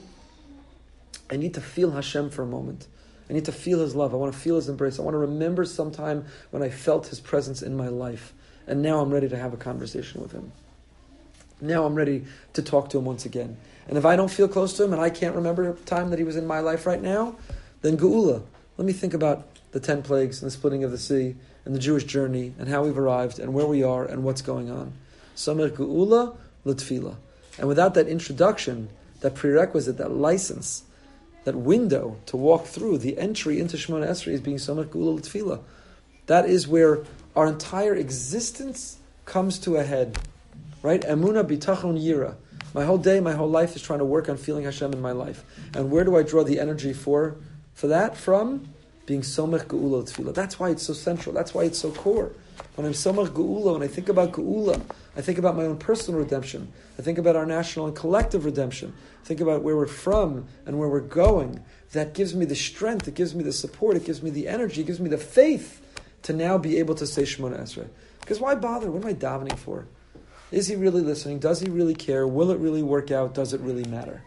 I 1.28 1.34
need 1.34 1.52
to 1.54 1.60
feel 1.60 1.90
Hashem 1.90 2.30
for 2.30 2.44
a 2.44 2.46
moment. 2.46 2.86
I 3.28 3.32
need 3.32 3.46
to 3.46 3.52
feel 3.52 3.80
His 3.80 3.96
love. 3.96 4.14
I 4.14 4.18
want 4.18 4.32
to 4.32 4.38
feel 4.38 4.54
His 4.54 4.68
embrace. 4.68 5.00
I 5.00 5.02
want 5.02 5.14
to 5.14 5.18
remember 5.18 5.64
some 5.64 5.90
time 5.90 6.26
when 6.52 6.62
I 6.62 6.68
felt 6.68 7.08
His 7.08 7.18
presence 7.18 7.62
in 7.62 7.76
my 7.76 7.88
life. 7.88 8.32
And 8.68 8.82
now 8.82 9.00
I'm 9.00 9.10
ready 9.10 9.28
to 9.28 9.36
have 9.36 9.52
a 9.52 9.56
conversation 9.56 10.22
with 10.22 10.30
Him. 10.30 10.52
Now 11.60 11.84
I'm 11.84 11.96
ready 11.96 12.24
to 12.52 12.62
talk 12.62 12.88
to 12.90 12.98
Him 12.98 13.04
once 13.04 13.26
again. 13.26 13.56
And 13.88 13.98
if 13.98 14.04
I 14.04 14.14
don't 14.14 14.30
feel 14.30 14.46
close 14.46 14.74
to 14.74 14.84
Him 14.84 14.92
and 14.92 15.02
I 15.02 15.10
can't 15.10 15.34
remember 15.34 15.68
a 15.68 15.74
time 15.74 16.10
that 16.10 16.20
He 16.20 16.24
was 16.24 16.36
in 16.36 16.46
my 16.46 16.60
life 16.60 16.86
right 16.86 17.02
now, 17.02 17.34
then 17.82 17.96
Geula. 17.96 18.44
Let 18.76 18.86
me 18.86 18.92
think 18.92 19.12
about 19.12 19.44
the 19.72 19.80
ten 19.80 20.04
plagues 20.04 20.40
and 20.40 20.46
the 20.46 20.52
splitting 20.52 20.84
of 20.84 20.92
the 20.92 20.98
sea 20.98 21.34
and 21.64 21.74
the 21.74 21.80
Jewish 21.80 22.04
journey 22.04 22.54
and 22.60 22.68
how 22.68 22.84
we've 22.84 22.96
arrived 22.96 23.40
and 23.40 23.52
where 23.52 23.66
we 23.66 23.82
are 23.82 24.04
and 24.04 24.22
what's 24.22 24.40
going 24.40 24.70
on. 24.70 24.92
Samer 25.34 25.68
Geula 25.68 26.36
L'tfila. 26.64 27.16
And 27.58 27.68
without 27.68 27.94
that 27.94 28.08
introduction, 28.08 28.90
that 29.20 29.34
prerequisite, 29.34 29.96
that 29.98 30.10
license, 30.12 30.84
that 31.44 31.54
window 31.54 32.16
to 32.26 32.36
walk 32.36 32.66
through, 32.66 32.98
the 32.98 33.18
entry 33.18 33.60
into 33.60 33.76
Shemona 33.76 34.08
Esrei 34.08 34.32
is 34.32 34.40
being 34.40 34.56
Somech 34.56 34.86
Geula 34.86 35.20
Tefillah. 35.20 35.60
That 36.26 36.48
is 36.48 36.66
where 36.66 37.04
our 37.34 37.46
entire 37.46 37.94
existence 37.94 38.98
comes 39.24 39.58
to 39.60 39.76
a 39.76 39.84
head. 39.84 40.18
Right? 40.82 41.00
Emuna 41.02 41.44
bitachon 41.44 42.02
yira. 42.02 42.34
My 42.74 42.84
whole 42.84 42.98
day, 42.98 43.20
my 43.20 43.32
whole 43.32 43.48
life 43.48 43.74
is 43.74 43.82
trying 43.82 44.00
to 44.00 44.04
work 44.04 44.28
on 44.28 44.36
feeling 44.36 44.64
Hashem 44.64 44.92
in 44.92 45.00
my 45.00 45.12
life. 45.12 45.44
And 45.74 45.90
where 45.90 46.04
do 46.04 46.16
I 46.16 46.22
draw 46.22 46.44
the 46.44 46.60
energy 46.60 46.92
for, 46.92 47.36
for 47.74 47.86
that? 47.86 48.16
From 48.16 48.68
being 49.06 49.22
Somech 49.22 49.66
Geula 49.66 50.02
Tefillah. 50.04 50.34
That's 50.34 50.58
why 50.58 50.70
it's 50.70 50.82
so 50.82 50.92
central. 50.92 51.34
That's 51.34 51.54
why 51.54 51.64
it's 51.64 51.78
so 51.78 51.90
core. 51.90 52.32
When 52.74 52.86
I'm 52.86 52.92
Somech 52.92 53.28
Geula, 53.28 53.72
when 53.74 53.82
I 53.82 53.86
think 53.86 54.08
about 54.08 54.32
Geula, 54.32 54.80
I 55.16 55.22
think 55.22 55.38
about 55.38 55.56
my 55.56 55.64
own 55.64 55.78
personal 55.78 56.20
redemption. 56.20 56.72
I 56.98 57.02
think 57.02 57.18
about 57.18 57.36
our 57.36 57.46
national 57.46 57.86
and 57.86 57.96
collective 57.96 58.44
redemption. 58.44 58.92
I 59.22 59.26
think 59.26 59.40
about 59.40 59.62
where 59.62 59.76
we're 59.76 59.86
from 59.86 60.46
and 60.66 60.78
where 60.78 60.88
we're 60.88 61.00
going. 61.00 61.64
That 61.92 62.12
gives 62.12 62.34
me 62.34 62.44
the 62.44 62.54
strength, 62.54 63.08
it 63.08 63.14
gives 63.14 63.34
me 63.34 63.42
the 63.42 63.52
support, 63.52 63.96
it 63.96 64.04
gives 64.04 64.22
me 64.22 64.30
the 64.30 64.48
energy, 64.48 64.82
it 64.82 64.86
gives 64.86 65.00
me 65.00 65.08
the 65.08 65.18
faith 65.18 65.80
to 66.22 66.32
now 66.32 66.58
be 66.58 66.78
able 66.78 66.94
to 66.96 67.06
say 67.06 67.22
Shemona 67.22 67.60
Esrei. 67.60 67.88
Because 68.20 68.40
why 68.40 68.54
bother? 68.54 68.90
What 68.90 69.02
am 69.02 69.08
I 69.08 69.14
davening 69.14 69.56
for? 69.56 69.86
Is 70.50 70.66
he 70.66 70.76
really 70.76 71.02
listening? 71.02 71.38
Does 71.38 71.60
he 71.60 71.70
really 71.70 71.94
care? 71.94 72.26
Will 72.26 72.50
it 72.50 72.58
really 72.58 72.82
work 72.82 73.10
out? 73.10 73.34
Does 73.34 73.52
it 73.52 73.60
really 73.60 73.84
matter? 73.84 74.22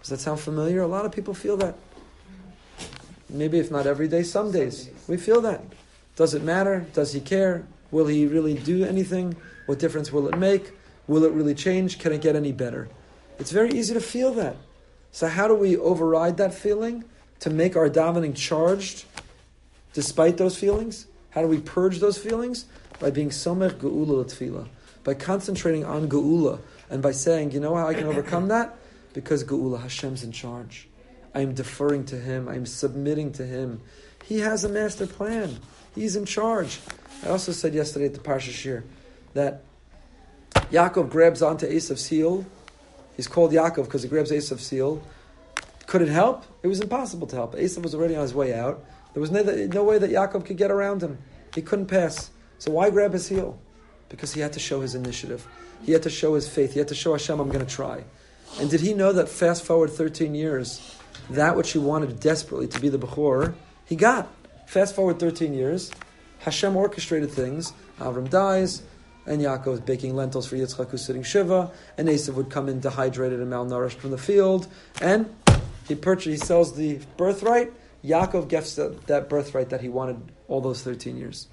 Does 0.00 0.10
that 0.10 0.20
sound 0.20 0.40
familiar? 0.40 0.82
A 0.82 0.86
lot 0.86 1.04
of 1.04 1.12
people 1.12 1.34
feel 1.34 1.56
that. 1.58 1.76
Maybe 3.28 3.58
if 3.58 3.70
not 3.70 3.86
every 3.86 4.08
day, 4.08 4.22
some 4.22 4.52
days. 4.52 4.88
We 5.08 5.16
feel 5.16 5.40
that. 5.40 5.62
Does 6.16 6.34
it 6.34 6.42
matter? 6.42 6.86
Does 6.94 7.12
he 7.12 7.20
care? 7.20 7.66
Will 7.90 8.06
he 8.06 8.26
really 8.26 8.54
do 8.54 8.84
anything? 8.84 9.36
What 9.66 9.78
difference 9.78 10.10
will 10.10 10.28
it 10.28 10.38
make? 10.38 10.72
Will 11.06 11.24
it 11.24 11.32
really 11.32 11.54
change? 11.54 11.98
Can 11.98 12.12
it 12.12 12.22
get 12.22 12.34
any 12.34 12.52
better? 12.52 12.88
It's 13.38 13.50
very 13.50 13.70
easy 13.70 13.94
to 13.94 14.00
feel 14.00 14.32
that. 14.34 14.56
So, 15.12 15.28
how 15.28 15.46
do 15.46 15.54
we 15.54 15.76
override 15.76 16.38
that 16.38 16.54
feeling 16.54 17.04
to 17.40 17.50
make 17.50 17.76
our 17.76 17.88
davening 17.88 18.34
charged 18.34 19.04
despite 19.92 20.36
those 20.38 20.58
feelings? 20.58 21.06
How 21.30 21.42
do 21.42 21.48
we 21.48 21.60
purge 21.60 22.00
those 22.00 22.18
feelings? 22.18 22.64
By 22.98 23.10
being 23.10 23.28
somech 23.28 23.74
geula 23.74 24.24
tefillah, 24.24 24.68
by 25.04 25.12
concentrating 25.12 25.84
on 25.84 26.08
geula, 26.08 26.60
and 26.88 27.02
by 27.02 27.12
saying, 27.12 27.50
you 27.52 27.60
know 27.60 27.74
how 27.76 27.86
I 27.86 27.94
can 27.94 28.06
overcome 28.06 28.48
that? 28.48 28.76
Because 29.12 29.44
geula, 29.44 29.80
Hashem's 29.80 30.24
in 30.24 30.32
charge. 30.32 30.88
I 31.34 31.40
am 31.40 31.52
deferring 31.52 32.06
to 32.06 32.16
Him. 32.18 32.48
I 32.48 32.54
am 32.54 32.64
submitting 32.64 33.32
to 33.32 33.44
Him. 33.44 33.82
He 34.24 34.40
has 34.40 34.64
a 34.64 34.68
master 34.68 35.06
plan. 35.06 35.58
He's 35.96 36.14
in 36.14 36.26
charge. 36.26 36.78
I 37.24 37.30
also 37.30 37.50
said 37.50 37.74
yesterday 37.74 38.06
at 38.06 38.14
the 38.14 38.20
Parsha 38.20 38.52
Shiur 38.52 38.84
that 39.34 39.62
Yaakov 40.70 41.10
grabs 41.10 41.42
onto 41.42 41.66
Esav's 41.68 42.06
heel. 42.06 42.46
He's 43.16 43.26
called 43.26 43.50
Yaakov 43.50 43.86
because 43.86 44.04
he 44.04 44.08
grabs 44.08 44.30
Esav's 44.30 44.70
heel. 44.70 45.02
Could 45.86 46.02
it 46.02 46.08
help? 46.08 46.44
It 46.62 46.68
was 46.68 46.80
impossible 46.80 47.26
to 47.28 47.36
help. 47.36 47.54
Esav 47.54 47.82
was 47.82 47.94
already 47.94 48.14
on 48.14 48.22
his 48.22 48.34
way 48.34 48.52
out. 48.52 48.84
There 49.14 49.20
was 49.20 49.30
no, 49.30 49.42
no 49.42 49.84
way 49.84 49.98
that 49.98 50.10
Yaakov 50.10 50.44
could 50.44 50.56
get 50.56 50.70
around 50.70 51.02
him. 51.02 51.18
He 51.54 51.62
couldn't 51.62 51.86
pass. 51.86 52.30
So 52.58 52.72
why 52.72 52.90
grab 52.90 53.12
his 53.12 53.28
heel? 53.28 53.58
Because 54.08 54.34
he 54.34 54.40
had 54.40 54.52
to 54.52 54.60
show 54.60 54.80
his 54.80 54.94
initiative. 54.94 55.46
He 55.84 55.92
had 55.92 56.02
to 56.02 56.10
show 56.10 56.34
his 56.34 56.48
faith. 56.48 56.72
He 56.72 56.78
had 56.78 56.88
to 56.88 56.94
show 56.94 57.12
Hashem, 57.12 57.38
I'm 57.40 57.48
going 57.48 57.64
to 57.64 57.72
try. 57.72 58.04
And 58.60 58.68
did 58.70 58.80
he 58.80 58.94
know 58.94 59.12
that 59.12 59.28
fast 59.28 59.64
forward 59.64 59.90
13 59.90 60.34
years, 60.34 60.96
that 61.30 61.56
which 61.56 61.72
he 61.72 61.78
wanted 61.78 62.20
desperately 62.20 62.66
to 62.68 62.80
be 62.80 62.88
the 62.88 62.98
Bechor, 62.98 63.54
he 63.84 63.96
got. 63.96 64.28
Fast 64.66 64.96
forward 64.96 65.20
13 65.20 65.54
years, 65.54 65.92
Hashem 66.40 66.76
orchestrated 66.76 67.30
things. 67.30 67.72
Avram 68.00 68.28
dies, 68.28 68.82
and 69.24 69.40
Yaakov 69.40 69.74
is 69.74 69.80
baking 69.80 70.14
lentils 70.14 70.46
for 70.46 70.56
Yitzchak 70.56 70.90
who's 70.90 71.04
sitting 71.04 71.22
Shiva, 71.22 71.70
and 71.96 72.08
Esav 72.08 72.34
would 72.34 72.50
come 72.50 72.68
in 72.68 72.80
dehydrated 72.80 73.40
and 73.40 73.50
malnourished 73.50 73.94
from 73.94 74.10
the 74.10 74.18
field, 74.18 74.66
and 75.00 75.34
he 75.86 75.94
purchases, 75.94 76.40
he 76.40 76.46
sells 76.46 76.74
the 76.74 76.98
birthright. 77.16 77.72
Yaakov 78.04 78.48
gets 78.48 78.74
that 78.74 79.28
birthright 79.28 79.70
that 79.70 79.80
he 79.80 79.88
wanted 79.88 80.20
all 80.48 80.60
those 80.60 80.82
13 80.82 81.16
years. 81.16 81.48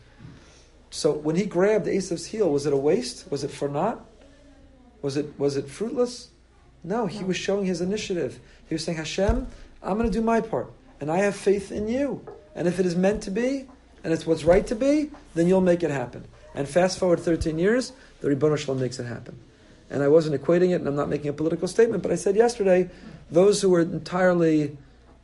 So 0.89 1.11
when 1.11 1.35
he 1.35 1.45
grabbed 1.45 1.87
Esav's 1.87 2.27
heel, 2.27 2.49
was 2.49 2.65
it 2.65 2.73
a 2.73 2.77
waste? 2.77 3.31
Was 3.31 3.43
it 3.43 3.51
for 3.51 3.67
naught? 3.67 4.05
Was 5.01 5.17
it, 5.17 5.39
was 5.39 5.57
it 5.57 5.69
fruitless? 5.69 6.29
No, 6.83 7.07
he 7.07 7.23
was 7.23 7.37
showing 7.37 7.65
his 7.65 7.81
initiative. 7.81 8.39
He 8.67 8.75
was 8.75 8.83
saying, 8.83 8.97
Hashem, 8.97 9.47
I'm 9.81 9.97
going 9.97 10.09
to 10.09 10.15
do 10.15 10.23
my 10.23 10.41
part, 10.41 10.71
and 10.99 11.11
I 11.11 11.17
have 11.17 11.35
faith 11.35 11.71
in 11.71 11.87
you. 11.87 12.25
And 12.55 12.67
if 12.67 12.79
it 12.79 12.85
is 12.85 12.95
meant 12.95 13.23
to 13.23 13.31
be, 13.31 13.65
and 14.03 14.13
it's 14.13 14.27
what's 14.27 14.43
right 14.43 14.65
to 14.67 14.75
be, 14.75 15.09
then 15.33 15.47
you'll 15.47 15.61
make 15.61 15.83
it 15.83 15.91
happen. 15.91 16.25
And 16.53 16.67
fast 16.67 16.99
forward 16.99 17.19
13 17.19 17.57
years, 17.57 17.93
the 18.21 18.29
Ribbon 18.29 18.55
Shalom 18.57 18.79
makes 18.79 18.99
it 18.99 19.05
happen. 19.05 19.39
And 19.89 20.03
I 20.03 20.07
wasn't 20.07 20.41
equating 20.41 20.71
it, 20.71 20.75
and 20.75 20.87
I'm 20.87 20.95
not 20.95 21.09
making 21.09 21.29
a 21.29 21.33
political 21.33 21.67
statement, 21.67 22.03
but 22.03 22.11
I 22.11 22.15
said 22.15 22.35
yesterday, 22.35 22.89
those 23.31 23.61
who 23.61 23.69
were 23.69 23.81
entirely 23.81 24.77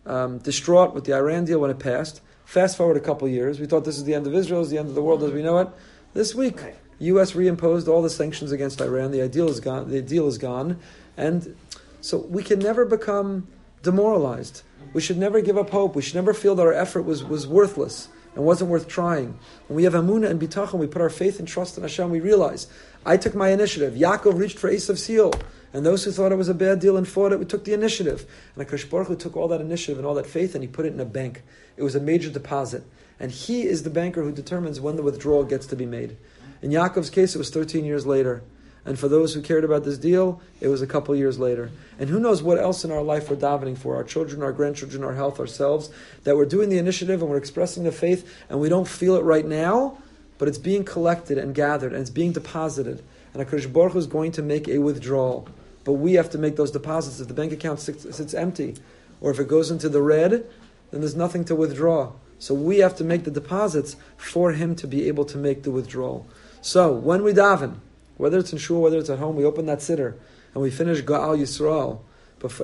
um, 0.05 0.39
distraught 0.39 0.93
with 0.93 1.05
the 1.05 1.13
Iran 1.13 1.45
deal 1.45 1.59
when 1.59 1.71
it 1.71 1.79
passed, 1.79 2.21
fast 2.45 2.77
forward 2.77 2.97
a 2.97 3.01
couple 3.01 3.27
years, 3.27 3.59
we 3.59 3.65
thought 3.65 3.85
this 3.85 3.97
is 3.97 4.05
the 4.05 4.15
end 4.15 4.27
of 4.27 4.33
Israel, 4.33 4.61
is 4.61 4.69
the 4.69 4.77
end 4.77 4.89
of 4.89 4.95
the 4.95 5.01
world 5.01 5.23
as 5.23 5.31
we 5.31 5.41
know 5.41 5.59
it. 5.59 5.67
This 6.13 6.33
week, 6.33 6.59
U.S. 6.99 7.33
reimposed 7.33 7.87
all 7.87 8.01
the 8.01 8.09
sanctions 8.09 8.51
against 8.51 8.81
Iran. 8.81 9.11
The 9.11 9.27
deal 9.29 9.49
is 9.49 9.59
gone. 9.59 9.89
The 9.89 10.01
deal 10.01 10.27
is 10.27 10.37
gone, 10.37 10.79
and 11.15 11.55
so 12.01 12.17
we 12.17 12.43
can 12.43 12.59
never 12.59 12.85
become 12.85 13.47
demoralized. 13.83 14.63
We 14.93 15.01
should 15.01 15.17
never 15.17 15.41
give 15.41 15.57
up 15.57 15.69
hope. 15.69 15.95
We 15.95 16.01
should 16.01 16.15
never 16.15 16.33
feel 16.33 16.55
that 16.55 16.65
our 16.65 16.73
effort 16.73 17.03
was, 17.03 17.23
was 17.23 17.47
worthless 17.47 18.09
and 18.35 18.43
wasn't 18.43 18.69
worth 18.69 18.87
trying. 18.87 19.37
When 19.67 19.75
we 19.75 19.83
have 19.83 19.93
Amunah 19.93 20.29
and 20.29 20.39
Bitachon, 20.39 20.79
we 20.79 20.87
put 20.87 21.01
our 21.01 21.09
faith 21.09 21.39
and 21.39 21.47
trust 21.47 21.77
in 21.77 21.83
Hashem, 21.83 22.09
we 22.09 22.19
realize, 22.19 22.67
I 23.05 23.17
took 23.17 23.35
my 23.35 23.49
initiative. 23.49 23.93
Yaakov 23.93 24.37
reached 24.37 24.57
for 24.57 24.69
Esav's 24.69 25.03
seal. 25.03 25.33
And 25.71 25.85
those 25.85 26.03
who 26.03 26.11
thought 26.11 26.31
it 26.31 26.37
was 26.37 26.49
a 26.49 26.55
bad 26.55 26.79
deal 26.79 26.97
and 26.97 27.07
fought 27.07 27.31
it, 27.31 27.39
we 27.39 27.45
took 27.45 27.63
the 27.63 27.73
initiative. 27.73 28.25
And 28.55 28.67
HaKadosh 28.67 28.89
Baruch 28.89 29.07
Hu 29.07 29.15
took 29.15 29.37
all 29.37 29.47
that 29.49 29.61
initiative 29.61 29.97
and 29.97 30.07
all 30.07 30.15
that 30.15 30.25
faith 30.25 30.55
and 30.55 30.63
he 30.63 30.67
put 30.67 30.85
it 30.85 30.93
in 30.93 30.99
a 30.99 31.05
bank. 31.05 31.43
It 31.77 31.83
was 31.83 31.95
a 31.95 31.99
major 31.99 32.29
deposit. 32.29 32.83
And 33.19 33.31
he 33.31 33.63
is 33.63 33.83
the 33.83 33.89
banker 33.89 34.23
who 34.23 34.31
determines 34.31 34.79
when 34.79 34.95
the 34.95 35.03
withdrawal 35.03 35.43
gets 35.43 35.67
to 35.67 35.75
be 35.75 35.85
made. 35.85 36.17
In 36.61 36.71
Yaakov's 36.71 37.09
case, 37.09 37.35
it 37.35 37.37
was 37.37 37.51
13 37.51 37.85
years 37.85 38.05
later. 38.05 38.41
And 38.85 38.97
for 38.97 39.07
those 39.07 39.33
who 39.33 39.41
cared 39.41 39.63
about 39.63 39.83
this 39.83 39.97
deal, 39.97 40.41
it 40.61 40.69
was 40.69 40.81
a 40.81 40.87
couple 40.87 41.15
years 41.15 41.37
later. 41.37 41.69
And 41.99 42.09
who 42.09 42.19
knows 42.19 42.41
what 42.41 42.57
else 42.57 42.85
in 42.85 42.91
our 42.91 43.01
life 43.01 43.29
we're 43.29 43.35
davening 43.35 43.77
for 43.77 43.95
our 43.95 44.03
children, 44.03 44.41
our 44.41 44.53
grandchildren, 44.53 45.03
our 45.03 45.13
health, 45.13 45.39
ourselves, 45.39 45.89
that 46.23 46.37
we're 46.37 46.45
doing 46.45 46.69
the 46.69 46.77
initiative 46.77 47.21
and 47.21 47.29
we're 47.29 47.37
expressing 47.37 47.83
the 47.83 47.91
faith 47.91 48.31
and 48.49 48.59
we 48.59 48.69
don't 48.69 48.87
feel 48.87 49.15
it 49.15 49.23
right 49.23 49.45
now, 49.45 49.97
but 50.37 50.47
it's 50.47 50.57
being 50.57 50.83
collected 50.83 51.37
and 51.37 51.53
gathered 51.53 51.91
and 51.91 52.01
it's 52.01 52.09
being 52.09 52.31
deposited. 52.31 53.03
And 53.33 53.45
HaKadosh 53.45 53.71
Baruch 53.71 53.95
is 53.95 54.07
going 54.07 54.31
to 54.33 54.41
make 54.41 54.67
a 54.67 54.79
withdrawal. 54.79 55.47
But 55.83 55.93
we 55.93 56.13
have 56.13 56.29
to 56.31 56.37
make 56.37 56.55
those 56.55 56.71
deposits. 56.71 57.19
If 57.19 57.27
the 57.27 57.33
bank 57.33 57.51
account 57.51 57.79
sits, 57.79 58.15
sits 58.15 58.33
empty, 58.33 58.75
or 59.21 59.31
if 59.31 59.39
it 59.39 59.47
goes 59.47 59.71
into 59.71 59.89
the 59.89 60.01
red, 60.01 60.31
then 60.91 61.01
there's 61.01 61.15
nothing 61.15 61.45
to 61.45 61.55
withdraw. 61.55 62.13
So 62.39 62.53
we 62.53 62.79
have 62.79 62.95
to 62.95 63.03
make 63.03 63.25
the 63.25 63.31
deposits 63.31 63.97
for 64.15 64.53
him 64.53 64.75
to 64.77 64.87
be 64.87 65.07
able 65.07 65.25
to 65.25 65.37
make 65.37 65.63
the 65.63 65.71
withdrawal. 65.71 66.25
So 66.61 66.91
when 66.93 67.23
we 67.23 67.33
daven, 67.33 67.75
whether 68.19 68.37
it's 68.37 68.51
in 68.51 68.59
shul, 68.59 68.81
whether 68.81 68.99
it's 68.99 69.09
at 69.09 69.17
home, 69.17 69.37
we 69.37 69.45
open 69.45 69.65
that 69.67 69.79
siddur 69.79 70.13
and 70.53 70.61
we 70.61 70.69
finish 70.69 71.01
Gaal 71.01 71.39
Yisrael, 71.39 71.99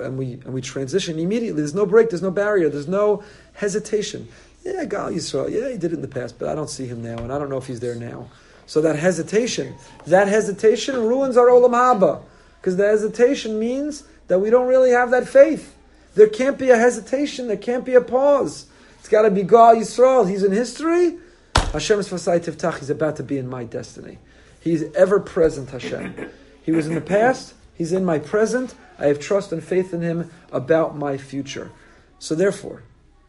and 0.04 0.18
we 0.18 0.34
and 0.34 0.52
we 0.52 0.60
transition 0.60 1.18
immediately. 1.18 1.62
There's 1.62 1.74
no 1.74 1.86
break. 1.86 2.10
There's 2.10 2.22
no 2.22 2.30
barrier. 2.30 2.68
There's 2.68 2.88
no 2.88 3.22
hesitation. 3.54 4.28
Yeah, 4.64 4.84
Gaal 4.84 5.14
Yisrael. 5.14 5.50
Yeah, 5.50 5.70
he 5.70 5.78
did 5.78 5.92
it 5.92 5.94
in 5.94 6.02
the 6.02 6.08
past, 6.08 6.38
but 6.38 6.48
I 6.48 6.54
don't 6.54 6.68
see 6.68 6.86
him 6.86 7.02
now, 7.02 7.16
and 7.16 7.32
I 7.32 7.38
don't 7.38 7.48
know 7.48 7.56
if 7.56 7.66
he's 7.66 7.80
there 7.80 7.94
now. 7.94 8.28
So 8.66 8.82
that 8.82 8.96
hesitation, 8.96 9.76
that 10.06 10.28
hesitation 10.28 10.96
ruins 10.96 11.36
our 11.38 11.46
olam 11.46 11.70
haba, 11.70 12.22
because 12.60 12.76
the 12.76 12.86
hesitation 12.86 13.58
means 13.58 14.04
that 14.28 14.40
we 14.40 14.50
don't 14.50 14.66
really 14.66 14.90
have 14.90 15.10
that 15.12 15.26
faith. 15.26 15.74
There 16.16 16.28
can't 16.28 16.58
be 16.58 16.68
a 16.68 16.76
hesitation. 16.76 17.48
There 17.48 17.56
can't 17.56 17.84
be 17.84 17.94
a 17.94 18.00
pause. 18.00 18.66
It's 18.98 19.08
got 19.08 19.22
to 19.22 19.30
be 19.30 19.42
Gaal 19.42 19.76
Yisrael. 19.76 20.28
He's 20.28 20.42
in 20.42 20.52
history. 20.52 21.16
Sfasai 21.54 22.40
Tiftach. 22.40 22.78
He's 22.80 22.90
about 22.90 23.16
to 23.16 23.22
be 23.22 23.38
in 23.38 23.48
my 23.48 23.64
destiny. 23.64 24.18
He's 24.66 24.82
ever 24.94 25.20
present, 25.20 25.70
Hashem. 25.70 26.28
He 26.64 26.72
was 26.72 26.88
in 26.88 26.96
the 26.96 27.00
past, 27.00 27.54
He's 27.74 27.92
in 27.92 28.04
my 28.04 28.18
present. 28.18 28.74
I 28.98 29.06
have 29.06 29.20
trust 29.20 29.52
and 29.52 29.62
faith 29.62 29.94
in 29.94 30.00
Him 30.00 30.28
about 30.50 30.96
my 30.96 31.18
future. 31.18 31.70
So 32.18 32.34
therefore, 32.34 32.82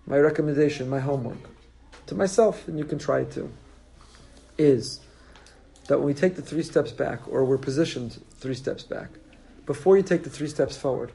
my 0.08 0.18
recommendation, 0.18 0.90
my 0.90 1.00
homework 1.00 1.38
to 2.08 2.16
myself, 2.16 2.68
and 2.68 2.80
you 2.80 2.86
can 2.86 2.98
try 2.98 3.20
it 3.20 3.32
too, 3.32 3.52
is 4.58 5.00
that 5.88 6.00
when 6.00 6.08
we 6.08 6.16
take 6.16 6.38
the 6.38 6.42
three 6.42 6.64
steps 6.64 6.92
back, 6.92 7.20
or 7.28 7.46
we're 7.46 7.60
positioned 7.60 8.20
three 8.40 8.56
steps 8.56 8.82
back, 8.82 9.10
before 9.68 9.96
you 9.96 10.02
take 10.02 10.24
the 10.24 10.32
three 10.32 10.48
steps 10.48 10.76
forward, 10.76 11.12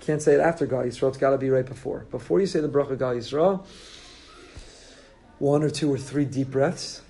can't 0.00 0.20
say 0.20 0.34
it 0.34 0.40
after 0.40 0.66
Gaal 0.66 0.84
Yisrael, 0.84 1.10
it's 1.10 1.16
got 1.16 1.30
to 1.30 1.38
be 1.38 1.48
right 1.48 1.66
before. 1.66 2.06
Before 2.10 2.40
you 2.40 2.46
say 2.46 2.58
the 2.58 2.68
bracha 2.68 2.96
Gaal 2.96 3.16
Yisrael, 3.16 3.64
one 5.38 5.62
or 5.62 5.70
two 5.70 5.92
or 5.92 5.98
three 5.98 6.24
deep 6.24 6.50
breaths, 6.50 7.02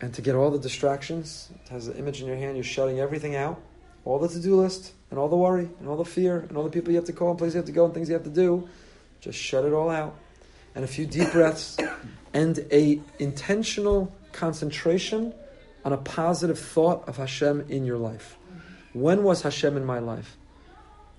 and 0.00 0.12
to 0.14 0.22
get 0.22 0.34
all 0.34 0.50
the 0.50 0.58
distractions, 0.58 1.50
it 1.64 1.68
has 1.70 1.86
the 1.86 1.96
image 1.96 2.20
in 2.20 2.26
your 2.26 2.36
hand, 2.36 2.56
you're 2.56 2.64
shutting 2.64 3.00
everything 3.00 3.34
out, 3.34 3.60
all 4.04 4.18
the 4.18 4.28
to 4.28 4.40
do 4.40 4.56
list, 4.56 4.92
and 5.10 5.18
all 5.18 5.28
the 5.28 5.36
worry, 5.36 5.68
and 5.80 5.88
all 5.88 5.96
the 5.96 6.04
fear, 6.04 6.40
and 6.40 6.56
all 6.56 6.64
the 6.64 6.70
people 6.70 6.90
you 6.90 6.96
have 6.96 7.06
to 7.06 7.12
call, 7.12 7.30
and 7.30 7.38
places 7.38 7.54
you 7.54 7.58
have 7.58 7.66
to 7.66 7.72
go, 7.72 7.84
and 7.84 7.94
things 7.94 8.08
you 8.08 8.14
have 8.14 8.24
to 8.24 8.30
do. 8.30 8.68
Just 9.20 9.38
shut 9.38 9.64
it 9.64 9.72
all 9.72 9.90
out. 9.90 10.16
And 10.74 10.84
a 10.84 10.88
few 10.88 11.06
deep 11.06 11.32
breaths, 11.32 11.78
and 12.34 12.58
a 12.70 13.00
intentional 13.18 14.12
concentration 14.32 15.32
on 15.84 15.92
a 15.92 15.96
positive 15.96 16.58
thought 16.58 17.08
of 17.08 17.16
Hashem 17.16 17.66
in 17.68 17.84
your 17.84 17.96
life. 17.96 18.36
When 18.92 19.22
was 19.22 19.42
Hashem 19.42 19.76
in 19.76 19.84
my 19.84 19.98
life? 19.98 20.36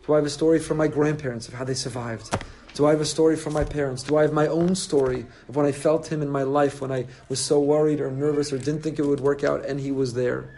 Do 0.05 0.13
I 0.13 0.17
have 0.17 0.25
a 0.25 0.30
story 0.30 0.59
from 0.59 0.78
my 0.78 0.88
grandparents 0.88 1.47
of 1.47 1.53
how 1.53 1.63
they 1.63 1.73
survived? 1.73 2.38
Do 2.78 2.86
I 2.86 2.91
have 2.91 3.01
a 3.01 3.05
story 3.05 3.36
from 3.36 3.53
my 3.53 3.63
parents? 3.63 4.03
Do 4.03 4.17
I 4.17 4.21
have 4.21 4.34
my 4.34 4.45
own 4.45 4.75
story 4.75 5.25
of 5.49 5.55
when 5.55 5.65
I 5.65 5.71
felt 5.71 6.11
him 6.11 6.21
in 6.21 6.30
my 6.30 6.43
life 6.43 6.80
when 6.80 6.91
I 6.91 7.07
was 7.28 7.39
so 7.39 7.59
worried 7.59 7.99
or 7.99 8.11
nervous 8.11 8.53
or 8.53 8.59
didn't 8.59 8.84
think 8.84 8.99
it 8.99 9.05
would 9.05 9.19
work 9.19 9.43
out 9.43 9.65
and 9.65 9.80
he 9.80 9.91
was 9.91 10.13
there? 10.13 10.53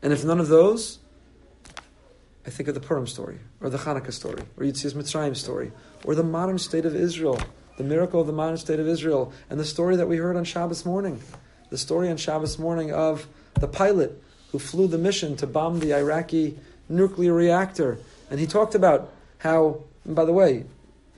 And 0.00 0.14
if 0.14 0.24
none 0.24 0.40
of 0.40 0.48
those, 0.48 0.98
I 2.46 2.48
think 2.48 2.70
of 2.70 2.74
the 2.74 2.80
Purim 2.80 3.06
story, 3.06 3.38
or 3.60 3.68
the 3.68 3.76
Hanukkah 3.76 4.14
story, 4.14 4.44
or 4.56 4.64
Yitzias 4.64 4.94
Mitzrayim 4.94 5.36
story, 5.36 5.72
or 6.04 6.14
the 6.14 6.22
modern 6.22 6.56
state 6.56 6.86
of 6.86 6.96
Israel, 6.96 7.38
the 7.76 7.84
miracle 7.84 8.22
of 8.22 8.26
the 8.26 8.32
modern 8.32 8.56
state 8.56 8.80
of 8.80 8.88
Israel, 8.88 9.30
and 9.50 9.60
the 9.60 9.64
story 9.66 9.96
that 9.96 10.08
we 10.08 10.16
heard 10.16 10.36
on 10.36 10.44
Shabbos 10.44 10.86
morning, 10.86 11.20
the 11.68 11.76
story 11.76 12.08
on 12.08 12.16
Shabbos 12.16 12.58
morning 12.58 12.94
of 12.94 13.28
the 13.60 13.68
pilot 13.68 14.22
who 14.52 14.58
flew 14.58 14.86
the 14.86 14.96
mission 14.96 15.36
to 15.36 15.46
bomb 15.46 15.80
the 15.80 15.92
Iraqi 15.92 16.58
nuclear 16.88 17.34
reactor, 17.34 17.98
and 18.30 18.40
he 18.40 18.46
talked 18.46 18.74
about 18.74 19.12
how, 19.36 19.82
by 20.06 20.24
the 20.24 20.32
way, 20.32 20.64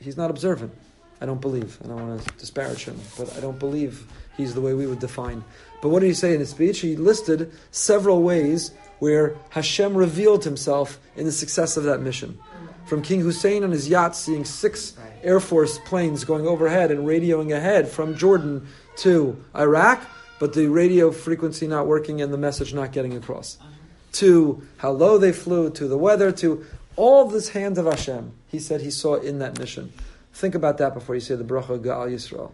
he's 0.01 0.17
not 0.17 0.31
observant. 0.31 0.73
I 1.21 1.27
don't 1.27 1.41
believe. 1.41 1.79
I 1.85 1.89
don't 1.89 2.09
want 2.09 2.25
to 2.25 2.33
disparage 2.35 2.85
him, 2.85 2.99
but 3.19 3.37
I 3.37 3.41
don't 3.41 3.59
believe 3.59 4.07
he's 4.37 4.55
the 4.55 4.61
way 4.61 4.75
we 4.75 4.87
would 4.87 5.01
define. 5.01 5.43
But 5.83 5.89
what 5.89 6.01
did 6.01 6.07
he 6.07 6.15
say 6.15 6.35
in 6.35 6.41
his 6.41 6.51
speech? 6.51 6.81
He 6.81 6.97
listed 6.97 7.53
several 7.71 8.23
ways 8.23 8.73
where 8.99 9.37
Hashem 9.51 9.97
revealed 9.97 10.45
himself 10.45 11.01
in 11.17 11.25
the 11.25 11.33
success 11.33 11.77
of 11.77 11.85
that 11.85 12.01
mission. 12.01 12.39
From 12.87 13.03
King 13.03 13.21
Hussein 13.21 13.65
on 13.65 13.71
his 13.71 13.89
yacht 13.89 14.17
seeing 14.17 14.45
six 14.45 14.97
Air 15.23 15.41
Force 15.41 15.79
planes 15.79 16.25
going 16.25 16.47
overhead 16.47 16.91
and 16.91 17.07
radioing 17.07 17.55
ahead 17.55 17.89
from 17.89 18.17
Jordan 18.17 18.67
to 18.99 19.45
Iraq, 19.55 20.03
but 20.39 20.55
the 20.55 20.69
radio 20.69 21.11
frequency 21.11 21.67
not 21.67 21.87
working 21.87 22.23
and 22.23 22.33
the 22.33 22.39
message 22.39 22.73
not 22.73 22.93
getting 22.93 23.17
across. 23.17 23.59
Uh-huh. 23.61 23.69
To 24.13 24.63
how 24.79 24.91
low 24.93 25.19
they 25.19 25.33
flew, 25.33 25.71
to 25.71 25.87
the 25.87 25.99
weather, 25.99 26.33
to 26.33 26.65
all 26.97 27.27
this 27.27 27.51
hand 27.51 27.77
of 27.79 27.87
Hashem, 27.87 28.33
he 28.49 28.59
said 28.59 28.81
he 28.81 28.91
saw 28.91 29.15
in 29.15 29.39
that 29.39 29.59
mission. 29.59 29.93
Think 30.33 30.55
about 30.55 30.79
that 30.79 30.95
before 30.95 31.15
you 31.15 31.21
say 31.21 31.37
the 31.37 31.45
bracha 31.45 31.79
Ga'al 31.79 32.11
Yisrael. 32.11 32.53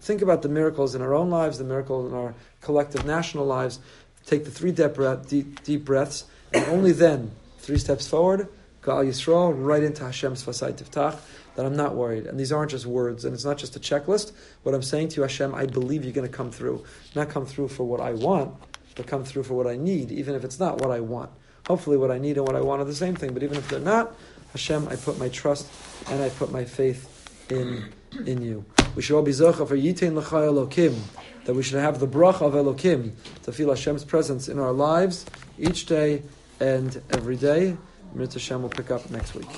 Think 0.00 0.22
about 0.22 0.42
the 0.42 0.48
miracles 0.48 0.94
in 0.94 1.02
our 1.02 1.14
own 1.14 1.30
lives, 1.30 1.58
the 1.58 1.64
miracles 1.64 2.12
in 2.12 2.16
our 2.16 2.34
collective 2.60 3.04
national 3.04 3.46
lives. 3.46 3.80
Take 4.26 4.44
the 4.44 4.50
three 4.50 4.72
deep, 4.72 4.94
breath, 4.94 5.28
deep, 5.28 5.62
deep 5.64 5.84
breaths, 5.84 6.24
and 6.52 6.64
only 6.66 6.92
then, 6.92 7.30
three 7.58 7.78
steps 7.78 8.08
forward, 8.08 8.48
Ga'al 8.82 9.06
Yisrael, 9.06 9.52
right 9.54 9.82
into 9.82 10.04
Hashem's 10.04 10.44
Sfasai 10.44 10.72
Tiftach, 10.72 11.18
that 11.56 11.66
I'm 11.66 11.76
not 11.76 11.96
worried. 11.96 12.26
And 12.26 12.38
these 12.38 12.52
aren't 12.52 12.70
just 12.70 12.86
words, 12.86 13.24
and 13.24 13.34
it's 13.34 13.44
not 13.44 13.58
just 13.58 13.74
a 13.76 13.80
checklist. 13.80 14.32
What 14.62 14.74
I'm 14.74 14.82
saying 14.82 15.08
to 15.10 15.16
you, 15.16 15.22
Hashem, 15.22 15.54
I 15.54 15.66
believe 15.66 16.04
you're 16.04 16.12
going 16.12 16.28
to 16.28 16.34
come 16.34 16.50
through. 16.50 16.84
Not 17.14 17.28
come 17.28 17.46
through 17.46 17.68
for 17.68 17.84
what 17.84 18.00
I 18.00 18.12
want, 18.12 18.54
but 18.94 19.06
come 19.06 19.24
through 19.24 19.42
for 19.42 19.54
what 19.54 19.66
I 19.66 19.76
need, 19.76 20.12
even 20.12 20.34
if 20.34 20.44
it's 20.44 20.60
not 20.60 20.80
what 20.80 20.90
I 20.90 21.00
want. 21.00 21.30
Hopefully, 21.66 21.96
what 21.96 22.10
I 22.10 22.18
need 22.18 22.38
and 22.38 22.46
what 22.46 22.56
I 22.56 22.60
want 22.60 22.80
are 22.80 22.84
the 22.84 22.94
same 22.94 23.16
thing. 23.16 23.34
But 23.34 23.42
even 23.42 23.58
if 23.58 23.68
they're 23.68 23.80
not, 23.80 24.14
Hashem, 24.52 24.88
I 24.88 24.96
put 24.96 25.18
my 25.18 25.28
trust 25.28 25.66
and 26.10 26.22
I 26.22 26.28
put 26.30 26.50
my 26.50 26.64
faith 26.64 27.14
in 27.50 27.92
in 28.26 28.42
you. 28.42 28.64
We 28.94 29.02
should 29.02 29.16
all 29.16 29.22
be 29.22 29.32
zocha 29.32 29.66
for 29.68 29.76
yitin 29.76 30.16
l'chay 30.16 30.46
Elokim, 30.46 30.96
that 31.44 31.54
we 31.54 31.62
should 31.62 31.78
have 31.78 32.00
the 32.00 32.08
bracha 32.08 32.42
of 32.42 32.54
Elokim 32.54 33.12
to 33.42 33.52
feel 33.52 33.68
Hashem's 33.68 34.04
presence 34.04 34.48
in 34.48 34.58
our 34.58 34.72
lives 34.72 35.26
each 35.58 35.86
day 35.86 36.22
and 36.60 37.00
every 37.10 37.36
day. 37.36 37.76
Mir 38.14 38.26
Hashem 38.26 38.62
will 38.62 38.70
pick 38.70 38.90
up 38.90 39.10
next 39.10 39.34
week. 39.34 39.48